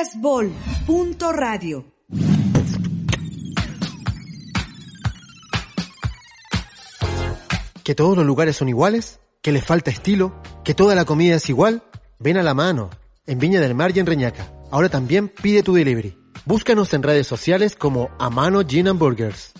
Escuchas 0.00 0.20
Vol. 0.20 0.52
Punto 0.86 1.32
radio. 1.32 1.84
¿Que 7.84 7.94
todos 7.94 8.16
los 8.16 8.24
lugares 8.24 8.56
son 8.56 8.68
iguales? 8.68 9.20
¿Que 9.42 9.52
les 9.52 9.64
falta 9.64 9.90
estilo? 9.90 10.40
¿Que 10.64 10.74
toda 10.74 10.94
la 10.94 11.04
comida 11.04 11.36
es 11.36 11.48
igual? 11.50 11.82
Ven 12.18 12.38
a 12.38 12.42
la 12.42 12.54
mano, 12.54 12.88
en 13.26 13.38
Viña 13.38 13.60
del 13.60 13.74
Mar 13.74 13.92
y 13.94 14.00
en 14.00 14.06
Reñaca. 14.06 14.50
Ahora 14.70 14.88
también 14.88 15.28
pide 15.28 15.62
tu 15.62 15.74
delivery. 15.74 16.16
Búscanos 16.46 16.94
en 16.94 17.02
redes 17.02 17.26
sociales 17.26 17.76
como 17.76 18.10
Amano 18.18 18.62
Gin 18.66 18.88
and 18.88 18.98
Burgers. 18.98 19.52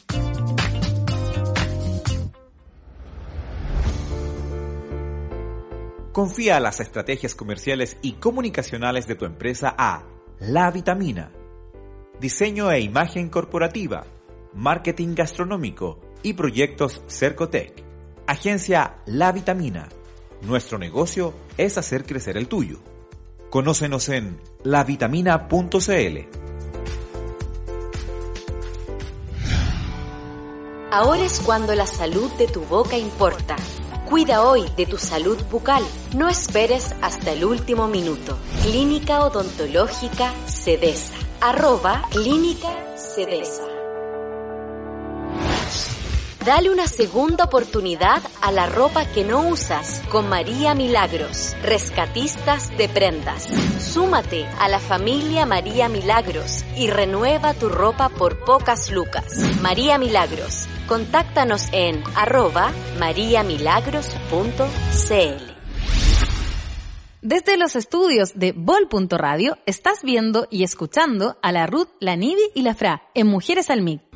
Confía 6.13 6.61
las 6.61 6.81
estrategias 6.81 7.35
comerciales 7.35 7.99
y 8.03 8.13
comunicacionales 8.13 9.07
de 9.07 9.15
tu 9.15 9.25
empresa 9.27 9.75
a 9.77 10.05
La 10.41 10.71
Vitamina. 10.71 11.31
Diseño 12.19 12.71
e 12.71 12.81
imagen 12.81 13.29
corporativa, 13.29 14.07
marketing 14.55 15.15
gastronómico 15.15 16.01
y 16.23 16.33
proyectos 16.33 17.03
Cercotec. 17.09 17.85
Agencia 18.27 19.03
La 19.05 19.33
Vitamina. 19.33 19.91
Nuestro 20.41 20.79
negocio 20.79 21.35
es 21.59 21.77
hacer 21.77 22.07
crecer 22.07 22.39
el 22.39 22.49
tuyo. 22.49 22.79
Conócenos 23.51 24.09
en 24.09 24.41
lavitamina.cl. 24.65 26.19
Ahora 30.91 31.23
es 31.23 31.39
cuando 31.41 31.75
la 31.75 31.87
salud 31.87 32.31
de 32.39 32.47
tu 32.47 32.63
boca 32.63 32.97
importa. 32.97 33.57
Cuida 34.11 34.43
hoy 34.43 34.65
de 34.77 34.87
tu 34.87 34.99
salud 34.99 35.39
bucal. 35.53 35.85
No 36.17 36.29
esperes 36.29 36.97
hasta 37.01 37.31
el 37.31 37.45
último 37.45 37.87
minuto. 37.87 38.37
Clínica 38.65 39.25
Odontológica 39.25 40.35
Cedesa. 40.47 41.15
Arroba 41.41 42.03
Clínica 42.11 42.71
Cedesa. 42.97 43.80
Dale 46.45 46.71
una 46.71 46.87
segunda 46.87 47.45
oportunidad 47.45 48.23
a 48.41 48.51
la 48.51 48.65
ropa 48.65 49.05
que 49.05 49.25
no 49.25 49.47
usas 49.49 50.01
con 50.11 50.31
María 50.31 50.75
Milagros, 50.75 51.55
rescatistas 51.63 52.75
de 52.79 52.89
prendas. 52.89 53.47
Súmate 53.79 54.47
a 54.59 54.71
la 54.71 54.79
familia 54.79 55.45
María 55.45 55.91
Milagros 55.91 56.65
y 56.79 56.89
renueva 56.89 57.53
tu 57.53 57.69
ropa 57.69 58.09
por 58.09 58.43
pocas 58.43 58.91
lucas. 58.91 59.37
María 59.61 59.99
Milagros, 59.99 60.67
contáctanos 60.89 61.69
en 61.73 62.03
arroba 62.17 62.73
mariamilagros.cl. 62.99 65.51
Desde 67.21 67.59
los 67.59 67.77
estudios 67.77 68.33
de 68.35 68.53
Vol.radio 68.53 69.59
estás 69.67 70.03
viendo 70.03 70.49
y 70.51 70.65
escuchando 70.65 71.37
a 71.43 71.53
la 71.53 71.67
Ruth, 71.67 71.91
la 72.01 72.17
Nivi 72.17 72.41
y 72.55 72.63
la 72.63 72.75
Fra 72.75 73.03
en 73.13 73.27
Mujeres 73.27 73.69
al 73.69 73.83
MIC. 73.83 74.10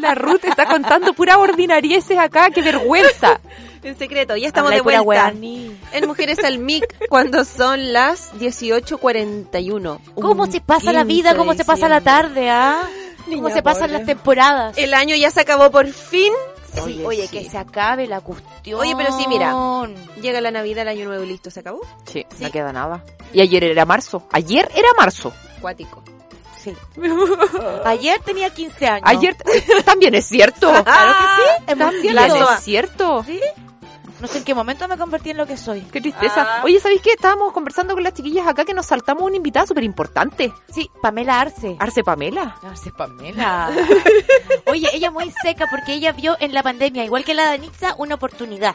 La 0.00 0.14
Ruth 0.14 0.44
está 0.44 0.66
contando 0.66 1.12
pura 1.14 1.38
ordinarieces 1.38 2.18
acá, 2.18 2.50
qué 2.50 2.62
vergüenza. 2.62 3.40
En 3.82 3.96
secreto, 3.98 4.36
ya 4.36 4.46
estamos 4.48 4.70
de 4.72 4.80
vuelta. 4.80 5.30
ni. 5.32 5.76
En 5.92 6.06
Mujeres 6.06 6.42
al 6.44 6.58
MIC, 6.58 7.08
cuando 7.08 7.44
son 7.44 7.92
las 7.92 8.32
18.41. 8.34 10.00
¿Cómo 10.14 10.42
Un 10.44 10.52
se 10.52 10.60
pasa 10.60 10.92
la 10.92 11.04
15 11.04 11.14
vida? 11.14 11.36
¿Cómo 11.36 11.54
se 11.54 11.64
pasa 11.64 11.88
la 11.88 12.00
tarde, 12.00 12.50
ah? 12.50 12.82
¿Cómo 13.24 13.42
Niña 13.42 13.54
se 13.54 13.62
pasan 13.62 13.82
pobre. 13.88 13.98
las 13.98 14.06
temporadas? 14.06 14.78
El 14.78 14.94
año 14.94 15.14
ya 15.16 15.30
se 15.30 15.40
acabó 15.40 15.70
por 15.70 15.86
fin. 15.86 16.32
Sí, 16.74 16.80
Oye, 16.80 17.06
oye, 17.06 17.26
sí. 17.28 17.38
que 17.38 17.48
se 17.50 17.58
acabe 17.58 18.06
la 18.06 18.20
cuestión. 18.20 18.80
Oye, 18.80 18.94
pero 18.96 19.16
sí, 19.16 19.26
mira. 19.28 19.54
Llega 20.20 20.40
la 20.40 20.50
Navidad, 20.50 20.82
el 20.82 20.88
Año 20.88 21.06
Nuevo 21.06 21.24
y 21.24 21.28
listo, 21.28 21.50
se 21.50 21.60
acabó. 21.60 21.80
Sí, 22.04 22.26
no 22.40 22.50
queda 22.50 22.72
nada. 22.72 23.04
Y 23.32 23.40
ayer 23.40 23.64
era 23.64 23.84
marzo. 23.84 24.26
Ayer 24.32 24.68
era 24.74 24.88
marzo. 24.98 25.32
Cuático. 25.60 26.02
Sí. 26.94 27.00
Ayer 27.84 28.20
tenía 28.24 28.50
15 28.50 28.86
años. 28.86 29.02
Ayer 29.08 29.36
también 29.84 30.14
es 30.14 30.26
cierto. 30.26 30.72
Claro 30.84 31.12
que 31.12 31.24
sí, 31.24 31.64
es 31.66 31.76
muy 31.76 31.84
También 31.84 32.00
cierto. 32.18 32.52
es 32.52 32.60
cierto. 32.64 33.24
¿Sí? 33.24 33.40
No 34.20 34.26
sé 34.26 34.38
en 34.38 34.44
qué 34.44 34.54
momento 34.54 34.88
me 34.88 34.98
convertí 34.98 35.30
en 35.30 35.36
lo 35.36 35.46
que 35.46 35.56
soy. 35.56 35.80
Qué 35.82 36.00
tristeza. 36.00 36.44
Ah. 36.58 36.62
Oye, 36.64 36.80
¿sabéis 36.80 37.00
qué? 37.02 37.10
Estábamos 37.10 37.52
conversando 37.52 37.94
con 37.94 38.02
las 38.02 38.14
chiquillas 38.14 38.48
acá 38.48 38.64
que 38.64 38.74
nos 38.74 38.86
saltamos 38.86 39.22
una 39.22 39.36
invitada 39.36 39.64
súper 39.66 39.84
importante. 39.84 40.52
Sí, 40.72 40.90
Pamela 41.00 41.40
Arce. 41.40 41.76
Arce 41.78 42.02
Pamela. 42.02 42.56
Arce 42.62 42.90
Pamela. 42.90 43.70
Oye, 44.66 44.88
ella 44.92 45.12
muy 45.12 45.32
seca 45.42 45.66
porque 45.70 45.92
ella 45.94 46.10
vio 46.12 46.36
en 46.40 46.52
la 46.52 46.64
pandemia, 46.64 47.04
igual 47.04 47.24
que 47.24 47.34
la 47.34 47.44
Danitza, 47.44 47.94
una 47.98 48.16
oportunidad. 48.16 48.74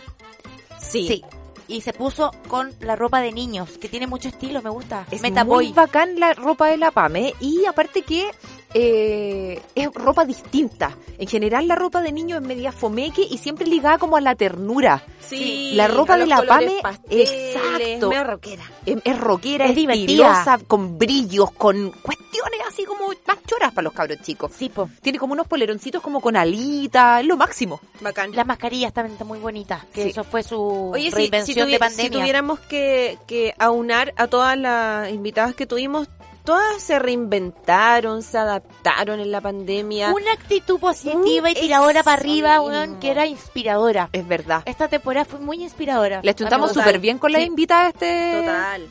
Sí. 0.80 1.24
Y 1.68 1.82
se 1.82 1.94
puso 1.94 2.32
con 2.48 2.72
la 2.82 2.96
ropa 2.96 3.22
de 3.22 3.32
niños, 3.32 3.78
que 3.78 3.90
tiene 3.90 4.08
mucho 4.08 4.30
estilo, 4.30 4.62
me 4.62 4.70
gusta. 4.70 5.06
Es 5.12 5.22
Metaboy. 5.22 5.66
muy 5.66 5.74
bacán 5.74 6.20
la 6.20 6.34
ropa 6.34 6.68
de 6.68 6.78
la 6.78 6.92
Pame 6.92 7.34
y 7.40 7.66
aparte 7.66 8.02
que 8.02 8.30
eh, 8.74 9.62
es 9.76 9.94
ropa 9.94 10.26
distinta. 10.26 10.98
En 11.18 11.28
general 11.28 11.68
la 11.68 11.76
ropa 11.76 12.02
de 12.02 12.12
niño 12.12 12.38
es 12.38 12.42
media 12.42 12.72
fomeque 12.72 13.22
y 13.30 13.38
siempre 13.38 13.68
ligada 13.68 13.98
como 13.98 14.18
a 14.18 14.22
la 14.22 14.36
ternura. 14.36 15.04
Sí, 15.28 15.72
La 15.74 15.88
ropa 15.88 16.18
de 16.18 16.26
la 16.28 16.42
Pame, 16.44 16.80
pasteles, 16.82 17.32
exacto. 17.56 18.10
medio 18.10 18.24
rockera. 18.24 18.64
Es, 18.86 18.98
es 19.04 19.20
rockera, 19.20 19.66
Es 19.66 19.72
es, 19.72 19.76
divertida. 19.78 20.60
con 20.68 20.98
brillos, 20.98 21.52
con 21.52 21.92
cuestiones 22.02 22.60
así 22.68 22.84
como 22.86 23.08
más 23.08 23.38
choras 23.48 23.72
para 23.74 23.84
los 23.84 23.94
cabros 23.94 24.20
chicos. 24.22 24.52
Sí, 24.58 24.70
po. 24.70 24.90
Tiene 25.02 25.18
como 25.20 25.34
unos 25.34 25.48
poleroncitos 25.48 26.02
como 26.02 26.22
con 26.22 26.36
alita, 26.36 27.20
es 27.22 27.26
lo 27.28 27.38
máximo. 27.38 27.80
Bacán. 28.02 28.32
Las 28.36 28.46
mascarillas 28.46 28.94
también 28.94 29.14
están 29.14 29.28
muy 29.28 29.40
bonitas, 29.40 29.86
que 29.94 30.04
Sí. 30.04 30.10
eso 30.10 30.24
fue 30.24 30.44
su 30.44 30.92
Oye, 30.94 31.12
si, 31.12 31.28
si, 31.28 31.30
tuvi- 31.30 31.66
de 31.66 31.74
si 31.74 31.80
pandemia. 31.80 32.12
tuviéramos 32.20 32.60
que, 32.62 33.18
que 33.28 33.54
aunar 33.60 34.14
a 34.18 34.28
todas 34.28 34.58
las 34.58 35.10
invitadas 35.12 35.56
que 35.56 35.66
tuvimos, 35.66 36.08
todas 36.44 36.82
se 36.82 37.00
reinventaron, 37.00 38.22
se 38.24 38.38
adaptaron 38.38 39.20
en 39.20 39.32
la 39.32 39.42
pandemia. 39.42 40.14
Una 40.14 40.34
actitud 40.34 40.80
positiva 40.80 41.50
y 41.50 41.56
tiradora 41.56 42.04
para 42.04 42.18
arriba, 42.18 42.62
weón, 42.62 43.00
que 43.00 43.12
era 43.12 43.26
inspiradora. 43.26 44.10
Es 44.12 44.28
verdad. 44.28 44.64
Esta 44.66 44.88
temporada 44.88 45.26
fue 45.26 45.40
muy 45.40 45.64
inspiradora. 45.64 46.22
Les 46.24 46.36
chuntamos 46.36 46.74
súper 46.74 47.00
bien 47.00 47.18
con 47.18 47.32
la 47.32 47.40
Sí. 47.40 47.46
invitada 47.46 47.90
este... 47.90 48.40
Total. 48.40 48.88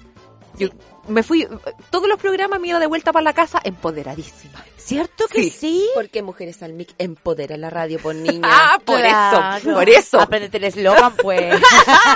Yo 0.59 0.68
me 1.09 1.22
fui, 1.22 1.46
todos 1.90 2.09
los 2.09 2.18
programas 2.18 2.61
me 2.61 2.68
iba 2.68 2.78
de 2.78 2.86
vuelta 2.86 3.12
para 3.12 3.24
la 3.24 3.32
casa 3.32 3.61
empoderadísima. 3.64 4.64
¿Cierto 4.76 5.26
que 5.28 5.48
sí? 5.50 5.88
Porque 5.94 6.22
Mujeres 6.22 6.62
al 6.62 6.72
Mic 6.72 6.92
empodera 6.98 7.57
la 7.57 7.70
radio 7.70 7.98
por 8.00 8.14
niña. 8.14 8.40
Ah, 8.53 8.78
por 8.84 8.98
Claro. 9.00 9.57
eso, 9.57 9.72
por 9.74 9.88
eso. 9.88 10.20
Aprendete 10.20 10.57
el 10.59 10.64
eslogan, 10.64 11.14
pues. 11.16 11.61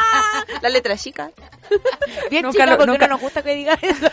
la 0.63 0.69
letra 0.69 0.97
chica. 0.97 1.31
Bien 2.31 2.43
Nunca 2.43 2.53
chica, 2.53 2.67
lo- 2.67 2.77
porque 2.77 2.91
nunca- 2.93 3.07
no 3.07 3.15
nos 3.15 3.21
gusta 3.21 3.43
que 3.43 3.55
digas 3.55 3.79
eso. 3.83 4.09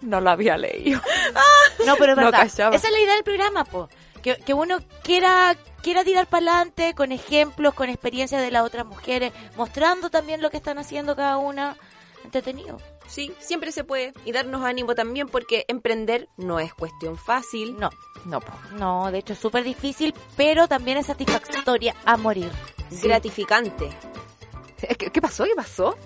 No 0.00 0.20
lo 0.20 0.30
había 0.30 0.56
leído. 0.56 1.00
No, 1.86 1.96
pero 1.96 2.12
es 2.12 2.18
No 2.18 2.24
verdad. 2.26 2.40
cachaba. 2.42 2.76
Esa 2.76 2.86
es 2.88 2.92
la 2.92 3.00
idea 3.00 3.14
del 3.14 3.24
programa, 3.24 3.64
po. 3.64 3.88
Que, 4.22 4.36
que 4.36 4.54
uno 4.54 4.78
quiera 5.02 5.54
quiera 5.82 6.02
tirar 6.02 6.26
para 6.26 6.46
adelante 6.52 6.94
con 6.94 7.12
ejemplos, 7.12 7.74
con 7.74 7.90
experiencias 7.90 8.40
de 8.40 8.50
las 8.50 8.62
otras 8.64 8.86
mujeres, 8.86 9.32
mostrando 9.56 10.08
también 10.08 10.40
lo 10.40 10.50
que 10.50 10.56
están 10.56 10.78
haciendo 10.78 11.14
cada 11.14 11.36
una. 11.36 11.76
Entretenido. 12.24 12.80
Sí, 13.06 13.32
siempre 13.38 13.72
se 13.72 13.84
puede. 13.84 14.12
Y 14.24 14.32
darnos 14.32 14.62
ánimo 14.64 14.94
también 14.94 15.28
porque 15.28 15.64
emprender 15.68 16.28
no 16.36 16.58
es 16.60 16.74
cuestión 16.74 17.16
fácil. 17.16 17.76
No, 17.78 17.90
No, 18.24 18.40
no, 18.78 19.10
de 19.10 19.18
hecho 19.18 19.34
es 19.34 19.38
súper 19.38 19.64
difícil, 19.64 20.14
pero 20.36 20.66
también 20.68 20.98
es 20.98 21.06
satisfactoria 21.06 21.94
a 22.04 22.16
morir. 22.16 22.50
Gratificante. 23.02 23.90
¿Qué, 24.98 25.10
qué 25.10 25.20
pasó? 25.20 25.44
¿Qué 25.44 25.54
pasó? 25.54 25.96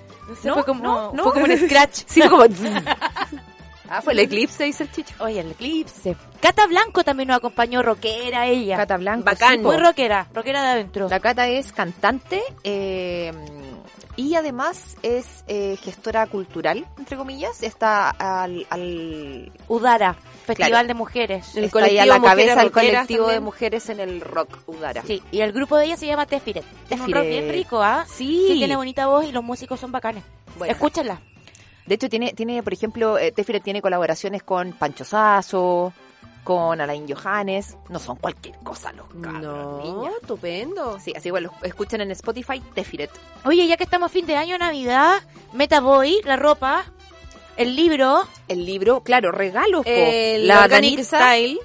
No, 0.45 0.55
fue 0.55 0.65
como, 0.65 0.83
no, 0.83 1.13
no. 1.13 1.23
fue 1.25 1.33
como 1.33 1.45
un 1.47 1.59
scratch. 1.67 2.03
Sí, 2.07 2.21
fue 2.21 2.31
como... 2.31 2.45
ah, 3.89 4.03
fue 4.03 4.13
el 4.13 4.19
eclipse, 4.21 4.65
dice 4.65 4.83
el 4.85 4.93
chicho. 4.93 5.15
Oye, 5.21 5.41
el 5.41 5.53
eclipse. 5.53 6.17
Cata 6.41 6.67
Blanco 6.67 7.03
también 7.03 7.29
nos 7.29 7.39
acompañó, 7.39 7.83
rockera 7.83 8.47
ella. 8.47 8.77
Cata 8.77 8.97
Blanco. 8.99 9.25
Bacán. 9.25 9.55
sí. 9.55 9.59
Muy 9.59 9.77
rockera, 9.79 10.29
rockera 10.35 10.63
de 10.63 10.69
adentro. 10.69 11.09
La 11.09 11.21
Cata 11.21 11.49
es 11.49 11.73
cantante 11.73 12.43
eh, 12.63 13.33
y 14.17 14.35
además 14.35 14.97
es 15.03 15.45
eh, 15.49 15.77
gestora 15.83 16.27
cultural, 16.27 16.87
entre 16.99 17.17
comillas. 17.17 17.63
Está 17.63 18.11
al, 18.11 18.67
al 18.71 19.53
Udara, 19.69 20.15
Festival 20.47 20.71
Claro. 20.71 20.89
de 20.89 20.95
Mujeres. 20.95 21.55
El 21.57 21.65
está 21.65 21.85
ahí 21.85 21.99
a 21.99 22.07
la 22.07 22.21
cabeza 22.21 22.31
Mujeres 22.31 22.57
del 22.57 22.71
colectivo 22.73 23.27
de 23.29 23.41
mujeres 23.41 23.89
en 23.91 24.01
el 24.01 24.21
rock 24.21 24.59
Udara. 24.67 25.03
Sí, 25.03 25.23
y 25.31 25.41
el 25.41 25.53
grupo 25.53 25.77
de 25.77 25.87
ella 25.87 25.97
se 25.97 26.07
llama 26.07 26.27
Tefiret. 26.27 26.65
Es 26.65 26.93
un 26.93 27.07
Tefiret. 27.07 27.15
rock 27.17 27.27
bien 27.29 27.49
rico, 27.51 27.83
¿ah? 27.83 28.07
Sí. 28.09 28.45
Sí, 28.49 28.55
tiene 28.59 28.77
bonita 28.77 29.07
voz 29.07 29.25
y 29.27 29.33
los 29.33 29.45
músicos 29.45 29.79
son 29.81 29.93
bacanes. 29.93 30.25
Bueno. 30.57 30.73
Escúchenla. 30.73 31.21
De 31.87 31.95
hecho, 31.95 32.09
tiene, 32.09 32.33
tiene 32.35 32.63
por 32.63 32.73
ejemplo, 32.75 33.19
eh, 33.19 33.33
Tefire 33.33 33.61
tiene 33.61 33.81
colaboraciones 33.81 34.43
con 34.43 34.73
Pancho 34.73 35.05
Sasso, 35.05 35.93
con 36.45 36.81
Alain 36.81 37.07
Johannes. 37.09 37.77
No 37.89 37.99
son 37.99 38.17
cualquier 38.17 38.57
cosa 38.59 38.93
los 38.93 39.07
cabros, 39.23 39.43
No, 39.43 39.81
niña. 39.83 40.11
estupendo. 40.21 40.99
Sí, 41.01 41.13
así 41.17 41.29
igual, 41.29 41.51
escuchen 41.63 42.01
en 42.01 42.11
Spotify 42.13 42.61
Tefiret. 42.75 43.11
Oye, 43.45 43.67
ya 43.67 43.77
que 43.77 43.85
estamos 43.85 44.11
a 44.11 44.13
fin 44.13 44.27
de 44.27 44.37
año, 44.37 44.57
Navidad, 44.59 45.21
Metaboy, 45.53 46.21
la 46.25 46.37
ropa, 46.37 46.85
el 47.57 47.75
libro. 47.77 48.23
El 48.49 48.65
libro, 48.65 49.01
claro, 49.03 49.33
regalos. 49.33 49.83
El 49.85 50.47
la 50.47 50.61
Organic 50.65 51.01
Style. 51.03 51.59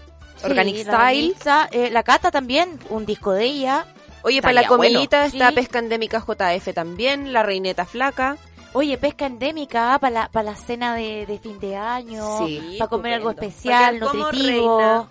Organic 0.44 0.76
Sí, 0.76 0.84
Style. 0.84 1.36
Eh, 1.72 1.90
la 1.92 2.04
Cata 2.04 2.32
también, 2.32 2.80
un 2.90 3.06
disco 3.06 3.32
de 3.32 3.46
ella. 3.46 3.86
Oye, 4.24 4.42
para 4.42 4.54
la 4.54 4.62
Estaría 4.62 4.78
bueno. 4.78 4.94
comidita 4.94 5.26
está 5.26 5.50
Sí. 5.50 5.56
Pesca 5.56 5.80
Endémica 5.80 6.20
JF 6.26 6.74
también, 6.74 7.32
la 7.34 7.44
Reineta 7.44 7.86
Flaca. 7.86 8.38
Oye, 8.76 8.98
pesca 8.98 9.28
endémica 9.28 9.98
para 10.00 10.10
la, 10.22 10.30
para 10.30 10.52
la 10.52 10.56
cena 10.56 10.96
de, 10.96 11.26
de 11.28 11.38
fin 11.38 11.60
de 11.60 11.76
año, 11.76 12.40
Sí, 12.40 12.76
para 12.80 12.90
comer 12.90 13.14
algo 13.14 13.30
especial, 13.30 14.00
nutritivo. 14.00 14.78
reina 14.80 15.08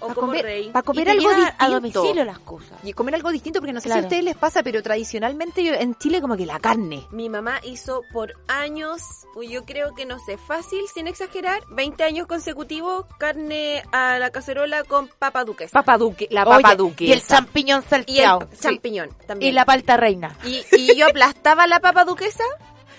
Para 0.73 0.83
comer, 0.83 1.07
Y 1.07 1.11
algo 1.11 1.29
distinto. 1.31 1.55
a 1.59 1.69
domicilio 1.69 2.25
las 2.25 2.39
cosas. 2.41 2.79
Y 2.83 2.93
comer 2.93 3.15
algo 3.15 3.31
distinto, 3.31 3.61
porque 3.61 3.73
no 3.73 3.81
sé 3.81 3.87
Claro. 3.87 4.01
si 4.01 4.05
a 4.05 4.07
ustedes 4.09 4.25
les 4.25 4.37
pasa, 4.37 4.63
pero 4.65 4.83
tradicionalmente 4.83 5.63
yo- 5.63 5.75
en 5.75 5.95
Chile 5.95 6.21
como 6.21 6.37
que 6.37 6.45
la 6.45 6.59
carne. 6.59 7.07
Mi 7.13 7.29
mamá 7.29 7.61
hizo 7.63 8.03
por 8.13 8.35
años, 8.49 9.01
uy, 9.37 9.49
yo 9.51 9.65
creo 9.65 9.95
que 9.95 10.07
no 10.07 10.19
sé, 10.19 10.39
fácil, 10.39 10.83
sin 10.93 11.07
exagerar, 11.07 11.61
20 11.71 12.03
años 12.03 12.27
consecutivos, 12.27 13.07
carne 13.19 13.85
a 13.93 14.19
la 14.19 14.31
cacerola 14.31 14.83
con 14.83 15.07
papa 15.21 15.45
duques. 15.45 15.71
Papa 15.71 15.99
Duque, 15.99 16.27
la 16.33 16.43
Oye, 16.43 16.63
papa 16.63 16.75
Duque. 16.75 17.05
y 17.05 17.13
el 17.13 17.25
champiñón 17.25 17.81
y 17.81 17.85
el 17.85 17.89
salteado. 17.91 18.49
champiñón 18.61 19.11
también. 19.27 19.53
Y 19.53 19.55
la 19.55 19.65
palta 19.65 19.97
reina. 19.97 20.37
Y, 20.45 20.63
y 20.77 20.97
yo 20.97 21.07
aplastaba 21.07 21.67
la 21.69 21.79
papa 21.79 22.05
duquesa, 22.05 22.43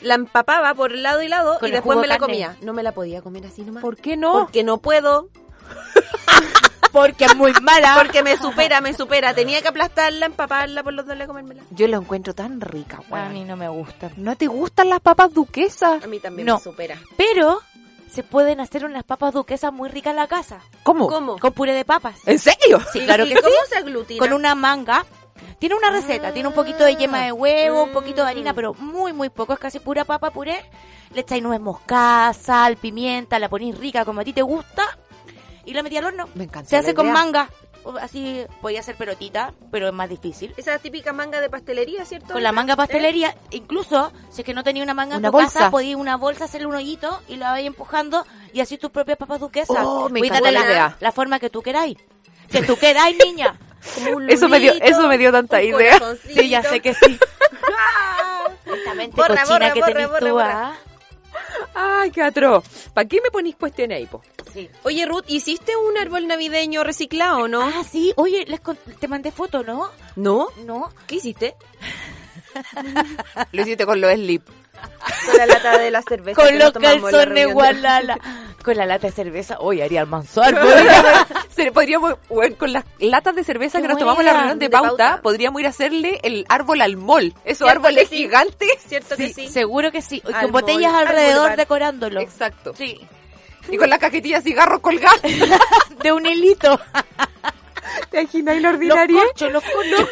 la 0.03 0.15
empapaba 0.15 0.73
por 0.75 0.91
lado 0.91 1.21
y 1.21 1.27
lado 1.27 1.57
Con 1.59 1.67
y 1.67 1.71
el 1.71 1.75
después 1.77 1.97
me 1.99 2.07
la 2.07 2.17
carne. 2.19 2.33
comía. 2.33 2.57
No 2.61 2.73
me 2.73 2.83
la 2.83 2.91
podía 2.91 3.21
comer 3.21 3.45
así 3.47 3.61
nomás. 3.63 3.81
¿Por 3.81 3.97
qué 3.97 4.15
no? 4.17 4.31
Porque 4.33 4.63
no 4.63 4.77
puedo, 4.77 5.29
Porque 6.91 7.25
es 7.25 7.35
muy 7.35 7.51
mala. 7.63 7.95
porque 7.97 8.21
me 8.21 8.37
supera, 8.37 8.79
me 8.79 8.93
supera. 8.93 9.33
Tenía 9.33 9.61
que 9.63 9.67
aplastarla, 9.69 10.27
empaparla 10.27 10.83
por 10.83 10.93
los 10.93 11.07
dos 11.07 11.17
y 11.21 11.25
comérmela. 11.25 11.63
Yo 11.71 11.87
lo 11.87 11.97
encuentro 11.97 12.35
tan 12.35 12.61
rica, 12.61 12.97
a 13.09 13.13
weón. 13.13 13.33
mí 13.33 13.43
no 13.45 13.55
me 13.57 13.67
gusta. 13.67 14.11
¿No 14.15 14.35
te 14.35 14.45
gustan 14.45 14.89
las 14.89 14.99
papas 14.99 15.33
duquesas? 15.33 16.03
A 16.03 16.07
mí 16.07 16.19
también 16.19 16.45
No. 16.45 16.57
me 16.57 16.61
supera. 16.61 16.99
Pero 17.17 17.59
se 18.11 18.21
pueden 18.21 18.59
hacer 18.59 18.85
unas 18.85 19.03
papas 19.03 19.33
duquesas 19.33 19.73
muy 19.73 19.89
ricas 19.89 20.11
en 20.11 20.17
la 20.17 20.27
casa. 20.27 20.59
¿Cómo? 20.83 21.07
¿Cómo? 21.07 21.39
Con 21.39 21.51
puré 21.53 21.73
de 21.73 21.83
papas. 21.83 22.19
¿En 22.27 22.37
serio? 22.37 22.79
Sí, 22.91 22.99
¿Y- 22.99 23.05
claro 23.05 23.23
que 23.25 23.31
sí. 23.37 23.41
¿Cómo 23.41 23.55
se 23.67 23.77
aglutina? 23.77 24.19
Con 24.19 24.31
una 24.33 24.53
manga. 24.53 25.03
Tiene 25.63 25.75
una 25.75 25.91
receta, 25.91 26.33
tiene 26.33 26.49
un 26.49 26.53
poquito 26.53 26.83
de 26.83 26.97
yema 26.97 27.21
de 27.21 27.31
huevo, 27.31 27.83
un 27.83 27.93
poquito 27.93 28.25
de 28.25 28.31
harina, 28.31 28.53
pero 28.53 28.73
muy, 28.73 29.13
muy 29.13 29.29
poco. 29.29 29.53
Es 29.53 29.59
casi 29.59 29.79
pura 29.79 30.03
papa 30.03 30.29
puré. 30.29 30.61
Le 31.13 31.21
echáis 31.21 31.41
nuez 31.41 31.61
moscada, 31.61 32.33
sal, 32.33 32.75
pimienta, 32.75 33.39
la 33.39 33.47
ponéis 33.47 33.77
rica 33.77 34.03
como 34.03 34.19
a 34.19 34.25
ti 34.25 34.33
te 34.33 34.41
gusta 34.41 34.83
y 35.63 35.73
la 35.73 35.81
metí 35.81 35.95
al 35.95 36.03
horno. 36.03 36.27
Me 36.35 36.43
encanta. 36.43 36.69
Se 36.69 36.75
hace 36.75 36.93
con 36.93 37.05
idea. 37.05 37.13
manga. 37.13 37.49
Así 38.01 38.43
podía 38.59 38.83
ser 38.83 38.97
pelotita, 38.97 39.53
pero 39.71 39.87
es 39.87 39.93
más 39.93 40.09
difícil. 40.09 40.53
Esa 40.57 40.77
típica 40.79 41.13
manga 41.13 41.39
de 41.39 41.49
pastelería, 41.49 42.03
¿cierto? 42.03 42.33
Con 42.33 42.43
la 42.43 42.51
manga 42.51 42.75
pastelería, 42.75 43.33
incluso 43.51 44.11
si 44.31 44.41
es 44.41 44.45
que 44.45 44.53
no 44.53 44.65
tenía 44.65 44.83
una 44.83 44.93
manga 44.93 45.15
Una 45.15 45.29
en 45.29 45.31
tu 45.31 45.37
bolsa. 45.37 45.59
casa, 45.59 45.71
podías 45.71 45.97
una 45.97 46.17
bolsa, 46.17 46.43
hacerle 46.43 46.67
un 46.67 46.75
hoyito 46.75 47.21
y 47.29 47.37
la 47.37 47.51
vais 47.51 47.65
empujando 47.65 48.25
y 48.51 48.59
así 48.59 48.77
tus 48.77 48.91
propias 48.91 49.17
papas 49.17 49.39
duquesas. 49.39 49.77
Oh, 49.79 50.09
me 50.09 50.19
la 50.19 50.51
idea. 50.51 50.97
la 50.99 51.13
forma 51.13 51.39
que 51.39 51.49
tú 51.49 51.61
queráis. 51.61 51.95
Que 52.51 52.63
tú 52.63 52.75
queráis, 52.75 53.17
niña. 53.25 53.57
Como 53.95 54.17
un 54.17 54.29
Eso 54.29 54.47
me 54.49 54.59
dio- 54.59 54.73
eso 54.81 55.07
me 55.07 55.17
dio 55.17 55.31
tanta 55.31 55.61
idea. 55.61 55.99
Sí, 56.25 56.49
ya 56.49 56.63
sé 56.63 56.79
que 56.79 56.93
sí. 56.93 57.19
Esta 58.65 58.93
mente 58.95 59.15
Borra, 59.15 59.35
cochina 59.35 59.49
borra, 59.49 59.73
que 59.73 59.79
borra, 59.79 59.93
tenés 59.93 60.07
borra, 60.07 60.19
tú, 60.19 60.33
borra. 60.33 60.67
¿ah? 60.67 61.99
Ay, 62.01 62.11
qué 62.11 62.21
atroz. 62.21 62.63
¿Para 62.93 63.07
qué 63.07 63.19
me 63.21 63.29
ponís 63.31 63.55
cuestiones 63.55 63.97
ahí, 63.97 64.05
po? 64.05 64.21
Sí. 64.53 64.69
Oye, 64.83 65.05
Ruth, 65.05 65.25
¿hiciste 65.27 65.75
un 65.75 65.97
árbol 65.97 66.27
navideño 66.27 66.83
reciclado 66.83 67.39
o 67.39 67.47
no? 67.47 67.61
Ah, 67.61 67.83
sí. 67.89 68.13
Oye, 68.17 68.45
les 68.47 68.59
con- 68.59 68.77
te 68.77 69.07
mandé 69.07 69.31
foto, 69.31 69.63
¿no? 69.63 69.89
¿No? 70.15 70.47
No. 70.65 70.91
¿Qué 71.07 71.15
hiciste? 71.15 71.55
Lo 73.51 73.61
hiciste 73.61 73.85
con 73.85 73.99
los 73.99 74.13
slip. 74.13 74.47
Con 75.25 75.37
la 75.37 75.45
lata 75.45 75.77
de 75.77 75.91
la 75.91 76.01
cerveza. 76.01 76.41
Con 76.41 76.57
los 76.59 76.71
calzones 76.73 77.53
gualala. 77.53 78.19
Con 78.63 78.77
la 78.77 78.85
lata 78.85 79.07
de 79.07 79.13
cerveza. 79.13 79.57
Hoy 79.59 79.81
haría. 79.81 80.05
Se- 81.55 81.71
podríamos, 81.71 82.15
bueno, 82.29 82.55
con 82.57 82.71
las 82.73 82.85
latas 82.99 83.35
de 83.35 83.43
cerveza 83.43 83.77
Qué 83.79 83.83
que 83.83 83.87
nos 83.89 83.97
tomamos 83.99 84.19
en 84.21 84.25
la 84.25 84.33
reunión 84.33 84.59
de, 84.59 84.65
de 84.67 84.69
pauta, 84.69 84.89
pauta. 85.09 85.21
podríamos 85.21 85.59
ir 85.61 85.67
a 85.67 85.69
hacerle 85.69 86.19
el 86.23 86.45
árbol 86.49 86.81
al 86.81 86.95
mall. 86.97 87.33
Esos 87.43 87.67
¿Cierto 87.67 87.87
árboles 87.87 88.09
sí? 88.09 88.17
gigantes. 88.17 88.69
¿Cierto 88.87 89.15
que 89.17 89.33
sí? 89.33 89.47
Seguro 89.49 89.91
que 89.91 90.01
sí. 90.01 90.21
Al 90.33 90.43
con 90.43 90.51
botellas 90.53 90.91
mall, 90.93 91.07
alrededor 91.07 91.55
decorándolo. 91.57 92.21
Exacto. 92.21 92.73
Sí. 92.75 92.99
Y 93.69 93.77
con 93.77 93.89
la 93.89 93.99
cajetilla 93.99 94.37
de 94.37 94.43
cigarros 94.43 94.79
colgadas. 94.81 95.21
De 96.01 96.11
un 96.11 96.25
hilito. 96.25 96.79
¿Te 98.11 98.21
imaginas 98.21 98.55
la 98.55 98.61
Los 98.61 98.73
ordinaria? 98.73 99.21
corchos, 99.23 99.51
los 99.51 99.63
corchos. 99.63 100.09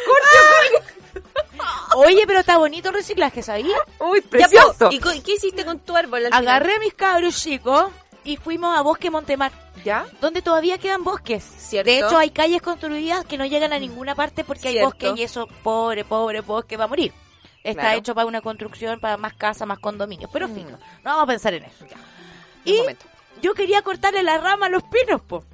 Oye, 1.96 2.24
pero 2.26 2.40
está 2.40 2.56
bonito 2.58 2.88
el 2.88 2.94
reciclaje, 2.94 3.42
¿sabías? 3.42 3.78
Uy, 3.98 4.20
precioso. 4.22 4.88
¿Y 4.90 4.98
qué 4.98 5.34
hiciste 5.34 5.64
con 5.64 5.78
tu 5.78 5.94
árbol 5.96 6.26
al? 6.26 6.32
Agarré 6.32 6.76
a 6.76 6.78
mis 6.78 6.94
cabros 6.94 7.36
chicos 7.42 7.86
y 8.24 8.36
fuimos 8.36 8.76
a 8.76 8.82
Bosque 8.82 9.10
Montemar, 9.10 9.52
¿Ya? 9.84 10.06
donde 10.20 10.42
todavía 10.42 10.78
quedan 10.78 11.02
bosques. 11.04 11.42
¿Cierto? 11.44 11.90
De 11.90 11.98
hecho, 11.98 12.18
hay 12.18 12.30
calles 12.30 12.62
construidas 12.62 13.24
que 13.24 13.36
no 13.38 13.46
llegan 13.46 13.72
a 13.72 13.78
ninguna 13.78 14.14
parte 14.14 14.44
porque 14.44 14.68
hay 14.68 14.80
bosque 14.82 15.12
y 15.16 15.22
eso, 15.22 15.48
pobre, 15.62 16.04
pobre 16.04 16.40
bosque, 16.40 16.76
va 16.76 16.84
a 16.84 16.88
morir. 16.88 17.12
Está 17.64 17.82
Claro. 17.82 17.98
hecho 17.98 18.14
para 18.14 18.26
una 18.26 18.40
construcción, 18.40 18.98
para 19.00 19.16
más 19.16 19.34
casas, 19.34 19.66
más 19.68 19.78
condominios. 19.78 20.30
Pero 20.32 20.48
Mm. 20.48 20.54
fijo, 20.54 20.70
no 20.70 20.78
vamos 21.04 21.22
a 21.24 21.26
pensar 21.26 21.54
en 21.54 21.64
eso. 21.64 21.84
Y 22.64 22.76
yo 23.40 23.54
quería 23.54 23.82
cortarle 23.82 24.22
la 24.22 24.38
rama 24.38 24.66
a 24.66 24.68
los 24.68 24.82
pinos, 24.84 25.20
po. 25.22 25.44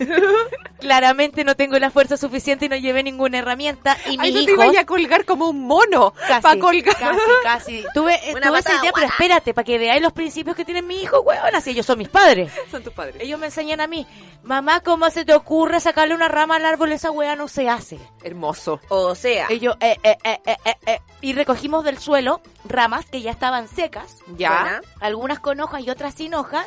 Claramente 0.80 1.44
no 1.44 1.56
tengo 1.56 1.78
la 1.78 1.90
fuerza 1.90 2.16
suficiente 2.16 2.66
y 2.66 2.68
no 2.68 2.76
llevé 2.76 3.02
ninguna 3.02 3.38
herramienta. 3.38 3.96
Y 4.06 4.16
mis 4.16 4.20
Ay, 4.20 4.32
no 4.32 4.44
te 4.46 4.52
hijos... 4.52 4.72
iba 4.72 4.80
a 4.80 4.86
colgar 4.86 5.24
como 5.26 5.48
un 5.50 5.60
mono. 5.66 6.12
Casi, 6.26 6.40
para 6.42 6.58
colgar. 6.60 6.96
casi, 6.96 7.18
casi. 7.42 7.84
Tuve, 7.92 8.14
eh, 8.30 8.34
Una 8.34 8.48
tuve 8.48 8.58
esa 8.60 8.76
idea, 8.76 8.92
pero 8.94 9.06
espérate, 9.06 9.52
para 9.54 9.64
que 9.64 9.78
veáis 9.78 10.00
los 10.02 10.12
principios 10.12 10.56
que 10.56 10.64
tienen 10.64 10.86
mis 10.86 11.02
hijos, 11.02 11.20
weón, 11.24 11.54
así 11.54 11.70
ellos 11.70 11.84
son 11.84 11.98
mis 11.98 12.08
padres. 12.08 12.50
Son 12.70 12.82
tus 12.82 12.92
padres. 12.94 13.16
Ellos 13.20 13.38
me 13.38 13.46
enseñan 13.46 13.80
a 13.82 13.86
mí, 13.86 14.06
mamá, 14.42 14.80
¿cómo 14.80 15.10
se 15.10 15.24
te 15.24 15.34
ocurre 15.34 15.80
sacarle 15.80 16.14
una 16.14 16.28
rama 16.28 16.56
al 16.56 16.64
árbol? 16.64 16.92
Esa 16.92 17.10
weá 17.10 17.36
no 17.36 17.46
se 17.48 17.68
hace. 17.68 17.98
Hermoso. 18.22 18.80
O 18.88 19.14
sea, 19.14 19.46
Ellos, 19.50 19.76
eh, 19.80 19.96
eh, 20.02 20.16
eh, 20.24 20.40
eh, 20.46 20.56
eh, 20.64 20.74
eh. 20.86 20.98
Y 21.20 21.34
recogimos 21.34 21.84
del 21.84 21.98
suelo 21.98 22.40
ramas 22.64 23.04
que 23.04 23.20
ya 23.20 23.30
estaban 23.30 23.68
secas, 23.68 24.16
Ya. 24.36 24.50
buena. 24.62 24.80
algunas 25.00 25.40
con 25.40 25.60
hojas 25.60 25.82
y 25.82 25.90
otras 25.90 26.14
sin 26.14 26.32
hojas, 26.34 26.66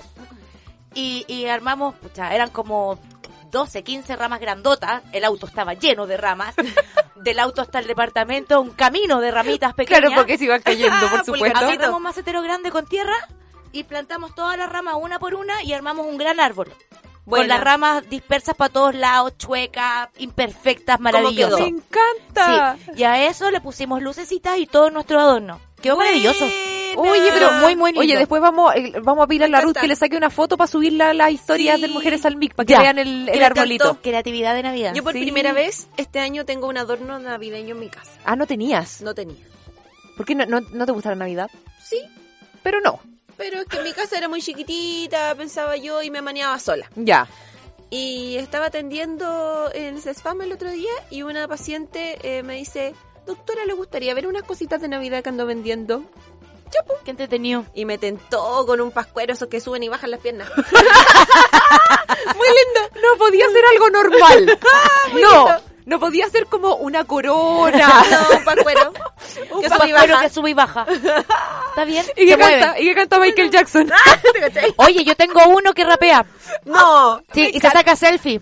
y, 0.93 1.25
y 1.27 1.47
armamos, 1.47 1.95
pucha, 1.95 2.35
eran 2.35 2.51
como 2.51 2.99
12, 3.53 3.83
15 3.83 4.15
ramas 4.15 4.41
grandotas, 4.41 5.03
el 5.13 5.23
auto 5.23 5.45
estaba 5.45 5.75
lleno 5.75 6.07
de 6.07 6.17
ramas, 6.17 6.55
del 7.15 7.39
auto 7.39 7.61
hasta 7.61 7.79
el 7.79 7.87
departamento, 7.87 8.59
un 8.59 8.71
camino 8.71 9.21
de 9.21 9.31
ramitas 9.31 9.73
pequeñas. 9.75 10.01
Claro, 10.01 10.15
porque 10.15 10.37
se 10.37 10.45
iban 10.45 10.61
cayendo, 10.61 11.07
por 11.09 11.23
supuesto. 11.25 11.95
Un 11.95 12.03
macetero 12.03 12.41
grande 12.41 12.71
con 12.71 12.85
tierra 12.87 13.15
y 13.71 13.83
plantamos 13.83 14.33
todas 14.35 14.57
las 14.57 14.69
ramas 14.69 14.95
una 14.99 15.19
por 15.19 15.35
una 15.35 15.63
y 15.63 15.71
armamos 15.71 16.07
un 16.07 16.17
gran 16.17 16.39
árbol. 16.39 16.73
Con 17.29 17.47
las 17.47 17.61
ramas 17.61 18.09
dispersas 18.09 18.53
para 18.55 18.73
todos 18.73 18.95
lados, 18.95 19.37
chuecas, 19.37 20.09
imperfectas, 20.17 20.99
maravillosas. 20.99 21.61
Me 21.61 21.67
encanta. 21.67 22.75
Sí, 22.83 22.91
y 22.97 23.03
a 23.03 23.27
eso 23.27 23.49
le 23.49 23.61
pusimos 23.61 24.01
lucecitas 24.01 24.57
y 24.57 24.65
todo 24.65 24.89
nuestro 24.89 25.21
adorno. 25.21 25.61
Quedó 25.81 25.95
maravilloso. 25.95 26.45
Oye, 26.97 27.29
pero 27.33 27.51
muy, 27.53 27.75
muy 27.75 27.91
lindo. 27.91 28.01
Oye, 28.01 28.17
después 28.17 28.41
vamos, 28.41 28.73
eh, 28.75 28.93
vamos 29.01 29.23
a 29.23 29.27
pedir 29.27 29.43
a 29.43 29.47
la 29.47 29.61
Ruth 29.61 29.77
que 29.79 29.87
le 29.87 29.95
saque 29.95 30.15
una 30.17 30.29
foto 30.29 30.57
para 30.57 30.67
subirla 30.67 31.09
a 31.09 31.13
las 31.13 31.31
historias 31.31 31.75
Sí. 31.77 31.81
de 31.83 31.87
Mujeres 31.89 32.25
al 32.25 32.35
Mic, 32.37 32.53
para 32.55 32.65
que 32.65 32.73
Ya. 32.73 32.79
vean 32.81 32.99
el, 32.99 33.29
el 33.29 33.43
arbolito. 33.43 33.85
encantó. 33.85 34.01
Creatividad 34.01 34.55
de 34.55 34.63
Navidad. 34.63 34.93
yo 34.93 35.03
por 35.03 35.13
Sí. 35.13 35.21
primera 35.21 35.53
vez 35.53 35.87
este 35.97 36.19
año 36.19 36.45
tengo 36.45 36.67
un 36.67 36.77
adorno 36.77 37.19
navideño 37.19 37.75
en 37.75 37.79
mi 37.79 37.89
casa. 37.89 38.11
Ah, 38.25 38.35
no 38.35 38.45
tenías. 38.47 39.01
No 39.01 39.13
tenía. 39.15 39.43
¿Por 40.17 40.25
qué 40.25 40.35
no, 40.35 40.45
no, 40.45 40.61
no 40.61 40.85
te 40.85 40.91
gusta 40.91 41.09
la 41.09 41.15
Navidad? 41.15 41.49
Sí, 41.83 41.99
Pero 42.61 42.79
no. 42.81 42.99
Pero 43.35 43.59
es 43.61 43.65
que 43.65 43.81
mi 43.81 43.91
casa 43.93 44.17
era 44.17 44.27
muy 44.29 44.41
chiquitita, 44.41 45.33
pensaba 45.35 45.75
yo, 45.75 46.01
y 46.03 46.09
me 46.11 46.21
maniaba 46.21 46.57
sola. 46.59 46.89
Ya. 46.95 47.27
Y 47.89 48.37
estaba 48.37 48.67
atendiendo 48.67 49.69
en 49.73 49.97
ese 49.97 50.11
spam 50.13 50.41
el 50.41 50.51
otro 50.51 50.69
día 50.71 50.91
y 51.09 51.23
una 51.23 51.47
paciente 51.47 52.17
eh, 52.23 52.41
me 52.43 52.55
dice, 52.55 52.93
doctora, 53.27 53.65
¿le 53.65 53.73
gustaría 53.73 54.13
ver 54.13 54.27
unas 54.27 54.43
cositas 54.43 54.81
de 54.81 54.87
Navidad 54.87 55.21
que 55.23 55.29
ando 55.29 55.45
vendiendo? 55.45 56.03
Qué 57.05 57.11
entretenido. 57.11 57.65
Y 57.73 57.85
me 57.85 57.97
tentó 57.97 58.65
con 58.65 58.79
un 58.81 58.91
pascuero, 58.91 59.33
esos 59.33 59.47
que 59.47 59.59
suben 59.59 59.83
y 59.83 59.89
bajan 59.89 60.11
las 60.11 60.19
piernas. 60.21 60.49
Muy 62.35 62.47
lindo. 62.47 63.01
No 63.01 63.17
podía 63.17 63.45
ser 63.49 63.63
algo 63.73 63.89
normal. 63.89 64.59
no. 65.21 65.73
No 65.85 65.99
podía 65.99 66.29
ser 66.29 66.45
como 66.45 66.75
una 66.75 67.03
corona. 67.03 68.03
no, 68.31 68.37
un 68.37 68.45
pascuero. 68.45 68.93
Un 69.51 69.61
que 69.61 69.69
sube 69.69 69.89
y 69.89 69.91
baja. 69.91 70.21
que 70.21 70.29
sube 70.29 70.49
y 70.49 70.53
baja. 70.53 70.85
¿Está 70.89 71.83
bien? 71.85 72.05
Y 72.15 72.25
que, 72.25 72.37
mueve. 72.37 72.59
canta, 72.61 72.79
y 72.79 72.85
que 72.85 72.95
canta 72.95 73.19
Michael 73.19 73.51
Jackson. 73.51 73.91
Oye, 74.77 75.03
yo 75.03 75.15
tengo 75.15 75.41
uno 75.49 75.73
que 75.73 75.83
rapea. 75.83 76.25
No. 76.63 77.21
Sí, 77.33 77.51
y 77.53 77.59
se 77.59 77.69
saca 77.69 77.97
selfie. 77.97 78.39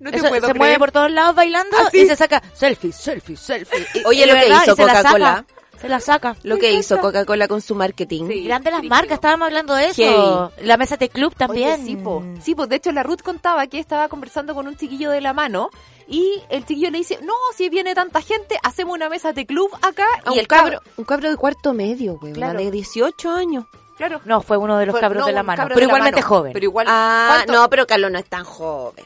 No 0.00 0.10
te 0.10 0.16
Eso, 0.16 0.28
puedo 0.30 0.40
se 0.40 0.52
creer. 0.52 0.56
mueve 0.56 0.78
por 0.78 0.90
todos 0.90 1.10
lados 1.12 1.34
bailando 1.36 1.76
¿Ah, 1.78 1.88
sí? 1.92 2.00
y 2.00 2.06
se 2.06 2.16
saca 2.16 2.42
selfie, 2.54 2.90
selfie, 2.90 3.36
selfie. 3.36 3.86
Y- 3.94 4.02
Oye, 4.06 4.26
lo 4.26 4.34
que 4.34 4.48
hizo 4.48 4.74
Coca-Cola. 4.76 5.44
Se 5.80 5.88
la 5.88 5.98
saca. 6.00 6.36
Lo 6.42 6.58
que 6.58 6.72
hizo 6.72 6.98
Coca-Cola 7.00 7.48
con 7.48 7.60
su 7.60 7.74
marketing. 7.74 8.44
Grande 8.44 8.70
las 8.70 8.82
marcas, 8.84 9.12
estábamos 9.14 9.46
hablando 9.46 9.74
de 9.74 9.86
eso. 9.88 10.50
Heavy. 10.54 10.66
La 10.66 10.76
mesa 10.76 10.96
de 10.96 11.08
club 11.08 11.34
también. 11.34 11.80
Oye, 11.80 11.84
sí, 11.84 11.96
po. 11.96 12.22
Sí, 12.42 12.54
pues 12.54 12.68
de 12.68 12.76
hecho 12.76 12.92
la 12.92 13.02
Ruth 13.02 13.22
contaba 13.22 13.66
que 13.66 13.78
estaba 13.78 14.08
conversando 14.08 14.54
con 14.54 14.66
un 14.66 14.76
chiquillo 14.76 15.10
de 15.10 15.20
la 15.22 15.32
mano 15.32 15.70
y 16.06 16.42
el 16.50 16.66
chiquillo 16.66 16.90
le 16.90 16.98
dice, 16.98 17.18
no, 17.22 17.32
si 17.56 17.68
viene 17.70 17.94
tanta 17.94 18.20
gente, 18.20 18.58
hacemos 18.62 18.94
una 18.94 19.08
mesa 19.08 19.32
de 19.32 19.46
club 19.46 19.70
acá 19.80 20.06
y 20.26 20.30
un 20.34 20.38
el 20.38 20.46
cabro... 20.48 20.80
un 20.96 21.04
cabro 21.04 21.30
de 21.30 21.36
cuarto 21.36 21.72
medio, 21.72 22.18
güey. 22.18 22.32
Claro. 22.34 22.58
De 22.58 22.70
18 22.70 23.30
años. 23.30 23.64
Claro. 23.96 24.20
No, 24.24 24.40
fue 24.42 24.56
uno 24.56 24.76
de 24.78 24.86
los 24.86 24.92
Fue- 24.94 25.00
cabros 25.00 25.20
no, 25.22 25.26
de 25.26 25.32
la 25.32 25.42
mano. 25.42 25.64
Pero 25.68 25.80
igualmente 25.86 26.20
mano. 26.20 26.28
joven. 26.28 26.52
Pero 26.52 26.64
igual... 26.64 26.86
Ah, 26.88 27.32
¿cuánto? 27.36 27.52
no, 27.52 27.70
pero 27.70 27.86
Carlos 27.86 28.10
no 28.10 28.18
es 28.18 28.24
tan 28.26 28.44
joven. 28.44 29.04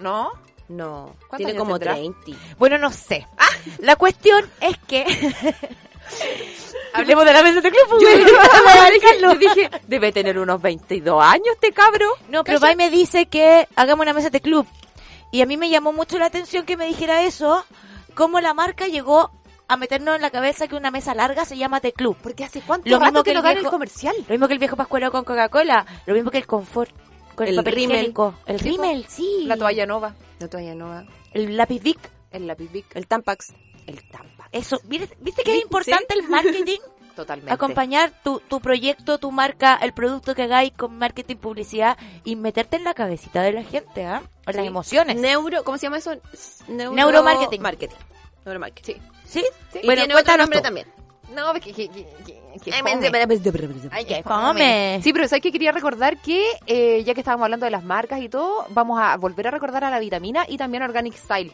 ¿No? 0.00 0.30
No, 0.68 1.14
¿Cuántos 1.28 1.36
tiene 1.38 1.54
como 1.54 1.78
tendrá? 1.78 1.94
30. 1.94 2.30
Bueno, 2.58 2.78
no 2.78 2.90
sé. 2.90 3.26
La 3.78 3.96
cuestión 3.96 4.48
es 4.60 4.76
que... 4.88 5.04
Hablemos 6.94 7.24
de 7.24 7.32
la 7.32 7.42
mesa 7.42 7.60
de 7.60 7.70
club. 7.70 8.00
Yo, 8.00 8.08
yo 9.20 9.34
dije, 9.38 9.70
debe 9.86 10.12
tener 10.12 10.38
unos 10.38 10.60
22 10.60 11.22
años 11.22 11.46
este 11.54 11.72
cabro. 11.72 12.06
No, 12.28 12.44
pero 12.44 12.58
y 12.70 12.76
me 12.76 12.90
dice 12.90 13.26
que 13.26 13.66
hagamos 13.76 14.04
una 14.04 14.12
mesa 14.12 14.30
de 14.30 14.40
club. 14.40 14.66
Y 15.30 15.40
a 15.40 15.46
mí 15.46 15.56
me 15.56 15.70
llamó 15.70 15.92
mucho 15.92 16.18
la 16.18 16.26
atención 16.26 16.66
que 16.66 16.76
me 16.76 16.86
dijera 16.86 17.22
eso, 17.22 17.64
cómo 18.14 18.40
la 18.40 18.52
marca 18.52 18.86
llegó 18.88 19.30
a 19.68 19.76
meternos 19.78 20.16
en 20.16 20.20
la 20.22 20.30
cabeza 20.30 20.68
que 20.68 20.74
una 20.76 20.90
mesa 20.90 21.14
larga 21.14 21.46
se 21.46 21.56
llama 21.56 21.80
The 21.80 21.92
Club. 21.94 22.18
Porque 22.22 22.44
hace 22.44 22.60
cuánto 22.60 22.90
Lo 22.90 22.98
rato 22.98 23.06
mismo 23.12 23.22
que 23.24 23.32
que 23.32 23.38
el 23.38 23.44
en 23.44 23.46
el 23.52 23.54
viejo- 23.56 23.70
comercial. 23.70 24.14
Lo 24.28 24.32
mismo 24.34 24.46
que 24.48 24.52
el 24.52 24.58
viejo 24.58 24.76
pascuero 24.76 25.10
con 25.10 25.24
Coca-Cola, 25.24 25.86
lo 26.04 26.12
mismo 26.14 26.30
que 26.30 26.36
el 26.38 26.46
confort 26.46 26.90
con 27.34 27.46
el, 27.46 27.54
El 27.54 27.56
papel 27.56 27.74
rímel. 27.74 27.96
higiénico. 27.96 28.34
El 28.44 28.58
rímel, 28.58 29.06
sí. 29.08 29.44
La 29.46 29.56
toalla 29.56 29.86
nova, 29.86 30.14
La 30.38 30.48
toalla 30.48 30.74
nueva. 30.74 31.04
El 31.32 31.56
lápiz 31.56 31.80
Bic. 31.82 31.98
el 32.32 32.46
lápiz 32.46 32.70
Bic, 32.70 32.84
El 32.94 33.06
Tampax. 33.06 33.54
El 33.86 34.02
Tampax. 34.08 34.48
Eso, 34.52 34.80
¿viste, 34.84 35.16
viste 35.20 35.42
que 35.42 35.52
Sí, 35.52 35.58
es 35.58 35.62
importante 35.64 36.14
el 36.14 36.28
marketing? 36.28 36.78
Totalmente. 37.16 37.52
Acompañar 37.52 38.10
tu, 38.24 38.40
tu 38.40 38.60
proyecto, 38.60 39.18
tu 39.18 39.30
marca, 39.30 39.78
el 39.82 39.92
producto 39.92 40.34
que 40.34 40.44
hagáis 40.44 40.72
con 40.72 40.96
marketing, 40.96 41.36
publicidad 41.36 41.98
y 42.24 42.36
meterte 42.36 42.76
en 42.76 42.84
la 42.84 42.94
cabecita 42.94 43.42
de 43.42 43.52
la 43.52 43.62
gente, 43.62 44.06
¿ah? 44.06 44.22
En 44.46 44.56
las 44.56 44.62
Sí. 44.62 44.66
emociones. 44.66 45.16
Neuro, 45.16 45.62
¿cómo 45.62 45.76
se 45.76 45.82
llama 45.86 45.98
eso? 45.98 46.12
Neuro... 46.68 46.94
Neuromarketing. 46.94 47.60
Marketing. 47.60 47.96
Neuromarketing. 48.46 48.96
¿Sí? 49.26 49.44
Y 49.74 49.84
Bueno, 49.86 50.02
tiene 50.04 50.14
otro 50.14 50.36
nombre 50.38 50.58
tú. 50.60 50.62
también. 50.64 50.86
No, 51.34 51.52
que, 51.54 51.60
que, 51.60 51.88
que, 51.88 51.90
que- 52.26 52.42
que 52.62 54.22
fome. 54.22 55.00
Sí, 55.02 55.12
pero 55.12 55.28
¿sabes 55.28 55.42
que 55.42 55.52
Quería 55.52 55.72
recordar 55.72 56.16
que, 56.18 56.46
eh, 56.66 57.02
ya 57.04 57.14
que 57.14 57.20
estábamos 57.20 57.44
hablando 57.44 57.64
de 57.64 57.70
las 57.70 57.84
marcas 57.84 58.20
y 58.20 58.28
todo, 58.28 58.66
vamos 58.70 58.98
a 59.00 59.16
volver 59.16 59.48
a 59.48 59.50
recordar 59.50 59.84
a 59.84 59.90
la 59.90 59.98
vitamina 59.98 60.44
y 60.48 60.56
también 60.58 60.82
a 60.82 60.86
Organic 60.86 61.14
Style. 61.14 61.52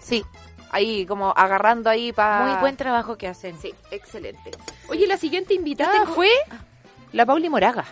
Sí, 0.00 0.24
Ahí, 0.70 1.04
como 1.06 1.32
agarrando 1.36 1.90
ahí 1.90 2.12
para... 2.12 2.46
muy 2.46 2.60
buen 2.60 2.76
trabajo 2.76 3.16
que 3.18 3.26
hacen. 3.28 3.58
Sí, 3.60 3.74
excelente. 3.90 4.50
Oye, 4.88 5.06
la 5.06 5.16
siguiente 5.16 5.54
invitada 5.54 5.92
tengo- 5.92 6.14
fue 6.14 6.28
la 7.12 7.26
Pauli 7.26 7.48
Moraga. 7.48 7.84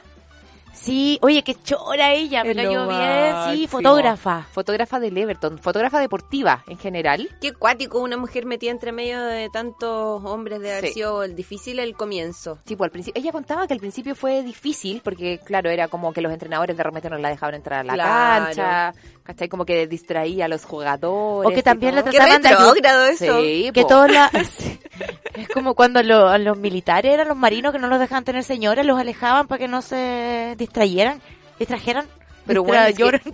Sí, 0.75 1.19
oye, 1.23 1.43
qué 1.43 1.57
chora 1.65 2.13
ella, 2.13 2.45
me 2.45 2.55
cayó 2.55 2.87
bien, 2.87 3.35
sí, 3.51 3.67
fotógrafa. 3.67 4.47
Fotógrafa 4.53 5.01
del 5.01 5.19
Everton, 5.19 5.59
fotógrafa 5.59 5.99
deportiva 5.99 6.63
en 6.69 6.79
general. 6.79 7.29
Qué 7.41 7.53
cuático 7.53 7.99
una 7.99 8.17
mujer 8.17 8.47
metida 8.47 8.71
entre 8.71 8.93
medio 8.93 9.21
de 9.25 9.49
tantos 9.51 10.25
hombres 10.25 10.61
de 10.61 10.71
haber 10.71 10.87
Sí. 10.87 10.93
sido 10.93 11.25
el 11.25 11.35
difícil 11.35 11.81
el 11.81 11.97
comienzo. 11.97 12.61
Tipo, 12.65 12.85
al 12.85 12.91
principio, 12.91 13.21
ella 13.21 13.33
contaba 13.33 13.67
que 13.67 13.73
al 13.75 13.81
principio 13.81 14.15
fue 14.15 14.45
difícil 14.45 15.01
porque, 15.03 15.41
claro, 15.45 15.69
era 15.69 15.89
como 15.89 16.13
que 16.13 16.21
los 16.21 16.33
entrenadores 16.33 16.77
de 16.77 16.83
repente 16.85 17.11
no 17.11 17.19
la 17.19 17.31
dejaban 17.31 17.57
entrar 17.57 17.81
a 17.81 17.85
la 17.85 17.95
Claro. 17.95 18.45
cancha, 18.45 18.95
¿cachai? 19.29 19.49
Como 19.51 19.67
que 19.67 19.87
distraía 19.87 20.47
a 20.47 20.49
los 20.49 20.65
jugadores. 20.65 21.51
O 21.53 21.55
que 21.55 21.63
también. 21.63 21.95
Qué 21.97 22.03
trataban 22.03 22.41
de 22.43 22.49
ayudar. 22.49 23.13
eso. 23.13 23.41
Sí, 23.43 23.71
Que 23.75 23.85
todos 23.85 24.11
la... 24.11 24.31
Es 24.33 25.49
como 25.53 25.75
cuando 25.75 26.03
lo- 26.03 26.37
los 26.39 26.57
militares 26.57 27.13
eran 27.13 27.29
los 27.29 27.37
marinos 27.37 27.73
que 27.73 27.79
no 27.79 27.89
los 27.89 28.01
dejaban 28.01 28.25
tener 28.25 28.43
señoras, 28.43 28.87
los 28.87 28.99
alejaban 28.99 29.47
para 29.47 29.59
que 29.59 29.69
no 29.69 29.83
se 29.83 30.55
distrayeran, 30.57 31.21
distrajeran. 31.59 32.07
Pero 32.47 32.65
bueno, 32.65 32.83
es 32.87 32.97
que- 32.97 33.05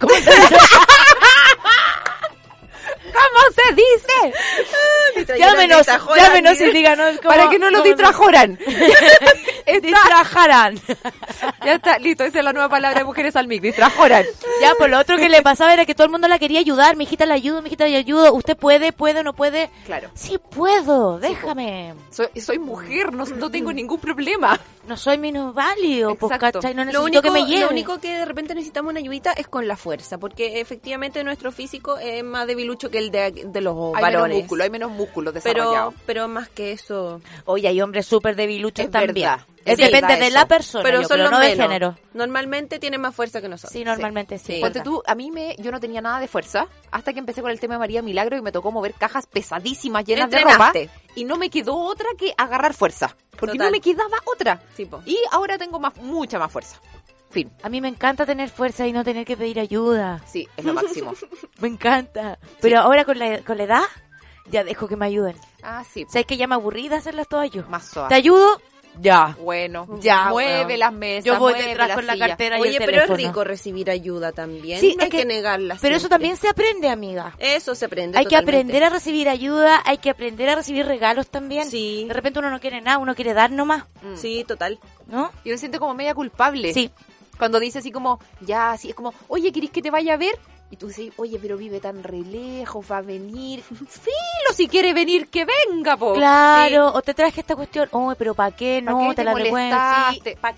¿cómo 3.15 3.55
se 3.55 3.75
dice? 3.75 4.39
¿Cómo 4.57 5.15
se 5.15 5.21
dice? 5.21 5.39
Llámenos, 5.39 5.87
llámenos 6.17 6.61
y 6.61 6.71
díganos 6.71 7.17
cómo- 7.19 7.29
Para 7.31 7.49
que 7.49 7.59
no 7.59 7.71
lo 7.71 7.83
distrajoran. 7.83 8.59
Distrajaran. 9.83 10.79
ya 11.65 11.75
está, 11.75 11.99
listo, 11.99 12.25
esa 12.25 12.39
es 12.39 12.45
la 12.45 12.53
nueva 12.53 12.69
palabra 12.69 12.99
de 13.01 13.05
mujeres 13.05 13.35
al 13.37 13.47
mic, 13.49 13.63
distrajoran. 13.63 14.25
Ya, 14.61 14.73
pues 14.79 14.91
lo 14.91 14.99
otro 14.99 15.17
que 15.17 15.29
le 15.29 15.43
pasaba 15.43 15.73
era 15.73 15.85
que 15.87 15.95
todo 15.95 16.05
el 16.07 16.11
mundo 16.11 16.29
la 16.29 16.39
quería 16.39 16.61
ayudar. 16.61 16.97
Mi 16.97 17.05
hijita 17.05 17.27
la 17.27 17.35
ayudo, 17.35 17.63
mi 17.63 17.69
hijita 17.69 17.87
la 17.89 17.97
ayudo. 17.97 18.33
¿Usted 18.35 18.57
puede, 18.57 18.93
puede 18.93 19.21
o 19.21 19.23
no 19.23 19.33
puede? 19.33 19.71
Claro. 19.87 20.11
Sí 20.15 20.39
puedo, 20.39 21.19
déjame. 21.19 21.95
Soy, 22.11 22.29
soy 22.41 22.59
mujer, 22.59 23.13
no, 23.13 23.25
no 23.25 23.51
tengo 23.51 23.73
ningún 23.73 23.99
problema. 23.99 24.59
No 24.87 24.97
soy 24.99 25.17
minusválido, 25.19 26.15
pues. 26.15 26.39
¿cachai? 26.39 26.75
No 26.75 26.85
Lo 26.85 26.87
necesito 26.87 27.03
único, 27.05 27.23
que 27.23 27.31
me 27.31 27.47
lleve. 27.47 27.63
lo 27.63 27.71
único 27.71 27.99
que 27.99 28.15
de 28.15 28.25
repente 28.27 28.55
necesitamos 28.55 28.91
una 28.91 29.01
ayudita 29.01 29.33
es 29.33 29.49
con 29.49 29.67
la 29.67 29.77
fuerza, 29.77 30.19
porque 30.19 30.61
efectivamente 30.61 31.25
nuestro 31.25 31.53
físico 31.53 31.97
es 31.99 32.23
más 32.23 32.47
debilucho 32.47 32.91
que 32.91 32.99
el 32.99 33.04
de, 33.11 33.31
de 33.47 33.61
los 33.61 33.75
Hay 33.77 34.03
menos 34.03 34.03
varones. 34.03 34.39
músculo, 34.39 34.65
hay 34.65 34.71
menos 34.71 34.91
músculo 34.91 35.33
pero, 35.33 35.43
desarrollado. 35.55 35.95
pero 36.07 36.29
más 36.29 36.49
que 36.49 36.73
eso. 36.73 37.21
Oye, 37.45 37.69
hay 37.69 37.81
hombres 37.81 38.07
súper 38.07 38.37
debiluchos 38.37 38.87
Es 38.87 38.91
también. 38.91 39.15
verdad, 39.15 39.47
Es 39.65 39.79
depende 39.79 40.17
de 40.17 40.31
la 40.31 40.47
persona, 40.47 40.83
Pero 40.85 41.03
yo 41.03 41.09
son 41.09 41.17
creo, 41.17 41.25
los 41.25 41.31
no 41.33 41.41
de 41.41 41.49
menos. 41.51 41.63
género. 41.67 41.97
Normalmente 42.13 42.79
tienen 42.79 43.01
más 43.01 43.15
fuerza 43.15 43.41
que 43.41 43.49
nosotros. 43.49 43.73
Sí, 43.73 43.85
normalmente 43.85 44.39
sí. 44.39 44.59
Ponte 44.61 44.81
tú, 44.81 45.03
a 45.07 45.15
mí 45.15 45.31
me, 45.31 45.57
yo 45.59 45.71
no 45.73 45.81
tenía 45.81 46.01
nada 46.01 46.21
de 46.21 46.29
fuerza 46.29 46.67
hasta 46.91 47.13
que 47.13 47.19
empecé 47.19 47.43
con 47.43 47.51
el 47.51 47.61
tema 47.61 47.75
de 47.75 47.79
María 47.79 48.03
Milagro 48.03 48.37
y 48.37 48.43
me 48.43 48.53
tocó 48.53 48.71
mover 48.73 48.95
cajas 48.95 49.27
pesadísimas 49.27 50.05
llenas 50.05 50.31
de 50.31 50.41
ropa 50.41 50.73
y 51.15 51.25
no 51.25 51.37
me 51.37 51.51
quedó 51.51 51.77
otra 51.77 52.07
que 52.19 52.35
agarrar 52.37 52.75
fuerza, 52.75 53.17
porque 53.39 53.53
Total. 53.53 53.67
no 53.67 53.71
me 53.73 53.81
quedaba 53.81 54.17
otra. 54.27 54.61
Sí. 54.77 54.89
Y 55.07 55.17
ahora 55.31 55.57
tengo 55.59 55.79
más, 55.81 55.97
mucha 55.97 56.39
más 56.39 56.51
fuerza. 56.53 56.81
Fin. 57.35 57.51
A 57.63 57.69
mí 57.69 57.81
me 57.81 57.89
encanta 57.89 58.25
tener 58.25 58.49
fuerza 58.49 58.87
y 58.87 58.93
no 58.93 59.05
tener 59.05 59.27
que 59.27 59.37
pedir 59.37 59.59
ayuda. 59.61 60.23
Sí, 60.27 60.49
es 60.57 60.65
lo 60.65 60.73
máximo. 60.73 61.13
Me 61.61 61.69
encanta. 61.69 62.39
Pero 62.61 62.79
ahora 62.79 63.05
con 63.05 63.19
la, 63.19 63.41
con 63.41 63.59
la 63.59 63.65
edad, 63.65 63.83
ya 64.51 64.63
dejo 64.65 64.87
que 64.89 64.97
me 64.97 65.07
ayuden. 65.07 65.37
ah, 65.63 65.83
sí. 65.93 66.07
¿Sabes 66.09 66.27
que 66.27 66.37
ya 66.37 66.47
me 66.47 66.55
aburrí 66.55 66.89
de 66.89 66.95
hacerlas 66.97 67.27
todas 67.29 67.51
yo? 67.51 67.65
Más 67.69 67.87
suave. 67.89 68.09
¿Te 68.09 68.15
ayudo? 68.15 68.61
Ya. 69.01 69.37
Bueno, 69.41 69.89
Ya, 70.01 70.29
mueve 70.29 70.77
las 70.79 70.93
mesas, 70.93 71.25
Yo 71.25 71.37
voy 71.41 71.55
mueve 71.55 71.71
detrás 71.71 71.97
con 71.97 72.07
la 72.07 72.17
cartera 72.17 72.59
y 72.59 72.61
Oye, 72.61 72.71
el 72.73 72.77
pero 72.79 72.93
teléfono. 72.93 73.19
es 73.19 73.27
rico 73.27 73.43
recibir 73.43 73.91
ayuda 73.91 74.31
también. 74.31 74.79
Sí, 74.81 74.95
no 74.97 75.03
hay 75.03 75.09
es 75.09 75.11
que, 75.11 75.19
que- 75.19 75.25
negarla. 75.25 75.77
Pero 75.81 75.97
eso 75.97 76.09
también 76.09 76.37
se 76.37 76.49
aprende, 76.49 76.89
amiga. 76.89 77.35
Eso 77.41 77.75
se 77.75 77.87
aprende. 77.87 78.17
Hay 78.17 78.27
que 78.27 78.37
aprender 78.37 78.85
a 78.85 78.91
recibir 78.91 79.29
ayuda, 79.29 79.83
hay 79.85 79.99
que 79.99 80.11
aprender 80.11 80.49
a 80.49 80.55
recibir 80.55 80.87
regalos 80.87 81.27
también. 81.27 81.69
Sí. 81.69 82.05
De 82.07 82.15
repente 82.15 82.39
uno 82.39 82.51
no 82.51 82.61
quiere 82.61 82.81
nada, 82.83 82.99
uno 82.99 83.17
quiere 83.17 83.35
dar 83.35 83.51
nomás. 83.51 83.83
Sí, 84.15 84.45
total. 84.47 84.79
¿no? 85.09 85.33
Yo 85.45 85.51
me 85.53 85.59
siento 85.59 85.81
como 85.81 85.93
media 85.95 86.15
culpable. 86.15 86.73
Sí. 86.73 86.89
Cuando 87.39 87.59
dice 87.61 87.79
así 87.81 87.91
como, 87.91 88.21
ya, 88.41 88.73
así 88.73 88.91
es 88.91 88.95
como, 88.95 89.13
oye, 89.29 89.53
¿querés 89.53 89.71
que 89.71 89.83
te 89.83 89.91
vaya 89.91 90.15
a 90.15 90.17
ver? 90.17 90.39
Y 90.71 90.77
tú 90.77 90.89
dices, 90.89 91.13
oye, 91.17 91.39
pero 91.41 91.57
vive 91.57 91.79
tan 91.79 92.03
re 92.03 92.19
lejos, 92.21 92.85
va 92.91 92.99
a 92.99 93.03
venir. 93.03 93.63
Filo, 93.63 94.55
si 94.55 94.67
quiere 94.67 94.93
venir, 94.95 95.29
que 95.29 95.45
venga, 95.45 95.97
po. 95.97 96.15
Claro, 96.15 96.89
o 96.93 97.03
te 97.03 97.15
traje 97.15 97.41
esta 97.43 97.55
cuestión, 97.55 97.89
oh, 97.93 98.15
pero 98.19 98.35
¿para 98.35 98.55
qué? 98.57 98.83
¿Pa' 98.85 98.91
No, 98.93 98.99
qué 98.99 99.09
te, 99.11 99.15
te 99.17 99.25
la 99.25 99.35
devuelvo. 99.35 99.57
molestaste? 99.59 100.31
Sí, 100.31 100.37
pa- 100.41 100.55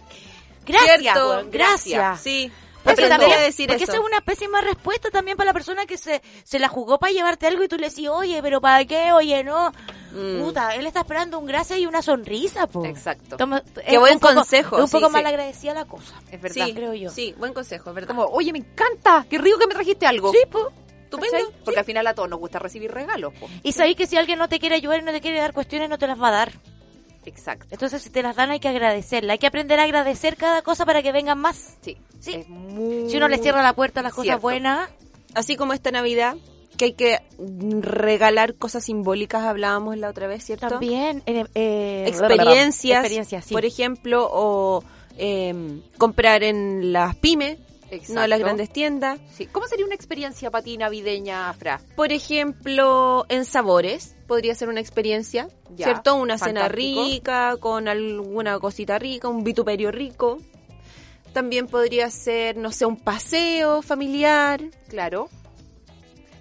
Gracias, 0.65 1.17
weón, 1.17 1.51
gracias. 1.51 2.21
Sí. 2.21 2.51
También- 2.95 3.33
a 3.33 3.43
decir 3.43 3.69
porque 3.69 3.85
eso. 3.85 3.93
esa 3.93 4.01
es 4.01 4.07
una 4.07 4.21
pésima 4.21 4.61
respuesta 4.61 5.11
también 5.11 5.37
para 5.37 5.49
la 5.49 5.53
persona 5.55 5.87
que 5.87 5.97
se, 5.99 6.23
se 6.45 6.59
la 6.59 6.69
jugó 6.69 6.99
para 6.99 7.13
llevarte 7.13 7.47
algo 7.47 7.63
y 7.65 7.69
tú 7.69 7.77
le 7.77 7.89
decís, 7.89 8.09
oye, 8.09 8.41
pero 8.43 8.61
¿para 8.61 8.85
qué? 8.85 9.13
Oye, 9.13 9.43
no. 9.45 9.73
Mm. 10.13 10.41
Puta, 10.43 10.75
él 10.75 10.87
está 10.87 11.01
esperando 11.01 11.39
un 11.39 11.47
gracias 11.47 11.79
y 11.79 11.87
una 11.87 12.01
sonrisa, 12.01 12.67
po. 12.67 12.85
Exacto. 12.85 13.37
Toma- 13.37 13.63
Qué 13.87 13.99
buen 13.99 14.19
poco- 14.19 14.35
consejo, 14.35 14.77
Es 14.77 14.83
un 14.83 14.89
sí, 14.89 14.97
poco 14.97 15.07
sí. 15.09 15.13
mal 15.13 15.27
agradecida 15.27 15.75
la 15.75 15.85
cosa. 15.85 16.15
Es 16.31 16.41
verdad. 16.41 16.67
Sí, 16.67 16.75
creo 16.75 16.95
yo. 16.95 17.11
Sí, 17.11 17.35
buen 17.37 17.53
consejo, 17.53 17.91
es 17.91 17.95
verdad. 17.95 18.09
Como, 18.15 18.25
oye, 18.27 18.53
me 18.53 18.61
encanta, 18.61 19.27
qué 19.29 19.39
rico 19.39 19.59
que 19.59 19.67
me 19.67 19.75
trajiste 19.75 20.07
algo. 20.07 20.33
Sí, 20.33 20.39
po. 20.51 20.71
Estupendo. 21.05 21.37
¿Cachai? 21.39 21.63
Porque 21.65 21.79
al 21.81 21.85
final 21.85 22.07
a 22.07 22.15
todos 22.15 22.29
nos 22.29 22.39
gusta 22.41 22.59
recibir 22.59 22.91
regalos, 22.93 23.33
po. 23.39 23.49
Y 23.63 23.73
sabéis 23.73 23.97
que 23.97 24.07
si 24.07 24.17
alguien 24.17 24.39
no 24.39 24.49
te 24.49 24.59
quiere 24.59 24.75
ayudar 24.75 25.01
y 25.01 25.03
no 25.03 25.13
te 25.13 25.21
quiere 25.21 25.39
dar 25.39 25.53
cuestiones, 25.53 25.89
no 25.89 25.99
te 25.99 26.07
las 26.07 26.21
va 26.21 26.29
a 26.29 26.33
dar. 26.33 26.53
Exacto. 27.27 27.67
Entonces, 27.71 28.03
si 28.03 28.11
te 28.11 28.23
las 28.23 28.37
dan, 28.37 28.51
hay 28.51 28.61
que 28.61 28.69
agradecerla. 28.69 29.35
Hay 29.35 29.39
que 29.39 29.47
aprender 29.47 29.79
a 29.81 29.83
agradecer 29.83 30.37
cada 30.37 30.63
cosa 30.63 30.87
para 30.87 31.03
que 31.03 31.13
vengan 31.13 31.39
más. 31.39 31.77
Sí. 31.83 31.99
Sí. 32.21 32.35
Es 32.37 32.49
muy 32.49 33.11
Si 33.11 33.17
uno 33.17 33.29
le 33.29 33.39
cierra 33.39 33.63
la 33.63 33.75
puerta 33.75 34.01
a 34.01 34.03
las 34.03 34.15
cosas 34.15 34.41
buenas, 34.41 34.89
Así 35.37 35.57
como 35.57 35.75
esta 35.75 35.91
Navidad, 35.91 36.37
que 36.79 36.87
hay 36.87 36.93
que 36.95 37.19
regalar 37.81 38.55
cosas 38.55 38.85
simbólicas, 38.85 39.43
hablábamos 39.43 39.99
la 39.99 40.09
otra 40.09 40.27
vez, 40.27 40.45
¿cierto? 40.45 40.69
también 40.69 41.23
eh, 41.27 41.45
eh, 41.55 42.05
Experiencias, 42.09 43.01
experiencias, 43.01 43.45
sí. 43.45 43.53
por 43.53 43.67
ejemplo, 43.67 44.27
o 44.33 44.83
em, 45.19 45.83
comprar 45.99 46.43
en 46.43 46.91
las 46.91 47.17
pymes, 47.17 47.59
no 48.09 48.25
en 48.25 48.31
las 48.31 48.39
grandes 48.39 48.71
tiendas. 48.71 49.19
Sí. 49.33 49.47
¿Cómo 49.47 49.67
sería 49.67 49.87
una 49.87 49.95
experiencia 49.95 50.51
para 50.51 50.65
ti 50.65 50.77
navideña, 50.77 51.53
Fra? 51.55 51.81
Por 51.95 52.13
ejemplo, 52.13 53.27
en 53.29 53.45
sabores, 53.45 54.17
podría 54.27 54.55
ser 54.55 54.69
una 54.69 54.81
experiencia, 54.81 55.49
Ya, 55.77 55.87
¿cierto? 55.87 56.17
Una 56.17 56.39
cena 56.39 56.69
rica, 56.69 57.57
con 57.59 57.89
alguna 57.89 58.59
cosita 58.59 58.99
rica, 58.99 59.29
un 59.29 59.45
vituperio 59.45 59.91
rico. 59.91 60.39
También 61.33 61.67
podría 61.67 62.11
ser, 62.11 62.57
no 62.57 62.73
sé, 62.73 62.87
un 62.87 62.97
paseo 62.97 63.83
familiar. 63.83 64.63
Claro. 64.89 65.29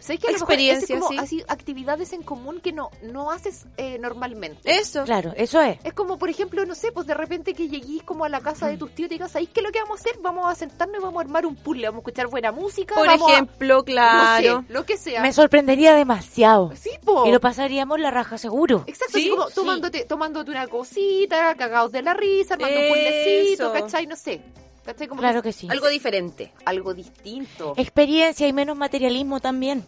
¿Sabes 0.06 0.20
que 0.22 0.28
a 0.28 0.32
lo 0.32 0.34
mejor 0.38 0.53
Experiencia, 0.53 0.95
es 0.95 1.01
como 1.01 1.12
sí. 1.12 1.18
así 1.18 1.43
actividades 1.47 2.14
en 2.14 2.22
común 2.22 2.62
que 2.62 2.72
no 2.72 2.91
no 3.01 3.32
haces 3.32 3.66
eh, 3.78 3.97
normalmente? 3.99 4.60
Eso. 4.72 5.03
Claro, 5.03 5.34
eso 5.36 5.60
es. 5.62 5.80
Es 5.84 5.93
como, 5.93 6.18
por 6.20 6.30
ejemplo, 6.30 6.64
no 6.66 6.76
sé, 6.76 6.91
pues 6.91 7.08
de 7.08 7.16
repente 7.16 7.53
que 7.56 7.68
lleguís 7.68 8.03
como 8.03 8.24
a 8.26 8.30
la 8.30 8.39
casa 8.41 8.68
de 8.68 8.78
tus 8.78 8.91
tíos 8.93 9.08
y 9.08 9.16
digas, 9.16 9.32
¿sabéis 9.32 9.49
qué 9.51 9.62
es 9.62 9.66
lo 9.66 9.72
que 9.72 9.80
vamos 9.82 9.99
a 9.99 10.01
hacer? 10.01 10.20
Vamos 10.22 10.45
a 10.45 10.53
sentarnos 10.53 10.99
y 10.99 11.03
vamos 11.03 11.18
a 11.18 11.22
armar 11.26 11.45
un 11.47 11.56
puzzle, 11.56 11.88
vamos 11.88 11.99
a 11.99 12.01
escuchar 12.01 12.28
buena 12.28 12.51
música. 12.51 12.93
Por 12.95 13.08
vamos 13.08 13.30
a- 13.30 13.34
ejemplo, 13.34 13.84
claro. 13.84 14.56
No 14.62 14.62
sé, 14.68 14.74
lo 14.74 14.86
que 14.86 14.97
sea. 14.97 15.22
Me 15.24 15.34
sorprendería 15.34 15.95
demasiado. 15.95 16.72
Sí, 16.76 16.91
po. 17.03 17.26
Y 17.26 17.32
lo 17.32 17.39
pasaríamos 17.39 17.99
la 17.99 18.12
raja 18.12 18.38
seguro. 18.38 18.84
Exacto, 18.86 19.14
Sí, 19.18 19.22
así 19.22 19.30
como 19.32 19.47
sí. 19.49 19.56
tomándote, 19.56 20.06
tomándote 20.06 20.51
una 20.51 20.68
cosita, 20.68 21.56
cagados 21.56 21.91
de 21.91 22.03
la 22.03 22.14
risa, 22.14 22.53
armando 22.53 22.80
un 22.80 22.88
puzzlecito, 22.89 23.74
¿cachai? 23.74 24.06
No 24.08 24.16
sé. 24.16 24.41
¿Cachai? 24.86 25.08
Como 25.08 25.20
Claro 25.22 25.42
que 25.42 25.52
sí. 25.52 25.68
Algo 25.70 25.88
diferente. 25.90 26.54
algo 26.66 26.94
distinto. 26.94 27.74
Experiencia 27.76 28.48
y 28.48 28.54
menos 28.54 28.78
materialismo 28.78 29.40
también. 29.40 29.84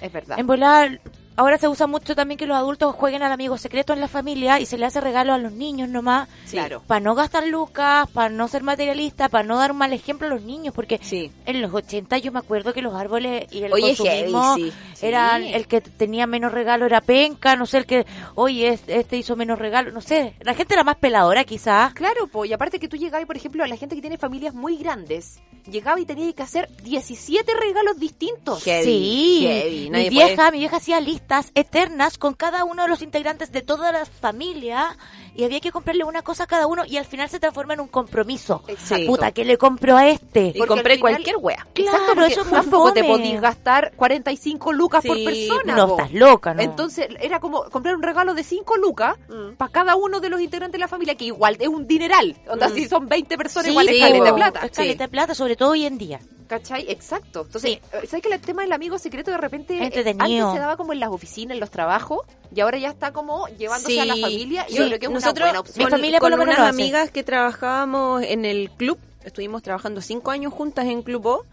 Es 0.00 0.12
verdad. 0.12 0.38
En 0.38 0.46
volar, 0.46 1.00
ahora 1.36 1.58
se 1.58 1.68
usa 1.68 1.86
mucho 1.86 2.14
también 2.14 2.38
que 2.38 2.46
los 2.46 2.56
adultos 2.56 2.94
jueguen 2.94 3.22
al 3.22 3.32
amigo 3.32 3.56
secreto 3.58 3.92
en 3.92 4.00
la 4.00 4.08
familia 4.08 4.60
y 4.60 4.66
se 4.66 4.78
le 4.78 4.86
hace 4.86 5.00
regalo 5.00 5.32
a 5.32 5.38
los 5.38 5.52
niños 5.52 5.88
nomás. 5.88 6.28
Claro. 6.50 6.82
Para 6.86 7.00
no 7.00 7.14
gastar 7.14 7.46
lucas, 7.46 8.08
para 8.10 8.28
no 8.28 8.48
ser 8.48 8.62
materialista, 8.62 9.28
para 9.28 9.44
no 9.44 9.56
dar 9.56 9.72
un 9.72 9.78
mal 9.78 9.92
ejemplo 9.92 10.26
a 10.26 10.30
los 10.30 10.42
niños, 10.42 10.74
porque 10.74 10.98
Sí. 11.02 11.30
en 11.46 11.60
los 11.62 11.72
80 11.72 12.18
yo 12.18 12.32
me 12.32 12.38
acuerdo 12.38 12.72
que 12.72 12.82
los 12.82 12.94
árboles 12.94 13.46
y 13.50 13.62
el 13.62 13.72
Oye, 13.72 13.96
consumismo 13.96 14.56
heavy, 14.56 14.70
sí. 14.94 15.06
eran 15.06 15.42
el 15.42 15.66
que 15.66 15.80
tenía 15.80 16.26
menos 16.26 16.52
regalo 16.52 16.86
era 16.86 17.00
penca, 17.00 17.56
no 17.56 17.66
sé, 17.66 17.78
el 17.78 17.86
que, 17.86 18.06
oye, 18.34 18.68
este, 18.68 18.98
este 18.98 19.16
hizo 19.16 19.36
menos 19.36 19.58
regalo, 19.58 19.90
no 19.92 20.00
sé, 20.00 20.34
la 20.40 20.54
gente 20.54 20.74
era 20.74 20.84
más 20.84 20.96
peladora 20.96 21.44
quizás. 21.44 21.94
Claro, 21.94 22.26
pues, 22.28 22.50
y 22.50 22.52
aparte 22.52 22.78
que 22.78 22.88
tú 22.88 22.96
llegabas, 22.96 23.26
por 23.26 23.36
ejemplo, 23.36 23.64
a 23.64 23.66
la 23.68 23.76
gente 23.76 23.94
que 23.94 24.00
tiene 24.00 24.18
familias 24.18 24.54
muy 24.54 24.76
grandes, 24.76 25.40
llegaba 25.70 25.98
y 26.00 26.04
tenía 26.04 26.32
que 26.32 26.42
hacer 26.42 26.68
17 26.82 27.52
regalos 27.54 27.98
distintos. 27.98 28.62
Heavy, 28.64 28.84
Sí, 28.84 29.40
heavy. 29.46 29.90
mi 29.90 30.08
vieja, 30.10 30.34
puede- 30.36 30.52
mi 30.52 30.58
vieja 30.58 30.76
hacía 30.76 31.00
listas 31.22 31.52
eternas 31.54 32.18
con 32.18 32.34
cada 32.34 32.64
uno 32.64 32.82
de 32.82 32.88
los 32.88 33.00
integrantes 33.02 33.52
de 33.52 33.62
toda 33.62 33.92
la 33.92 34.04
familia 34.04 34.96
y 35.34 35.44
había 35.44 35.60
que 35.60 35.70
comprarle 35.70 36.04
una 36.04 36.22
cosa 36.22 36.44
a 36.44 36.46
cada 36.46 36.66
uno 36.66 36.82
y 36.86 36.96
al 36.98 37.04
final 37.04 37.28
se 37.30 37.38
transforma 37.40 37.74
en 37.74 37.80
un 37.80 37.88
compromiso. 37.88 38.62
Exacto. 38.66 39.06
Puta, 39.06 39.30
¿qué 39.32 39.44
le 39.44 39.56
compro 39.56 39.96
a 39.96 40.08
este? 40.08 40.48
Y 40.48 40.52
Porque 40.58 40.68
compré 40.68 40.96
final- 40.96 41.00
cualquier 41.14 41.36
wea. 41.38 41.66
Claro, 41.72 41.96
Exacto, 41.98 42.24
eso 42.24 42.40
es 42.42 42.46
muy 42.48 42.54
tampoco 42.60 42.92
te 42.92 43.04
podías 43.04 43.40
gastar 43.40 43.92
45 43.96 44.72
lucas 44.72 45.04
por 45.06 45.16
persona. 45.24 45.76
No, 45.76 45.90
estás 45.96 46.12
loca, 46.12 46.54
¿no? 46.54 46.62
Entonces 46.62 47.08
era 47.20 47.40
como 47.40 47.64
comprar 47.70 47.94
un 47.96 48.02
regalo 48.02 48.34
de 48.34 48.42
5 48.44 48.76
lucas 48.76 49.16
Mm. 49.28 49.54
para 49.56 49.70
cada 49.72 49.94
uno 49.96 50.20
de 50.20 50.28
los 50.28 50.40
integrantes 50.40 50.72
de 50.72 50.78
la 50.78 50.88
familia, 50.88 51.14
que 51.14 51.24
igual 51.26 51.56
es 51.60 51.68
un 51.68 51.86
dineral. 51.86 52.36
Onda, 52.48 52.68
Mm. 52.68 52.74
si 52.74 52.88
son 52.88 53.08
20 53.08 53.36
personas, 53.38 53.66
Sí, 53.66 53.70
igual 53.70 53.88
es 53.88 53.94
sí, 53.94 54.00
caleta 54.00 54.24
de 54.24 54.32
plata. 54.34 54.60
Es 54.66 54.70
caleta 54.72 55.04
de 55.04 55.08
plata, 55.08 55.34
sobre 55.34 55.56
todo 55.56 55.70
hoy 55.70 55.86
en 55.86 55.96
día. 55.98 56.20
¿Cachai? 56.52 56.84
Exacto. 56.90 57.42
Entonces, 57.46 57.70
Sí. 57.70 57.80
eh, 57.94 58.06
¿sabes 58.06 58.22
que 58.22 58.28
el 58.34 58.38
tema 58.40 58.60
del 58.60 58.72
amigo 58.72 58.98
secreto 58.98 59.30
de 59.30 59.38
repente 59.38 59.82
Entretenido. 59.82 60.48
antes 60.48 60.52
se 60.54 60.60
daba 60.60 60.76
como 60.76 60.92
en 60.92 61.00
las 61.00 61.08
oficinas, 61.10 61.54
en 61.54 61.60
los 61.60 61.70
trabajos, 61.70 62.20
y 62.54 62.60
ahora 62.60 62.76
ya 62.76 62.90
está 62.90 63.10
como 63.12 63.46
llevándose 63.56 63.98
a 63.98 64.04
la 64.04 64.16
familia 64.16 64.66
y 64.68 64.72
Sí. 64.72 64.78
yo 64.78 64.86
creo 64.86 64.98
que 64.98 65.06
es 65.06 65.12
Nosotros 65.12 65.36
una 65.36 65.44
buena 65.46 65.60
opción. 65.60 65.78
Mi 65.78 65.84
con, 65.84 65.90
familia 65.98 66.18
con 66.20 66.30
lo 66.30 66.36
menos 66.36 66.56
unas 66.58 66.68
amigas 66.68 67.10
que 67.10 67.22
trabajábamos 67.22 68.22
en 68.22 68.44
el 68.44 68.70
club, 68.70 68.98
estuvimos 69.24 69.62
trabajando 69.62 70.02
cinco 70.02 70.30
años 70.30 70.52
juntas 70.52 70.84
en 70.84 71.00
Club 71.02 71.24
O, 71.26 71.44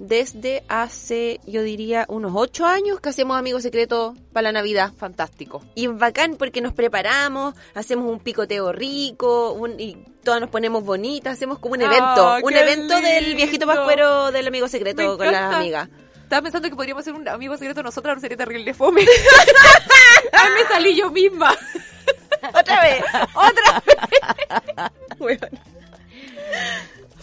desde 0.00 0.64
hace, 0.68 1.40
yo 1.46 1.62
diría, 1.62 2.06
unos 2.08 2.32
ocho 2.34 2.64
años 2.66 3.00
que 3.00 3.10
hacemos 3.10 3.38
amigos 3.38 3.62
secretos 3.62 4.16
para 4.32 4.44
la 4.44 4.52
Navidad. 4.52 4.92
Fantástico. 4.96 5.62
Y 5.74 5.84
es 5.86 5.96
bacán 5.96 6.36
porque 6.36 6.60
nos 6.62 6.72
preparamos, 6.72 7.54
hacemos 7.74 8.10
un 8.10 8.18
picoteo 8.18 8.72
rico, 8.72 9.52
un- 9.52 9.78
y 9.78 9.96
todas 10.24 10.40
nos 10.40 10.48
ponemos 10.50 10.82
bonitas, 10.84 11.34
hacemos 11.34 11.58
como 11.58 11.74
un 11.74 11.82
Ah, 11.82 11.84
evento, 11.84 12.46
un 12.46 12.52
qué 12.52 12.60
evento 12.60 12.98
del 13.00 13.34
viejito 13.34 13.66
pascuero 13.66 14.32
del 14.32 14.46
amigo 14.48 14.68
secreto 14.68 15.02
Me 15.02 15.08
con 15.18 15.26
las 15.26 15.34
encanta. 15.34 15.58
amigas. 15.58 15.88
Estaba 16.22 16.42
pensando 16.42 16.70
que 16.70 16.76
podríamos 16.76 17.04
ser 17.04 17.12
un 17.14 17.28
amigo 17.28 17.56
secreto 17.58 17.82
nosotras, 17.82 18.16
no 18.16 18.20
sería 18.22 18.36
terrible 18.38 18.72
fome. 18.72 19.02
Ay, 20.32 20.48
me 20.54 20.64
salí 20.68 20.96
yo 20.96 21.10
misma. 21.10 21.54
Otra 22.58 22.82
vez, 22.82 23.04
otra 23.34 23.82
vez. 25.20 25.40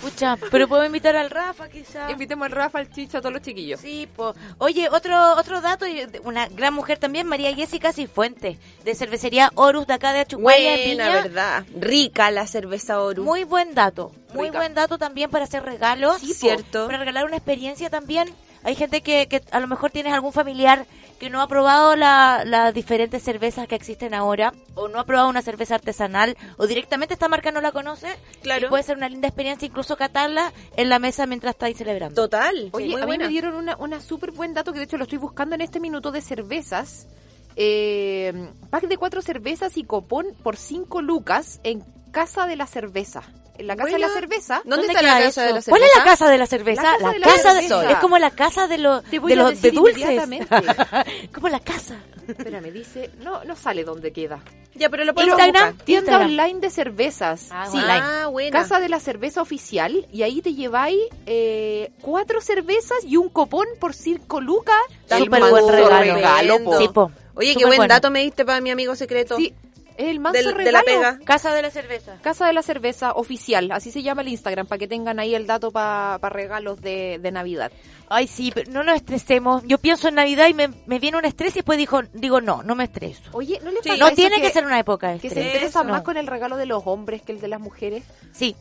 Pucha, 0.02 0.38
pero 0.52 0.68
puedo 0.68 0.86
invitar 0.86 1.16
al 1.16 1.30
Rafa 1.30 1.68
quizás. 1.70 2.12
Invitemos 2.12 2.45
al 2.45 2.52
Rafa, 2.52 2.80
al 2.80 2.89
Chicho, 2.91 3.18
a 3.18 3.22
todos 3.22 3.34
los 3.34 3.41
chiquillos. 3.41 3.80
Sí, 3.80 4.08
po. 4.16 4.34
Oye, 4.60 4.89
otro 4.89 5.34
otro 5.36 5.62
dato, 5.62 5.86
una 6.24 6.48
gran 6.48 6.74
mujer 6.74 6.98
también, 6.98 7.28
María 7.28 7.54
Jessica 7.54 7.91
Cifuentes, 7.93 8.58
de 8.84 8.95
cervecería 8.95 9.52
Horus 9.56 9.88
de 9.88 9.93
acá 9.93 10.14
de 10.14 10.20
Achuguaya, 10.22 10.76
en 10.76 10.91
Viña. 10.91 11.10
verdad. 11.10 11.66
Rica 11.80 12.30
la 12.32 12.48
cerveza 12.48 13.02
Oru. 13.02 13.24
Muy 13.24 13.43
buen 13.43 13.74
dato, 13.74 14.12
muy 14.34 14.48
Rica. 14.48 14.60
buen 14.60 14.74
dato 14.74 14.98
también 14.98 15.30
para 15.30 15.45
hacer 15.45 15.64
regalos. 15.64 16.20
Sí, 16.20 16.34
cierto. 16.34 16.86
Para 16.86 17.00
regalar 17.00 17.26
una 17.26 17.38
experiencia 17.38 17.89
también. 17.89 18.30
Hay 18.68 18.76
gente 18.76 19.01
que, 19.01 19.28
que 19.28 19.41
a 19.51 19.59
lo 19.59 19.68
mejor 19.68 19.91
tienes 19.91 20.13
algún 20.13 20.34
familiar 20.34 20.86
que 21.20 21.30
no 21.32 21.41
ha 21.41 21.47
probado 21.47 21.95
la- 21.95 22.43
las 22.45 22.74
diferentes 22.74 23.24
cervezas 23.24 23.68
que 23.68 23.76
existen 23.76 24.13
ahora, 24.13 24.53
o 24.76 24.88
no 24.88 24.99
ha 24.99 25.05
probado 25.05 25.30
una 25.30 25.41
cerveza 25.41 25.74
artesanal, 25.76 26.38
o 26.57 26.68
directamente 26.68 27.13
esta 27.15 27.28
marca 27.30 27.49
no 27.51 27.61
la 27.61 27.72
conoce. 27.72 28.07
Claro. 28.43 28.68
Y 28.68 28.70
puede 28.70 28.84
ser 28.84 28.97
una 28.97 29.09
linda 29.09 29.28
experiencia 29.30 29.65
incluso 29.65 29.95
catarla 29.97 30.51
en 30.76 30.89
la 30.89 30.99
mesa 30.99 31.26
mientras 31.26 31.55
estáis 31.55 31.78
celebrando. 31.78 32.13
Total. 32.22 32.70
Oye, 32.74 32.93
a 32.93 32.97
mí 32.99 33.05
buena. 33.05 33.24
me 33.26 33.30
dieron 33.30 33.55
una, 33.55 33.78
una 33.78 33.99
súper 34.01 34.32
buen 34.32 34.53
dato 34.53 34.74
que 34.74 34.80
de 34.80 34.86
hecho 34.86 34.97
lo 34.97 35.03
estoy 35.05 35.18
buscando 35.18 35.55
en 35.55 35.61
este 35.61 35.80
minuto 35.80 36.11
de 36.11 36.22
cervezas. 36.22 37.07
Eh, 37.55 38.51
pack 38.70 38.84
de 38.88 38.97
cuatro 38.97 39.22
cervezas 39.24 39.78
y 39.78 39.84
copón 39.84 40.28
por 40.43 40.57
cinco 40.57 41.01
lucas 41.01 41.59
en 41.63 41.84
Casa 42.11 42.45
de 42.45 42.55
la 42.55 42.68
Cerveza. 42.68 43.24
En 43.58 43.68
la 43.68 43.76
Casa 43.76 43.91
de 43.93 43.99
la. 43.99 44.10
Cerveza. 44.10 44.62
¿Dónde, 44.66 44.88
está 44.88 44.99
queda 44.99 45.20
la 45.20 45.26
casa 45.26 45.41
de 45.43 45.47
eso? 45.49 45.55
la 45.55 45.62
cerveza? 45.62 45.70
¿Cuál 45.72 45.84
es 45.84 45.89
la 45.97 46.03
casa 46.03 46.30
de 46.30 46.38
la 46.38 46.45
cerveza? 46.45 46.84
La 46.84 46.91
casa 46.91 47.03
La 47.08 47.12
de 47.14 47.20
la 47.20 47.26
casa 47.28 47.53
de- 47.53 47.91
es 47.93 47.97
como 47.99 48.18
la 48.18 48.32
casa 48.32 48.68
de 48.68 48.78
los 48.78 49.03
de 49.10 49.18
a 49.18 49.36
los 49.36 49.62
de 49.62 49.72
dulces. 49.72 50.22
como 51.34 51.49
la 51.49 51.60
casa. 51.60 51.95
Espérame, 52.28 52.72
dice, 52.74 53.10
no, 53.20 53.43
no 53.45 53.55
sale 53.55 53.84
dónde 53.84 54.12
queda. 54.12 54.39
Ya, 54.76 54.89
pero 54.89 55.05
lo 55.05 55.14
podemos 55.16 55.39
Instagram, 55.39 55.70
buscar. 55.72 55.86
Tienda 55.86 56.12
Instagram. 56.12 56.30
online 56.30 56.60
de 56.60 56.70
cervezas. 56.70 57.47
Ah, 57.51 57.68
Sí. 57.72 57.78
Ah, 57.82 58.28
buena. 58.28 58.51
Casa 58.60 58.80
de 58.80 58.89
la 58.89 58.99
cerveza 58.99 59.41
oficial 59.41 60.05
y 60.12 60.22
ahí 60.24 60.41
te 60.41 60.53
lleváis 60.53 60.99
eh, 61.26 61.91
cuatro 62.01 62.41
cervezas 62.41 62.97
y 63.05 63.18
un 63.18 63.30
copón 63.30 63.66
por 63.80 63.93
cinco 63.93 64.39
lucas. 64.41 64.76
Está 65.01 65.18
Súper 65.20 65.39
buen 65.49 65.68
regalo. 65.70 66.14
regalo, 66.16 66.64
po. 66.64 66.78
Sí, 66.78 66.88
po. 66.89 67.12
Oye, 67.36 67.55
qué 67.55 67.66
buen 67.66 67.78
bueno. 67.78 67.93
dato 67.93 68.12
me 68.12 68.20
diste 68.24 68.43
para 68.45 68.62
mi 68.62 68.72
amigo 68.72 68.95
secreto. 68.95 69.38
Sí, 69.38 69.53
es 69.98 70.08
el 70.08 70.20
manso 70.20 70.38
Del- 70.38 70.54
regalo. 70.56 70.66
de 70.66 70.72
la 70.72 70.84
pega. 70.84 71.20
Casa 71.26 71.54
de 71.54 71.62
la 71.62 71.70
cerveza. 71.72 72.18
Casa 72.22 72.45
de 72.48 72.54
la 72.54 72.62
cerveza 72.62 73.12
oficial, 73.14 73.72
así 73.72 73.91
se 73.91 74.04
llama 74.04 74.22
el 74.22 74.30
Instagram, 74.30 74.68
para 74.68 74.80
que 74.80 74.88
tengan 74.88 75.20
ahí 75.20 75.36
el 75.36 75.48
dato 75.48 75.72
para 75.72 76.18
regalos 76.30 76.82
de, 76.82 77.20
de 77.22 77.32
Navidad. 77.32 77.72
Ay, 78.10 78.28
sí, 78.28 78.52
pero 78.54 78.72
no 78.72 78.84
nos 78.84 78.95
estresemos. 78.95 79.64
Yo 79.66 79.78
pienso 79.80 80.08
en 80.08 80.16
Navidad 80.16 80.48
y 80.48 80.54
me, 80.54 80.70
me 80.86 81.00
viene 81.00 81.18
un 81.18 81.26
estrés 81.26 81.52
y 81.52 81.60
después 81.60 81.78
digo, 81.78 82.02
digo 82.14 82.39
no, 82.39 82.64
no 82.64 82.74
me 82.76 82.86
estreso. 82.86 83.22
Oye, 83.34 83.60
¿no 83.64 83.72
les 83.72 83.82
Sí. 83.84 83.89
pasa 83.89 84.10
No 84.10 84.16
tiene 84.16 84.39
que, 84.41 84.50
ser 84.52 84.66
una 84.66 84.80
época 84.80 85.10
de 85.10 85.16
que 85.20 85.30
se 85.30 85.36
estrés. 85.39 85.45
interesan 85.48 85.88
No. 85.88 85.93
más 85.93 86.04
con 86.04 86.16
el 86.16 86.28
regalo 86.28 86.56
de 86.58 86.66
los 86.68 86.84
hombres 86.86 87.22
que 87.22 87.34
el 87.34 87.41
de 87.41 87.48
las 87.50 87.60
mujeres? 87.60 88.04
Sí, 88.32 88.56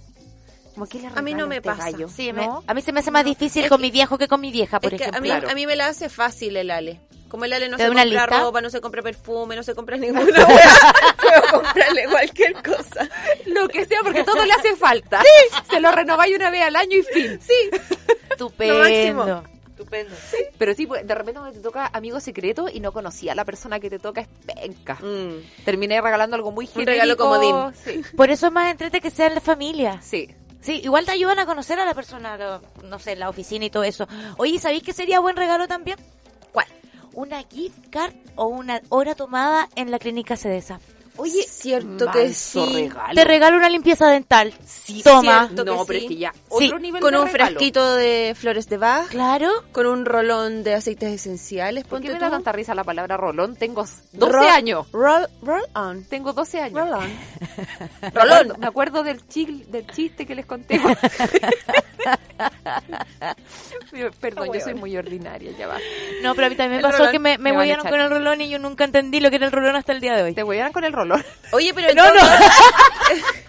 Como 0.74 0.86
que 0.86 0.98
le 1.00 1.06
A 1.14 1.22
mí 1.22 1.32
no 1.32 1.46
me 1.46 1.56
este 1.56 1.68
pasa. 1.70 1.86
a 1.86 2.74
mí 2.74 2.82
se 2.82 2.92
me 2.92 3.00
hace 3.00 3.10
más 3.10 3.24
difícil 3.24 3.62
Es 3.64 3.68
con 3.70 3.78
que- 3.78 3.86
mi 3.86 3.90
viejo 3.90 4.18
que 4.18 4.28
con 4.28 4.40
mi 4.42 4.50
vieja, 4.52 4.78
por 4.78 4.92
Es 4.92 4.98
que 4.98 5.04
a 5.04 5.08
ejemplo. 5.08 5.22
mí, 5.22 5.28
Claro. 5.28 5.48
a 5.50 5.54
mí 5.54 5.64
me 5.66 5.74
la 5.74 5.86
hace 5.86 6.08
fácil 6.10 6.54
el 6.56 6.70
Ale. 6.70 7.00
Como 7.28 7.44
el 7.44 7.52
Ale 7.52 7.68
no 7.68 7.76
¿Te 7.76 7.82
se 7.82 7.88
compra 7.88 8.04
lista? 8.04 8.26
ropa, 8.26 8.60
no 8.60 8.70
se 8.70 8.80
compra 8.80 9.02
perfume, 9.02 9.56
no 9.56 9.62
se 9.62 9.74
compra 9.74 9.96
ninguna 9.98 10.46
hueá, 10.46 10.94
puedo 11.20 11.42
comprarle 11.62 12.04
cualquier 12.08 12.52
cosa. 12.62 13.08
Lo 13.46 13.68
que 13.68 13.84
sea, 13.84 13.98
porque 14.02 14.22
todo 14.24 14.44
le 14.44 14.52
hace 14.52 14.76
falta. 14.76 15.22
Se 15.70 15.80
lo 15.80 15.90
renováis 15.92 16.34
una 16.36 16.50
vez 16.50 16.62
al 16.62 16.76
año 16.76 16.96
y 16.98 17.02
fin. 17.02 17.40
Sí. 17.40 17.70
Estupendo. 18.30 18.74
Lo 18.74 18.80
máximo. 18.84 19.42
Estupendo. 19.70 20.14
Pero 20.56 20.74
sí, 20.74 20.86
pues, 20.86 21.06
de 21.06 21.14
repente 21.14 21.38
cuando 21.40 21.56
te 21.56 21.62
toca 21.62 21.90
amigo 21.92 22.18
secreto 22.20 22.68
y 22.72 22.80
no 22.80 22.92
conocía 22.92 23.32
a 23.32 23.34
la 23.34 23.44
persona 23.44 23.78
que 23.80 23.90
te 23.90 23.98
toca 23.98 24.22
es 24.22 24.28
penca. 24.46 24.94
Mm. 24.94 25.64
Terminé 25.64 26.00
regalando 26.00 26.36
algo 26.36 26.50
muy 26.52 26.64
Un 26.66 26.72
genérico. 26.72 26.92
regalo 26.92 27.16
comodín. 27.16 27.74
Sí. 27.84 28.02
Por 28.16 28.30
eso 28.30 28.46
es 28.46 28.52
más 28.52 28.70
entrete 28.70 29.00
que 29.02 29.10
sea 29.10 29.26
en 29.26 29.34
la 29.34 29.40
familia. 29.42 30.00
Sí. 30.00 30.30
Sí, 30.62 30.80
igual 30.82 31.04
te 31.04 31.12
ayudan 31.12 31.38
a 31.38 31.46
conocer 31.46 31.78
a 31.78 31.84
la 31.84 31.94
persona, 31.94 32.36
lo- 32.36 32.62
no 32.84 32.98
sé, 32.98 33.14
la 33.16 33.28
oficina 33.28 33.66
y 33.66 33.70
todo 33.70 33.84
eso. 33.84 34.08
Oye, 34.38 34.58
¿sabéis 34.58 34.82
que 34.82 34.92
sería 34.92 35.20
buen 35.20 35.36
regalo 35.36 35.68
también? 35.68 35.96
Una 37.16 37.42
gift 37.44 37.88
card 37.88 38.12
o 38.34 38.44
una 38.46 38.82
hora 38.90 39.14
tomada 39.14 39.70
en 39.74 39.90
la 39.90 39.98
clínica 39.98 40.36
Cedesa. 40.36 40.80
Oye, 41.18 41.42
cierto 41.48 42.10
que 42.10 42.32
sí. 42.34 42.60
regalo. 42.88 43.14
Te 43.14 43.24
regalo 43.24 43.56
una 43.56 43.68
limpieza 43.68 44.08
dental. 44.08 44.52
Sí, 44.66 45.02
Toma. 45.02 45.46
cierto. 45.46 45.64
No, 45.64 45.80
que 45.80 45.86
pero 45.86 45.98
sí. 46.00 46.04
es 46.06 46.10
que 46.10 46.16
ya, 46.16 46.32
Sí, 46.58 46.66
otro 46.66 46.78
nivel 46.78 47.00
Con 47.00 47.12
de 47.12 47.18
un 47.20 47.26
regalo. 47.26 47.50
frasquito 47.50 47.94
de 47.94 48.34
flores 48.38 48.68
de 48.68 48.76
Bach, 48.76 49.08
Claro. 49.08 49.50
con 49.72 49.86
un 49.86 50.04
rolón 50.04 50.62
de 50.62 50.74
aceites 50.74 51.12
esenciales, 51.12 51.84
¿Por 51.84 52.00
qué 52.00 52.08
ponte 52.08 52.14
me 52.14 52.20
da 52.20 52.30
tanta 52.30 52.52
risa 52.52 52.74
la 52.74 52.84
palabra 52.84 53.16
rolón? 53.16 53.56
Tengo 53.56 53.84
12 54.12 54.32
Roll- 54.32 54.48
años. 54.48 54.86
Roll, 54.92 55.26
roll 55.42 55.62
on. 55.74 56.04
Tengo 56.04 56.32
12 56.32 56.60
años. 56.60 56.78
Roll 56.78 56.92
on. 56.94 57.10
Me 58.02 58.08
acuerdo, 58.08 58.56
me 58.58 58.66
acuerdo 58.66 59.02
del, 59.02 59.26
chil- 59.28 59.64
del 59.66 59.86
chiste 59.86 60.26
que 60.26 60.34
les 60.34 60.46
conté. 60.46 60.80
Perdón, 64.20 64.48
yo 64.52 64.60
soy 64.60 64.74
muy 64.74 64.96
ordinaria, 64.96 65.52
ya 65.58 65.66
va. 65.66 65.78
No, 66.22 66.34
pero 66.34 66.46
a 66.48 66.50
mí 66.50 66.56
también 66.56 66.78
me 66.80 66.82
pasó 66.82 66.98
rolón. 66.98 67.12
que 67.12 67.18
me, 67.18 67.38
me 67.38 67.52
huellaron 67.56 67.86
con 67.88 67.98
el 68.00 68.10
rolón 68.10 68.40
y 68.40 68.48
yo 68.48 68.58
nunca 68.58 68.84
entendí 68.84 69.20
lo 69.20 69.30
que 69.30 69.36
era 69.36 69.46
el 69.46 69.52
rolón 69.52 69.76
hasta 69.76 69.92
el 69.92 70.00
día 70.00 70.14
de 70.16 70.22
hoy. 70.22 70.34
Te 70.34 70.42
dar 70.44 70.72
con 70.72 70.84
el 70.84 70.92
rolón. 70.92 71.05
Oye, 71.52 71.72
pero 71.74 71.94
No, 71.94 72.04
no. 72.12 72.20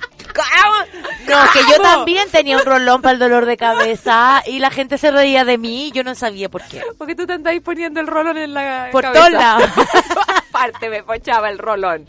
No, 1.28 1.36
que 1.52 1.60
yo 1.70 1.82
también 1.82 2.30
tenía 2.30 2.58
un 2.58 2.64
rolón 2.66 3.02
para 3.02 3.14
el 3.14 3.20
dolor 3.20 3.46
de 3.46 3.58
cabeza 3.58 4.44
y 4.46 4.60
la 4.60 4.70
gente 4.70 4.98
se 4.98 5.12
reía 5.12 5.44
de 5.46 5.58
mí 5.58 5.88
y 5.88 5.92
yo 5.92 6.04
no 6.04 6.16
sabía 6.16 6.48
por 6.48 6.64
qué. 6.64 6.84
Porque 6.98 7.16
tú 7.16 7.26
te 7.26 7.34
andáis 7.34 7.62
poniendo 7.62 8.00
el 8.00 8.08
rolón 8.08 8.38
en 8.38 8.54
la 8.54 8.90
Por 8.92 9.02
cabeza. 9.04 9.20
todos 9.20 9.34
lados. 9.34 9.70
Aparte 10.50 10.90
me 10.90 11.04
pochaba 11.04 11.50
el 11.50 11.58
rolón. 11.58 12.08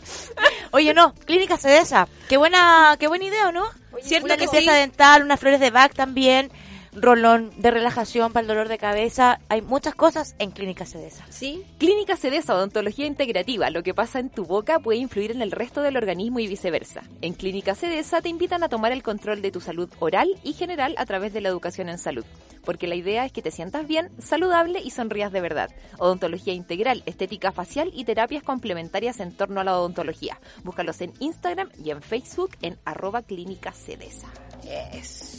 Oye, 0.71 0.93
no, 0.93 1.13
Clínica 1.25 1.57
Cedesa. 1.57 2.07
Qué 2.29 2.37
buena, 2.37 2.95
qué 2.99 3.07
buena 3.07 3.25
idea, 3.25 3.47
¿o 3.47 3.51
no? 3.51 3.65
Cierto 4.01 4.25
una 4.25 4.37
que 4.37 4.47
sí. 4.47 4.65
dental, 4.65 5.23
unas 5.23 5.39
flores 5.39 5.59
de 5.59 5.71
Bach 5.71 5.91
también, 5.93 6.51
rolón 6.93 7.51
de 7.57 7.71
relajación 7.71 8.31
para 8.31 8.41
el 8.41 8.47
dolor 8.47 8.67
de 8.67 8.77
cabeza. 8.77 9.39
Hay 9.49 9.61
muchas 9.61 9.95
cosas 9.95 10.35
en 10.39 10.51
Clínica 10.51 10.85
Cedesa. 10.85 11.25
Sí. 11.29 11.63
Clínica 11.77 12.17
Cedesa 12.17 12.55
Odontología 12.55 13.05
Integrativa. 13.05 13.69
Lo 13.69 13.83
que 13.83 13.93
pasa 13.93 14.19
en 14.19 14.29
tu 14.29 14.45
boca 14.45 14.79
puede 14.79 14.99
influir 14.99 15.31
en 15.31 15.41
el 15.41 15.51
resto 15.51 15.81
del 15.81 15.97
organismo 15.97 16.39
y 16.39 16.47
viceversa. 16.47 17.03
En 17.21 17.33
Clínica 17.33 17.75
Cedesa 17.75 18.21
te 18.21 18.29
invitan 18.29 18.63
a 18.63 18.69
tomar 18.69 18.91
el 18.91 19.03
control 19.03 19.41
de 19.41 19.51
tu 19.51 19.61
salud 19.61 19.89
oral 19.99 20.27
y 20.43 20.53
general 20.53 20.95
a 20.97 21.05
través 21.05 21.33
de 21.33 21.41
la 21.41 21.49
educación 21.49 21.89
en 21.89 21.97
salud. 21.97 22.25
Porque 22.65 22.87
la 22.87 22.95
idea 22.95 23.25
es 23.25 23.31
que 23.31 23.41
te 23.41 23.51
sientas 23.51 23.87
bien, 23.87 24.11
saludable 24.19 24.81
y 24.83 24.91
sonrías 24.91 25.31
de 25.31 25.41
verdad. 25.41 25.71
Odontología 25.97 26.53
integral, 26.53 27.03
estética 27.05 27.51
facial 27.51 27.91
y 27.93 28.03
terapias 28.03 28.43
complementarias 28.43 29.19
en 29.19 29.35
torno 29.35 29.61
a 29.61 29.63
la 29.63 29.77
odontología. 29.77 30.39
Búscalos 30.63 31.01
en 31.01 31.13
Instagram 31.19 31.69
y 31.83 31.91
en 31.91 32.01
Facebook 32.01 32.51
en 32.61 32.77
arroba 32.85 33.21
Clínica 33.21 33.71
Cedesa. 33.71 34.27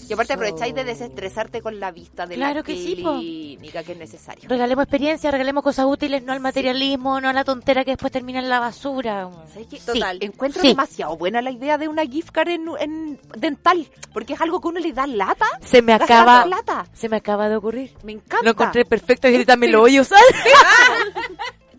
Y 0.09 0.13
aparte 0.13 0.33
aprovecháis 0.33 0.75
de 0.75 0.83
desestresarte 0.83 1.63
con 1.63 1.79
la 1.79 1.93
vista 1.93 2.27
de 2.27 2.35
Claro 2.35 2.55
la 2.57 2.63
que 2.65 2.75
sí, 2.75 2.97
clínica, 2.97 3.85
que 3.85 3.93
es 3.93 3.99
necesario. 3.99 4.49
Regalemos 4.49 4.83
experiencia, 4.83 5.31
regalemos 5.31 5.63
cosas 5.63 5.87
útiles, 5.87 6.25
no 6.25 6.33
al 6.33 6.41
materialismo, 6.41 7.21
no 7.21 7.29
a 7.29 7.33
la 7.33 7.45
tontera 7.45 7.85
que 7.85 7.93
después 7.93 8.11
termina 8.13 8.41
en 8.41 8.49
la 8.49 8.59
basura. 8.59 9.31
Sí, 9.55 9.69
encuentro 10.21 10.63
Sí. 10.63 10.69
demasiado 10.69 11.17
buena 11.17 11.41
la 11.43 11.53
idea 11.53 11.79
de 11.79 11.87
una 11.87 12.03
gift 12.05 12.31
card 12.31 12.49
en, 12.49 12.67
en 12.81 13.21
dental, 13.37 13.87
porque 14.13 14.33
es 14.33 14.41
algo 14.41 14.61
que 14.61 14.67
uno 14.69 14.81
le 14.81 14.93
da 14.93 15.07
lata. 15.07 15.47
Se 15.63 15.81
me 15.81 15.93
acaba, 15.93 16.43
plata. 16.45 16.87
se 16.93 17.09
me 17.09 17.17
acaba 17.19 17.49
de 17.49 17.57
ocurrir. 17.57 17.93
Me 18.03 18.13
encanta. 18.13 18.45
Lo 18.45 18.51
encontré 18.51 18.85
perfecto 18.85 19.29
y 19.29 19.45
también 19.45 19.71
lo 19.73 19.81
voy 19.81 19.97
a 19.97 20.01
usar. 20.01 20.19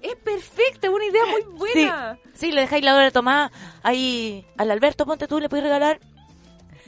Es 0.02 0.16
perfecta, 0.16 0.88
es 0.88 0.94
una 0.94 1.06
idea 1.06 1.22
muy 1.28 1.42
Sí, 1.42 1.48
buena. 1.84 2.18
sí, 2.34 2.52
le 2.52 2.62
dejáis 2.62 2.84
la 2.84 2.96
hora 2.96 3.04
de 3.04 3.12
tomar 3.12 3.52
ahí 3.84 4.44
al 4.58 4.72
Alberto, 4.72 5.06
ponte 5.06 5.28
tú, 5.28 5.40
le 5.40 5.48
puedes 5.48 5.64
regalar. 5.64 6.00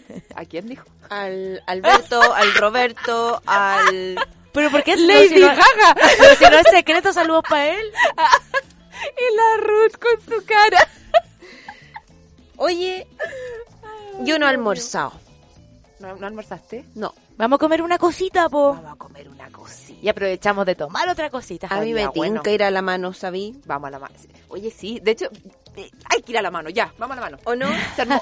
¿A 0.36 0.46
quién 0.46 0.68
dijo? 0.68 0.86
Al 1.10 1.64
Alberto, 1.68 2.22
al 2.34 2.54
Roberto, 2.56 3.42
al... 3.46 4.20
Pero 4.52 4.70
¿por 4.70 4.84
qué 4.84 4.96
Lady 4.96 5.30
si 5.30 5.40
no, 5.40 5.48
Gaga. 5.48 5.96
Pero 5.96 6.36
si 6.36 6.44
no 6.44 6.60
es 6.60 6.68
secreto, 6.70 7.12
saludos 7.12 7.44
para 7.50 7.70
él. 7.70 7.92
Y 9.04 9.36
la 9.36 9.68
Ruth 9.68 9.98
con 10.00 10.22
su 10.22 10.46
cara. 10.46 10.88
Oye, 12.56 13.06
yo 14.22 14.40
no 14.40 14.46
he 14.46 14.50
almorzado. 14.50 15.12
¿No, 16.00 16.16
no 16.16 16.28
almorzaste? 16.28 16.86
No. 16.96 17.14
Vamos 17.38 17.58
a 17.58 17.60
comer 17.60 17.82
una 17.82 17.98
cosita, 17.98 18.48
po. 18.50 18.74
Vamos 18.74 18.92
a 18.92 18.96
comer 18.96 19.28
una 19.30 19.50
cosita. 19.50 20.00
Y 20.02 20.08
aprovechamos 20.10 20.66
de 20.66 20.76
tomar 20.76 21.10
otra 21.10 21.30
cosita. 21.30 21.68
A 21.70 21.82
mí 21.82 21.94
me 21.94 22.08
bueno. 22.08 22.42
tinca 22.42 22.52
ir 22.52 22.64
a 22.64 22.72
la 22.72 22.82
mano, 22.82 23.14
¿sabí? 23.14 23.60
Vamos 23.66 23.88
a 23.88 23.92
la 23.92 24.00
mano. 24.00 24.16
Oye, 24.50 24.70
sí, 24.70 25.00
de 25.02 25.12
hecho, 25.12 25.30
eh, 25.76 25.90
hay 26.10 26.22
que 26.22 26.32
ir 26.32 26.38
a 26.38 26.42
la 26.42 26.52
mano, 26.52 26.70
ya, 26.70 26.94
vamos 26.98 27.18
a 27.18 27.20
la 27.20 27.26
mano. 27.30 27.38
¿O 27.46 27.56
no? 27.56 27.68
Se 27.96 28.02
armó. 28.04 28.22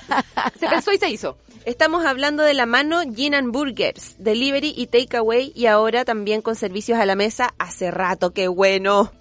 Se 0.60 0.68
pensó 0.68 0.91
y 0.91 0.97
se 0.97 1.10
hizo. 1.10 1.38
Estamos 1.66 2.06
hablando 2.06 2.43
de 2.43 2.54
la 2.54 2.66
mano 2.66 3.02
Gin 3.14 3.36
and 3.36 3.52
Burgers, 3.52 4.16
delivery 4.18 4.74
y 4.76 4.88
takeaway 4.88 5.52
y 5.56 5.68
ahora 5.68 6.06
también 6.06 6.41
con 6.41 6.56
servicios 6.56 6.99
a 6.99 7.06
la 7.06 7.16
mesa 7.16 7.54
hace 7.60 7.91
rato, 7.91 8.32
qué 8.34 8.47
bueno. 8.47 9.12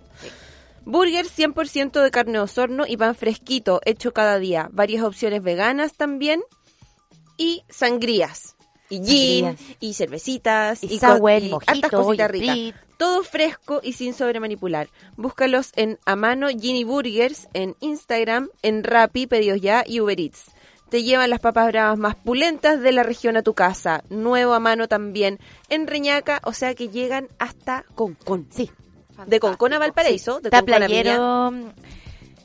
Burgers 0.85 1.37
100% 1.39 2.03
de 2.03 2.11
carne 2.11 2.33
de 2.33 2.39
osorno 2.41 2.87
y 2.87 2.97
pan 2.97 3.15
fresquito, 3.15 3.81
hecho 3.85 4.13
cada 4.13 4.39
día. 4.39 4.69
Varias 4.73 5.05
opciones 5.05 5.43
veganas 5.43 5.93
también. 5.95 6.41
Y 7.37 7.63
sangrías. 7.69 8.57
Y 8.89 9.05
gin, 9.05 9.45
Sangrías. 9.45 9.77
y 9.81 9.95
cervecitas, 9.95 10.83
Y 10.83 10.95
y, 10.95 10.99
sour, 10.99 11.43
y 11.43 11.47
y 11.47 11.51
mojito, 11.51 11.71
hartas 11.73 11.91
cositas 11.91 12.31
ricas. 12.31 12.75
Todo 13.01 13.23
fresco 13.23 13.81
y 13.83 13.95
sin 13.95 14.13
sobremanipular. 14.13 14.91
Búscalos 15.17 15.73
en 15.75 15.99
a 16.05 16.17
mano 16.17 16.49
Ginny 16.49 16.85
Burgers, 16.85 17.49
en 17.55 17.75
Instagram, 17.81 18.51
en 18.61 18.85
Rappi, 18.85 19.27
Pedidos 19.27 19.63
Ya 19.63 19.85
y 19.87 20.03
Uber 20.03 20.21
Eats. 20.21 20.51
Te 20.91 21.03
llevan 21.03 21.31
las 21.31 21.41
papas 21.41 21.69
bravas 21.69 21.99
más 21.99 22.15
pulentas 22.15 22.83
de 22.83 22.93
la 22.93 23.03
región 23.03 23.39
a 23.39 23.43
tu 23.43 23.55
casa. 23.55 24.05
Nuevo 24.11 24.53
a 24.53 24.61
mano 24.61 24.87
también 24.87 25.39
en 25.71 25.87
Reñaca, 25.87 26.43
o 26.45 26.53
sea 26.53 26.75
que 26.75 26.91
llegan 26.91 27.29
hasta 27.39 27.87
Concón. 27.95 28.49
Sí. 28.51 28.71
De 29.27 29.41
Concón 29.41 29.73
a 29.73 29.79
Valparaíso, 29.79 30.41
de 30.41 30.51
Concón 30.51 30.83
a 30.83 30.87
Viña. 30.87 31.51
mm, 31.51 31.73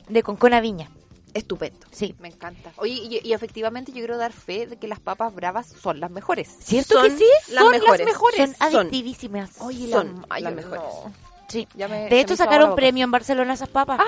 de 0.08 0.22
Concona 0.22 0.60
Viña. 0.62 0.90
Estupendo. 1.36 1.86
Sí. 1.92 2.14
Me 2.18 2.28
encanta. 2.28 2.72
Oye, 2.76 2.92
y, 2.94 3.20
y 3.22 3.32
efectivamente 3.32 3.92
yo 3.92 3.98
quiero 3.98 4.16
dar 4.16 4.32
fe 4.32 4.66
de 4.66 4.76
que 4.78 4.88
las 4.88 5.00
papas 5.00 5.34
bravas 5.34 5.66
son 5.80 6.00
las 6.00 6.10
mejores. 6.10 6.48
¿Cierto 6.60 6.94
Son 6.94 7.04
que 7.10 7.18
sí? 7.18 7.26
las 7.52 7.62
son 7.62 7.70
mejores. 7.72 8.06
las 8.06 8.14
mejores. 8.14 8.38
Son 8.58 8.70
Son. 8.72 8.80
adictivísimas. 8.80 9.50
Oye, 9.60 9.90
son 9.90 10.24
ay, 10.30 10.42
las 10.42 10.54
mejores. 10.54 10.82
no. 10.82 11.12
Sí. 11.48 11.68
Me- 11.76 11.86
De 11.86 11.88
me 12.10 12.20
hecho, 12.20 12.34
sacaron 12.36 12.74
premio 12.74 13.04
en 13.04 13.10
Barcelona 13.12 13.54
esas 13.54 13.68
papas. 13.68 14.00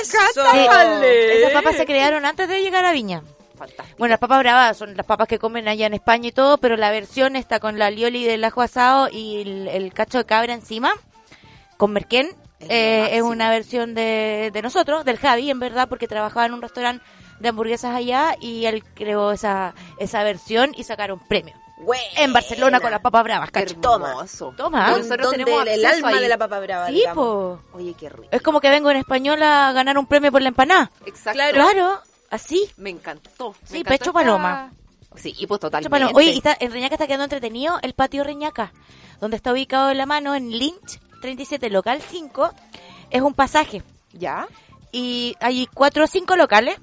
¡Eso! 0.00 0.18
Esas 0.34 1.52
papas 1.52 1.76
se 1.76 1.86
crearon 1.86 2.24
antes 2.24 2.48
de 2.48 2.60
llegar 2.60 2.84
a 2.84 2.92
Viña. 2.92 3.22
Fantástico. 3.56 3.96
Bueno, 3.98 4.10
las 4.12 4.18
papas 4.18 4.38
bravas 4.40 4.76
son 4.76 4.96
las 4.96 5.06
papas 5.06 5.28
que 5.28 5.38
comen 5.38 5.66
allá 5.68 5.86
en 5.86 5.94
España 5.94 6.28
y 6.28 6.32
todo, 6.32 6.58
pero 6.58 6.76
la 6.76 6.90
versión 6.90 7.36
está 7.36 7.58
con 7.60 7.78
la 7.78 7.90
lioli 7.90 8.24
del 8.24 8.44
ajo 8.44 8.60
asado 8.62 9.08
y 9.10 9.40
el, 9.42 9.68
el 9.68 9.94
cacho 9.94 10.18
de 10.18 10.26
cabra 10.26 10.52
encima, 10.52 10.92
con 11.76 11.92
merquén. 11.92 12.34
Eh, 12.60 13.08
es 13.12 13.22
una 13.22 13.50
versión 13.50 13.94
de, 13.94 14.50
de 14.52 14.62
nosotros, 14.62 15.04
del 15.04 15.18
Javi, 15.18 15.50
en 15.50 15.58
verdad, 15.60 15.88
porque 15.88 16.08
trabajaba 16.08 16.46
en 16.46 16.54
un 16.54 16.62
restaurante 16.62 17.04
de 17.40 17.48
hamburguesas 17.50 17.94
allá 17.94 18.34
y 18.40 18.64
él 18.64 18.82
creó 18.94 19.32
esa, 19.32 19.74
esa 19.98 20.22
versión 20.22 20.72
y 20.76 20.84
sacaron 20.84 21.18
premio. 21.20 21.54
En 22.16 22.32
Barcelona 22.32 22.80
con 22.80 22.90
las 22.90 23.00
papas 23.00 23.22
bravas, 23.22 23.50
cacho. 23.50 23.76
Toma. 23.76 24.90
Don- 24.90 25.02
Nosotros 25.02 25.30
tenemos 25.32 25.66
el 25.66 25.84
alma 25.84 26.08
ahí. 26.08 26.20
de 26.20 26.28
la 26.30 26.38
papa 26.38 26.58
brava. 26.60 26.86
Sí, 26.88 27.04
po. 27.14 27.60
Oye, 27.74 27.92
qué 27.92 28.08
rico. 28.08 28.28
Es 28.30 28.40
como 28.40 28.62
que 28.62 28.70
vengo 28.70 28.90
en 28.90 28.96
español 28.96 29.42
a 29.42 29.72
ganar 29.72 29.98
un 29.98 30.06
premio 30.06 30.32
por 30.32 30.40
la 30.40 30.48
empanada. 30.48 30.90
Exacto. 31.04 31.38
Claro, 31.52 32.00
así. 32.30 32.70
Me 32.78 32.88
encantó. 32.88 33.50
me 33.50 33.68
Sí, 33.68 33.76
encantó 33.80 33.88
pecho 33.90 34.04
esta- 34.04 34.12
paloma. 34.14 34.72
Sí, 35.16 35.34
y 35.38 35.46
pues 35.46 35.58
Pecho 35.58 35.66
totalmente. 35.68 35.90
paloma. 35.90 36.12
Oye, 36.14 36.30
y 36.32 36.38
está, 36.38 36.56
en 36.58 36.72
Reñaca 36.72 36.94
está 36.94 37.06
quedando 37.06 37.24
entretenido 37.24 37.78
el 37.82 37.92
patio 37.92 38.24
Reñaca, 38.24 38.72
donde 39.20 39.36
está 39.36 39.52
ubicado 39.52 39.90
en 39.90 39.98
la 39.98 40.06
mano 40.06 40.34
en 40.34 40.50
Lynch 40.50 40.98
37, 41.20 41.70
local 41.70 42.00
5. 42.00 42.50
Es 43.10 43.22
un 43.22 43.34
pasaje. 43.34 43.82
¿Ya? 44.12 44.46
Y 44.92 45.36
hay 45.40 45.66
cuatro 45.72 46.04
o 46.04 46.06
cinco 46.06 46.36
locales 46.36 46.78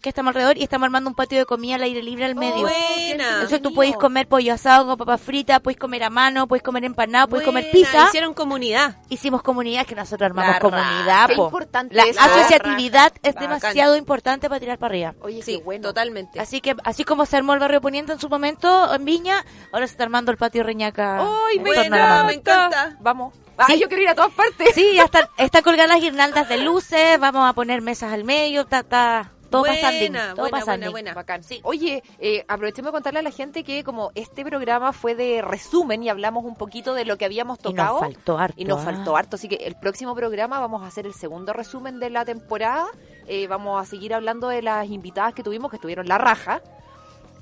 que 0.00 0.08
estamos 0.08 0.30
alrededor 0.30 0.58
y 0.58 0.64
estamos 0.64 0.86
armando 0.86 1.08
un 1.08 1.14
patio 1.14 1.38
de 1.38 1.46
comida 1.46 1.76
al 1.76 1.82
aire 1.84 2.02
libre 2.02 2.24
al 2.24 2.34
medio. 2.34 2.62
Buena. 2.62 3.34
Entonces 3.34 3.62
tú 3.62 3.72
puedes 3.72 3.96
comer 3.96 4.26
pollo 4.26 4.52
asado 4.52 4.84
con 4.84 4.96
papas 4.98 5.20
fritas, 5.20 5.60
puedes 5.60 5.78
comer 5.78 6.02
a 6.02 6.10
mano, 6.10 6.48
puedes 6.48 6.64
comer 6.64 6.84
empanado, 6.84 7.28
puedes 7.28 7.46
comer 7.46 7.70
pizza. 7.70 8.06
Hicieron 8.08 8.34
comunidad. 8.34 8.96
Hicimos 9.08 9.42
comunidad, 9.42 9.86
que 9.86 9.94
nosotros 9.94 10.26
armamos 10.26 10.54
La 10.54 10.60
comunidad. 10.60 11.28
Qué 11.28 11.36
po. 11.36 11.44
importante 11.44 11.94
La 11.94 12.02
eso. 12.02 12.20
asociatividad 12.20 13.12
es 13.22 13.36
demasiado 13.36 13.94
importante 13.96 14.48
para 14.48 14.58
tirar 14.58 14.78
para 14.78 14.90
arriba. 14.92 15.14
Oye, 15.20 15.40
Sí, 15.40 15.58
qué 15.58 15.62
bueno. 15.62 15.82
totalmente. 15.88 16.40
Así 16.40 16.60
que, 16.60 16.74
así 16.82 17.04
como 17.04 17.24
se 17.24 17.36
armó 17.36 17.54
el 17.54 17.60
barrio 17.60 17.80
Poniente 17.80 18.10
en 18.12 18.18
su 18.18 18.28
momento 18.28 18.92
en 18.92 19.04
Viña, 19.04 19.44
ahora 19.70 19.86
se 19.86 19.92
está 19.92 20.02
armando 20.02 20.32
el 20.32 20.36
patio 20.36 20.64
Reñaca. 20.64 21.20
¡Ay, 21.20 21.60
me 21.60 21.70
me 21.70 22.32
encanta. 22.34 22.96
Vamos. 22.98 23.34
Ay, 23.56 23.80
yo 23.80 23.88
quiero 23.88 24.02
ir 24.02 24.08
a 24.08 24.14
todas 24.14 24.32
partes. 24.32 24.74
Sí, 24.74 24.92
ya 24.94 25.04
están, 25.04 25.24
están 25.38 25.62
colgadas 25.62 25.90
las 25.90 26.00
guirnaldas 26.00 26.48
de 26.48 26.58
luces, 26.58 27.18
vamos 27.18 27.48
a 27.48 27.52
poner 27.52 27.82
mesas 27.82 28.12
al 28.12 28.24
medio, 28.24 28.62
está, 28.62 28.80
está 28.80 29.32
todo 29.52 29.62
Buena, 29.62 29.80
pasando. 29.82 30.18
Todo 30.18 30.36
buena, 30.36 30.50
pasando. 30.58 30.90
buena, 30.90 30.90
buena. 30.90 31.14
Bacán. 31.14 31.42
Oye, 31.62 32.02
eh, 32.18 32.44
aprovechemos 32.48 32.88
de 32.88 32.92
contarle 32.92 33.20
a 33.20 33.22
la 33.22 33.30
gente 33.30 33.62
que 33.62 33.84
como 33.84 34.10
este 34.14 34.44
programa 34.44 34.92
fue 34.94 35.14
de 35.14 35.42
resumen 35.42 36.02
y 36.02 36.08
hablamos 36.08 36.44
un 36.44 36.56
poquito 36.56 36.94
de 36.94 37.04
lo 37.04 37.18
que 37.18 37.26
habíamos 37.26 37.58
Y 37.58 37.62
nos 37.62 37.72
tocado. 37.74 37.98
faltó 38.00 38.38
harto. 38.38 38.54
Y 38.58 38.64
nos 38.64 38.80
ah. 38.80 38.84
faltó 38.84 39.16
harto, 39.16 39.36
así 39.36 39.48
que 39.48 39.56
el 39.56 39.76
próximo 39.76 40.14
programa 40.14 40.58
vamos 40.58 40.82
a 40.82 40.86
hacer 40.86 41.06
el 41.06 41.12
segundo 41.12 41.52
resumen 41.52 42.00
de 42.00 42.08
la 42.08 42.24
temporada. 42.24 42.86
Eh, 43.26 43.46
vamos 43.46 43.80
a 43.80 43.84
seguir 43.84 44.14
hablando 44.14 44.48
de 44.48 44.62
las 44.62 44.88
invitadas 44.88 45.34
que 45.34 45.42
tuvimos, 45.42 45.70
que 45.70 45.76
estuvieron 45.76 46.08
la 46.08 46.16
raja. 46.16 46.62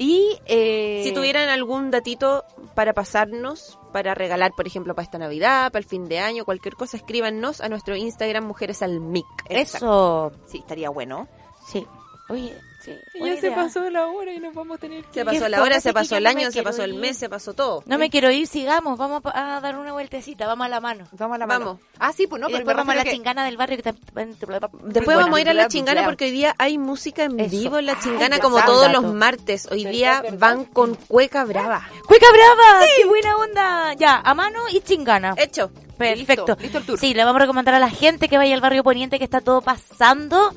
Y 0.01 0.39
eh, 0.47 1.03
Si 1.05 1.13
tuvieran 1.13 1.51
algún 1.51 1.91
datito 1.91 2.47
para 2.75 2.95
pasarnos, 2.95 3.79
para 3.93 4.15
regalar, 4.15 4.53
por 4.57 4.67
ejemplo, 4.67 4.95
para 4.95 5.05
esta 5.05 5.19
Navidad, 5.19 5.71
para 5.71 5.81
el 5.81 5.85
fin 5.85 6.09
de 6.09 6.21
año, 6.21 6.47
cualquier 6.47 6.75
cosa, 6.75 6.97
escríbanos 6.97 7.61
a 7.61 7.69
nuestro 7.69 7.95
Instagram 7.95 8.47
Mujeres 8.47 8.81
al 8.81 8.99
Mic. 8.99 9.27
Eso. 9.51 10.33
Sí, 10.47 10.61
estaría 10.61 10.89
bueno. 10.89 11.29
Sí. 11.67 11.87
Oye, 12.31 12.57
sí. 12.81 12.99
Ya 13.15 13.41
se 13.41 13.51
pasó 13.51 13.89
la 13.91 14.07
hora 14.07 14.33
y 14.33 14.39
nos 14.41 14.55
vamos 14.55 14.77
a 14.77 14.81
tener 14.81 15.05
que 15.05 15.21
Se 15.21 15.25
pasó 15.25 15.49
la 15.49 15.63
hora, 15.63 15.81
se 15.81 15.93
pasó 15.93 16.17
el 16.17 16.25
no 16.25 16.31
año, 16.31 16.51
se 16.51 16.63
pasó 16.63 16.83
el 16.83 16.95
mes, 16.95 17.17
se 17.19 17.29
pasó 17.29 17.55
todo. 17.55 17.83
No 17.87 17.99
me 17.99 18.11
quiero 18.11 18.31
ir, 18.31 18.47
sigamos. 18.47 18.99
Vamos 18.99 19.23
a 19.27 19.57
a 19.57 19.61
dar 19.61 19.79
una 19.79 19.93
vueltecita. 19.93 20.47
Vamos 20.47 20.67
a 20.67 20.69
la 20.69 20.81
mano. 20.81 21.07
Vamos 21.13 21.35
a 21.37 21.39
la 21.39 21.47
mano. 21.47 21.65
Vamos. 21.65 21.81
Ah, 21.99 22.13
sí, 22.13 22.27
pues 22.27 22.41
no, 22.41 22.49
y 22.49 22.53
pero 22.53 22.59
después 22.59 22.77
vamos 22.77 22.93
a 22.93 22.97
la 22.97 23.05
que- 23.05 23.11
chingana 23.13 23.45
del 23.45 23.57
barrio 23.57 23.77
que 23.77 23.83
también... 23.83 24.37
Después 24.85 25.17
vamos 25.17 25.39
a 25.39 25.41
ir 25.41 25.49
a 25.49 25.55
la 25.55 25.69
chingana 25.69 26.05
porque 26.05 26.25
hoy 26.27 26.31
día 26.31 26.55
hay 26.59 26.79
música 26.79 27.25
en 27.25 27.39
Eso. 27.41 27.51
vivo 27.51 27.79
en 27.79 27.87
la 27.87 27.99
chingana 28.01 28.39
como 28.39 28.63
todos 28.65 28.91
los 28.93 29.05
martes. 29.15 29.69
Hoy 29.71 29.85
día 29.85 30.23
van 30.39 30.65
con 30.65 30.95
cueca 30.95 31.45
brava. 31.45 31.87
¡Cueca 32.07 32.27
brava! 32.33 32.87
¡Qué 32.97 33.07
buena 33.07 33.37
onda! 33.37 33.95
Ya, 33.95 34.21
a 34.25 34.35
mano 34.35 34.61
y 34.73 34.81
chingana. 34.81 35.35
Hecho. 35.37 35.71
Perfecto. 35.99 36.47
Listo, 36.47 36.63
listo 36.63 36.79
el 36.79 36.87
tour. 36.87 36.99
Sí, 36.99 37.13
le 37.13 37.25
vamos 37.25 37.37
a 37.41 37.43
recomendar 37.45 37.75
a 37.75 37.79
la 37.79 37.91
gente 37.91 38.29
que 38.29 38.39
vaya 38.39 38.55
al 38.55 38.61
barrio 38.63 38.83
Poniente 38.83 39.19
que 39.19 39.25
está 39.25 39.41
todo 39.43 39.61
pasando 39.61 40.55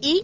y 0.00 0.22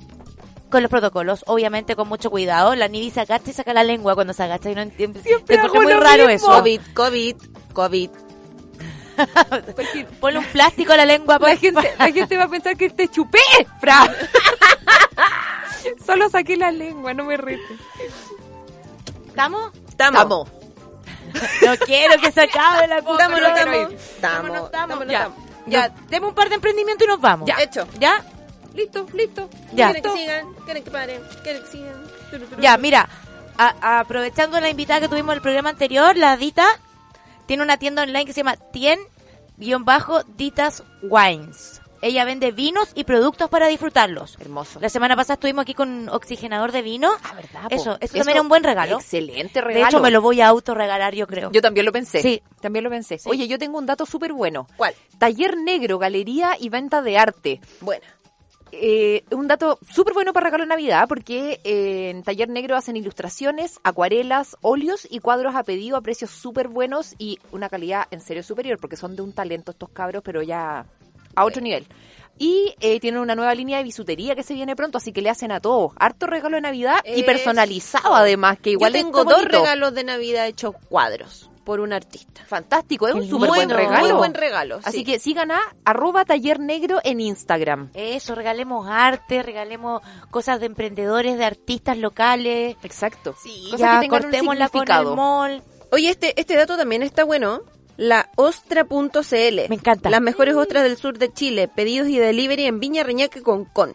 con 0.72 0.82
los 0.82 0.90
protocolos, 0.90 1.44
obviamente 1.46 1.94
con 1.94 2.08
mucho 2.08 2.30
cuidado. 2.30 2.74
La 2.74 2.88
Nivi 2.88 3.10
se 3.10 3.20
agacha 3.20 3.50
y 3.50 3.52
saca 3.52 3.72
la 3.72 3.84
lengua 3.84 4.16
cuando 4.16 4.32
se 4.32 4.42
agacha 4.42 4.70
y 4.70 4.74
no 4.74 4.80
entiende. 4.80 5.22
Siempre 5.22 5.58
muy 5.68 5.86
lo 5.86 6.00
raro 6.00 6.26
mismo. 6.26 6.30
eso. 6.30 6.46
COVID, 6.46 6.80
COVID, 6.94 7.36
COVID. 7.72 8.10
Ponle 10.20 10.38
un 10.38 10.44
plástico 10.46 10.94
a 10.94 10.96
la 10.96 11.04
lengua. 11.04 11.38
La 11.38 11.56
gente, 11.56 11.94
la 11.96 12.10
gente 12.10 12.36
va 12.36 12.44
a 12.44 12.48
pensar 12.48 12.76
que 12.76 12.90
te 12.90 13.08
chupé, 13.08 13.38
Fra. 13.78 14.00
Solo 16.06 16.28
saqué 16.30 16.56
la 16.56 16.72
lengua, 16.72 17.12
no 17.12 17.24
me 17.24 17.36
rete. 17.36 17.62
¿Estamos? 19.28 19.72
Estamos. 19.88 20.26
No 20.26 20.46
quiero 21.84 22.20
que 22.20 22.32
se 22.32 22.42
acabe 22.42 22.88
la 22.88 23.02
cosa. 23.02 23.24
Estamos, 23.24 24.64
estamos. 24.64 25.06
ya, 25.66 25.88
demos 26.08 26.30
un 26.30 26.34
par 26.34 26.48
de 26.48 26.54
emprendimientos 26.54 27.06
y 27.06 27.10
nos 27.10 27.20
vamos. 27.20 27.46
Ya. 27.46 27.62
Hecho. 27.62 27.86
¿Ya? 27.98 28.24
Listo, 28.74 29.06
listo. 29.14 29.48
Ya. 29.74 29.92
¿Quieren 29.92 30.02
que 30.02 30.18
sigan? 30.18 30.54
¿Quieren 30.64 30.84
que 30.84 30.90
paren? 30.90 31.22
¿Quieren 31.42 31.62
que 31.62 31.68
sigan? 31.68 32.02
Ya, 32.60 32.76
mira, 32.78 33.08
a- 33.58 34.00
aprovechando 34.00 34.58
la 34.60 34.70
invitada 34.70 35.00
que 35.00 35.08
tuvimos 35.08 35.32
en 35.32 35.36
el 35.36 35.42
programa 35.42 35.70
anterior, 35.70 36.16
la 36.16 36.36
Dita 36.36 36.66
tiene 37.46 37.62
una 37.62 37.76
tienda 37.76 38.02
online 38.02 38.24
que 38.24 38.32
se 38.32 38.40
llama 38.40 38.56
Tien-Ditas 39.58 40.82
Wines. 41.02 41.80
Ella 42.04 42.24
vende 42.24 42.50
vinos 42.50 42.88
y 42.96 43.04
productos 43.04 43.48
para 43.48 43.68
disfrutarlos. 43.68 44.36
Hermoso. 44.40 44.80
La 44.80 44.88
semana 44.88 45.14
pasada 45.14 45.34
estuvimos 45.34 45.62
aquí 45.62 45.72
con 45.72 45.88
un 45.88 46.08
oxigenador 46.08 46.72
de 46.72 46.82
vino. 46.82 47.12
Ah, 47.22 47.32
¿verdad? 47.34 47.62
po? 47.68 47.76
Eso, 47.76 47.96
eso, 48.00 48.14
también 48.14 48.30
era 48.30 48.40
un 48.42 48.48
buen 48.48 48.64
regalo. 48.64 48.96
Excelente 48.96 49.60
De 49.60 49.64
regalo. 49.64 49.86
hecho, 49.86 50.00
me 50.00 50.10
lo 50.10 50.20
voy 50.20 50.40
a 50.40 50.48
autorregalar, 50.48 51.14
yo 51.14 51.28
creo. 51.28 51.52
Yo 51.52 51.62
también 51.62 51.86
lo 51.86 51.92
pensé. 51.92 52.20
Sí. 52.20 52.42
También 52.60 52.82
lo 52.82 52.90
pensé. 52.90 53.18
Sí. 53.18 53.28
Oye, 53.30 53.46
yo 53.46 53.56
tengo 53.56 53.78
un 53.78 53.86
dato 53.86 54.04
súper 54.04 54.32
bueno. 54.32 54.66
¿Cuál? 54.76 54.94
Taller 55.18 55.56
Negro, 55.58 55.98
Galería 56.00 56.56
y 56.58 56.70
Venta 56.70 57.02
de 57.02 57.18
Arte. 57.18 57.60
Buena. 57.80 58.04
Eh, 58.74 59.24
un 59.30 59.48
dato 59.48 59.78
súper 59.86 60.14
bueno 60.14 60.32
para 60.32 60.44
regalo 60.44 60.64
de 60.64 60.68
Navidad 60.68 61.06
porque 61.06 61.60
eh, 61.62 62.08
en 62.08 62.22
Taller 62.22 62.48
Negro 62.48 62.74
hacen 62.74 62.96
ilustraciones, 62.96 63.78
acuarelas, 63.84 64.56
óleos 64.62 65.06
y 65.10 65.18
cuadros 65.18 65.54
a 65.54 65.62
pedido 65.62 65.98
a 65.98 66.00
precios 66.00 66.30
súper 66.30 66.68
buenos 66.68 67.14
y 67.18 67.38
una 67.52 67.68
calidad 67.68 68.06
en 68.10 68.22
serio 68.22 68.42
superior 68.42 68.78
porque 68.80 68.96
son 68.96 69.14
de 69.14 69.20
un 69.20 69.34
talento 69.34 69.72
estos 69.72 69.90
cabros, 69.90 70.22
pero 70.24 70.42
ya 70.42 70.86
a 71.34 71.44
otro 71.44 71.60
nivel. 71.60 71.86
Y 72.38 72.74
eh, 72.80 72.98
tienen 72.98 73.20
una 73.20 73.34
nueva 73.34 73.54
línea 73.54 73.76
de 73.76 73.84
bisutería 73.84 74.34
que 74.34 74.42
se 74.42 74.54
viene 74.54 74.74
pronto, 74.74 74.96
así 74.96 75.12
que 75.12 75.20
le 75.20 75.28
hacen 75.28 75.52
a 75.52 75.60
todos. 75.60 75.92
Harto 75.96 76.26
regalo 76.26 76.56
de 76.56 76.62
Navidad 76.62 76.96
y 77.04 77.22
personalizado 77.24 78.14
además, 78.14 78.58
que 78.58 78.70
igual 78.70 78.94
Yo 78.94 78.98
es 79.00 79.04
tengo 79.04 79.24
dos 79.24 79.44
regalos 79.44 79.92
de 79.92 80.04
Navidad 80.04 80.46
hechos 80.46 80.74
cuadros 80.88 81.51
por 81.64 81.80
un 81.80 81.92
artista. 81.92 82.44
Fantástico, 82.46 83.08
es 83.08 83.14
un 83.14 83.28
súper 83.28 83.48
buen 83.48 83.70
regalo. 83.70 84.08
Muy 84.08 84.12
buen 84.12 84.34
regalo. 84.34 84.80
Así 84.84 84.98
sí. 84.98 85.04
que 85.04 85.18
sigan 85.18 85.50
a 85.50 85.60
arroba 85.84 86.24
taller 86.24 86.60
negro 86.60 87.00
en 87.04 87.20
Instagram. 87.20 87.90
Eso, 87.94 88.34
regalemos 88.34 88.88
arte, 88.88 89.42
regalemos 89.42 90.02
cosas 90.30 90.60
de 90.60 90.66
emprendedores, 90.66 91.38
de 91.38 91.44
artistas 91.44 91.98
locales. 91.98 92.76
Exacto. 92.82 93.34
Sí, 93.42 93.68
Cosas 93.70 93.80
ya 93.80 94.00
que 94.00 94.08
cortémosla 94.08 94.68
con 94.68 94.90
el 94.90 95.04
mall. 95.16 95.62
Oye, 95.90 96.08
este, 96.08 96.38
este 96.40 96.56
dato 96.56 96.76
también 96.76 97.02
está 97.02 97.24
bueno. 97.24 97.62
La 97.96 98.30
ostra.cl. 98.36 99.68
Me 99.68 99.74
encanta. 99.74 100.10
Las 100.10 100.22
mejores 100.22 100.54
ostras 100.54 100.82
del 100.82 100.96
sur 100.96 101.18
de 101.18 101.32
Chile. 101.32 101.68
Pedidos 101.68 102.08
y 102.08 102.18
delivery 102.18 102.64
en 102.64 102.80
Viña 102.80 103.02
Reñaque 103.02 103.42
con 103.42 103.66
Con. 103.66 103.94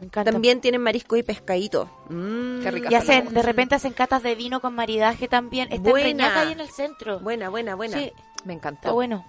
Me. 0.00 0.08
También 0.24 0.60
tienen 0.60 0.80
marisco 0.82 1.16
y 1.16 1.22
pescadito. 1.22 1.90
Mm, 2.08 2.62
Qué 2.62 2.70
rica. 2.70 2.88
Y 2.90 2.94
hacen, 2.94 3.32
de 3.34 3.42
repente 3.42 3.74
hacen 3.74 3.92
catas 3.92 4.22
de 4.22 4.34
vino 4.34 4.60
con 4.60 4.74
maridaje 4.74 5.26
también. 5.28 5.72
Está 5.72 5.90
Buena. 5.90 6.08
en 6.08 6.18
Reñaca 6.18 6.40
ahí 6.42 6.52
en 6.52 6.60
el 6.60 6.70
centro. 6.70 7.18
Buena, 7.20 7.48
buena, 7.48 7.74
buena. 7.74 7.96
Sí, 7.98 8.12
Me 8.44 8.52
encantó. 8.54 8.78
está 8.80 8.92
bueno. 8.92 9.24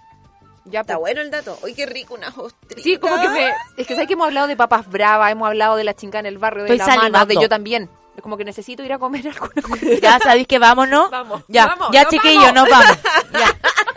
Ya, 0.65 0.81
Está 0.81 0.95
pues. 0.95 0.99
bueno 1.13 1.21
el 1.21 1.31
dato. 1.31 1.57
Uy, 1.63 1.73
qué 1.73 1.85
rico 1.87 2.13
unas 2.13 2.37
ostritas. 2.37 2.83
Sí, 2.83 2.97
como 2.97 3.19
que 3.19 3.29
me... 3.29 3.47
Es 3.77 3.87
que 3.87 3.95
sabes 3.95 4.07
que 4.07 4.13
hemos 4.13 4.27
hablado 4.27 4.45
de 4.45 4.55
papas 4.55 4.87
bravas, 4.87 5.31
hemos 5.31 5.47
hablado 5.47 5.75
de 5.77 5.83
la 5.83 5.95
chingada 5.95 6.19
en 6.19 6.25
el 6.27 6.37
barrio, 6.37 6.65
de 6.65 6.75
Estoy 6.75 6.87
la 6.95 7.09
mano, 7.09 7.25
de 7.25 7.35
yo 7.35 7.49
también. 7.49 7.89
Es 8.15 8.21
como 8.21 8.37
que 8.37 8.43
necesito 8.45 8.83
ir 8.83 8.93
a 8.93 8.99
comer 8.99 9.25
alguna 9.33 9.61
cosa. 9.63 9.85
Ya 10.01 10.19
sabéis 10.19 10.45
que 10.45 10.59
vamos, 10.59 10.87
¿no? 10.87 11.09
Vamos, 11.09 11.43
Ya, 11.47 11.65
vamos, 11.67 11.89
ya 11.91 12.03
nos 12.03 12.11
chiquillos, 12.11 12.53
vamos. 12.53 12.53
nos 12.53 12.69
vamos. 12.69 12.97
Ya. 13.33 13.55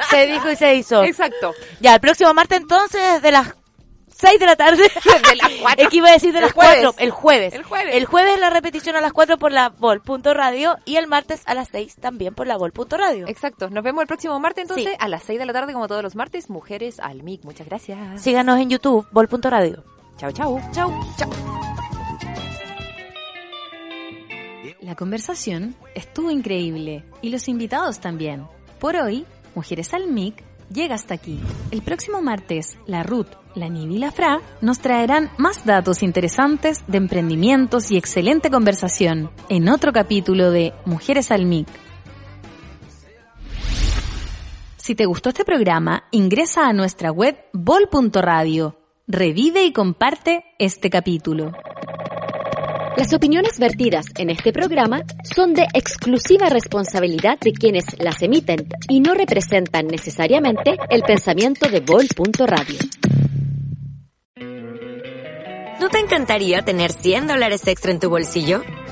Se 0.09 0.27
dijo 0.27 0.51
y 0.51 0.57
se 0.57 0.75
hizo. 0.75 1.03
Exacto. 1.05 1.55
Ya, 1.81 1.95
el 1.95 2.01
próximo 2.01 2.33
martes 2.33 2.59
entonces, 2.61 3.21
de 3.23 3.33
las 3.33 3.55
6 4.23 4.41
de 4.41 4.47
la 4.47 4.57
tarde. 4.57 4.83
De 5.29 5.37
las 5.37 5.51
cuatro. 5.61 5.85
Es 5.85 5.91
que 5.91 5.97
iba 5.99 6.09
a 6.09 6.13
decir 6.13 6.33
de 6.33 6.39
El 6.39 6.45
las 6.45 6.53
jueves. 6.53 6.79
4. 6.83 6.95
El 7.05 7.11
jueves. 7.11 7.55
El 7.55 7.63
jueves. 7.65 7.95
El 7.95 8.07
jueves 8.07 8.41
la 8.41 8.51
repetición 8.51 8.97
a 8.97 9.01
las 9.01 9.13
4 9.13 9.37
por 9.39 9.53
la 9.53 9.69
Vol.radio 9.69 10.77
y 10.85 10.97
el 10.97 11.07
martes 11.09 11.43
a 11.47 11.55
las 11.55 11.69
6 11.69 11.97
también 11.97 12.35
por 12.35 12.47
la 12.47 12.57
Vol.radio. 12.57 13.27
Exacto. 13.29 13.69
Nos 13.69 13.83
vemos 13.85 14.03
el 14.03 14.07
próximo 14.09 14.39
martes 14.41 14.63
entonces 14.63 14.87
Sí. 14.87 14.97
a 14.99 15.09
las 15.09 15.23
6 15.25 15.39
de 15.39 15.47
la 15.47 15.53
tarde 15.53 15.73
como 15.73 15.89
todos 15.89 16.03
los 16.03 16.15
martes. 16.17 16.49
Mujeres 16.51 16.99
al 17.01 17.23
MIC. 17.23 17.45
Muchas 17.45 17.67
gracias. 17.67 18.23
Síganos 18.23 18.59
en 18.61 18.71
YouTube, 18.71 19.07
Vol.radio. 19.13 19.85
Chao, 20.17 20.31
chao. 20.33 20.61
Chau. 20.73 20.91
La 24.81 24.95
conversación 24.97 25.77
estuvo 25.95 26.31
increíble 26.31 27.05
y 27.23 27.31
los 27.31 27.49
invitados 27.49 28.01
también. 28.01 28.47
Por 28.81 28.97
hoy, 28.97 29.25
Mujeres 29.55 29.93
al 29.93 30.07
MIC 30.07 30.43
llega 30.73 30.95
hasta 30.95 31.15
aquí. 31.15 31.41
El 31.71 31.83
próximo 31.83 32.21
martes, 32.21 32.77
la 32.87 33.03
Ruth, 33.03 33.29
la 33.55 33.69
Nivi 33.69 33.97
y 33.97 33.99
la 33.99 34.13
Fra 34.13 34.41
nos 34.61 34.81
traerán 34.81 35.31
más 35.39 35.65
datos 35.65 36.03
interesantes 36.03 36.85
de 36.87 36.99
emprendimientos 36.99 37.91
y 37.91 37.97
excelente 37.97 38.51
conversación 38.51 39.31
en 39.49 39.69
otro 39.69 39.93
capítulo 39.93 40.51
de 40.51 40.73
Mujeres 40.85 41.31
al 41.31 41.47
MIC. 41.47 41.69
Si 44.77 44.95
te 44.95 45.07
gustó 45.07 45.29
este 45.29 45.45
programa, 45.45 46.05
ingresa 46.11 46.67
a 46.67 46.73
nuestra 46.73 47.13
web 47.13 47.37
bol.radio. 47.53 48.79
Revive 49.07 49.65
y 49.65 49.73
comparte 49.73 50.45
este 50.59 50.91
capítulo. 50.91 51.53
Las 52.97 53.15
opiniones 53.15 53.59
vertidas 53.59 54.05
en 54.19 54.29
este 54.29 54.53
programa 54.53 55.03
son 55.25 55.55
de 55.55 55.67
exclusiva 55.73 56.51
responsabilidad 56.51 57.39
de 57.41 57.53
quienes 57.53 57.85
las 57.99 58.21
emiten 58.23 58.69
y 58.89 59.01
no 59.01 59.15
representan 59.15 59.87
necesariamente 59.87 60.77
el 60.91 61.03
pensamiento 61.03 61.71
de 61.71 61.81
Bol.radio. 61.81 62.79
¿No 65.81 65.89
te 65.89 65.99
encantaría 65.99 66.63
tener 66.63 66.93
100 66.93 67.27
dólares 67.29 67.67
extra 67.67 67.91
en 67.93 67.99
tu 67.99 68.11
bolsillo? 68.11 68.63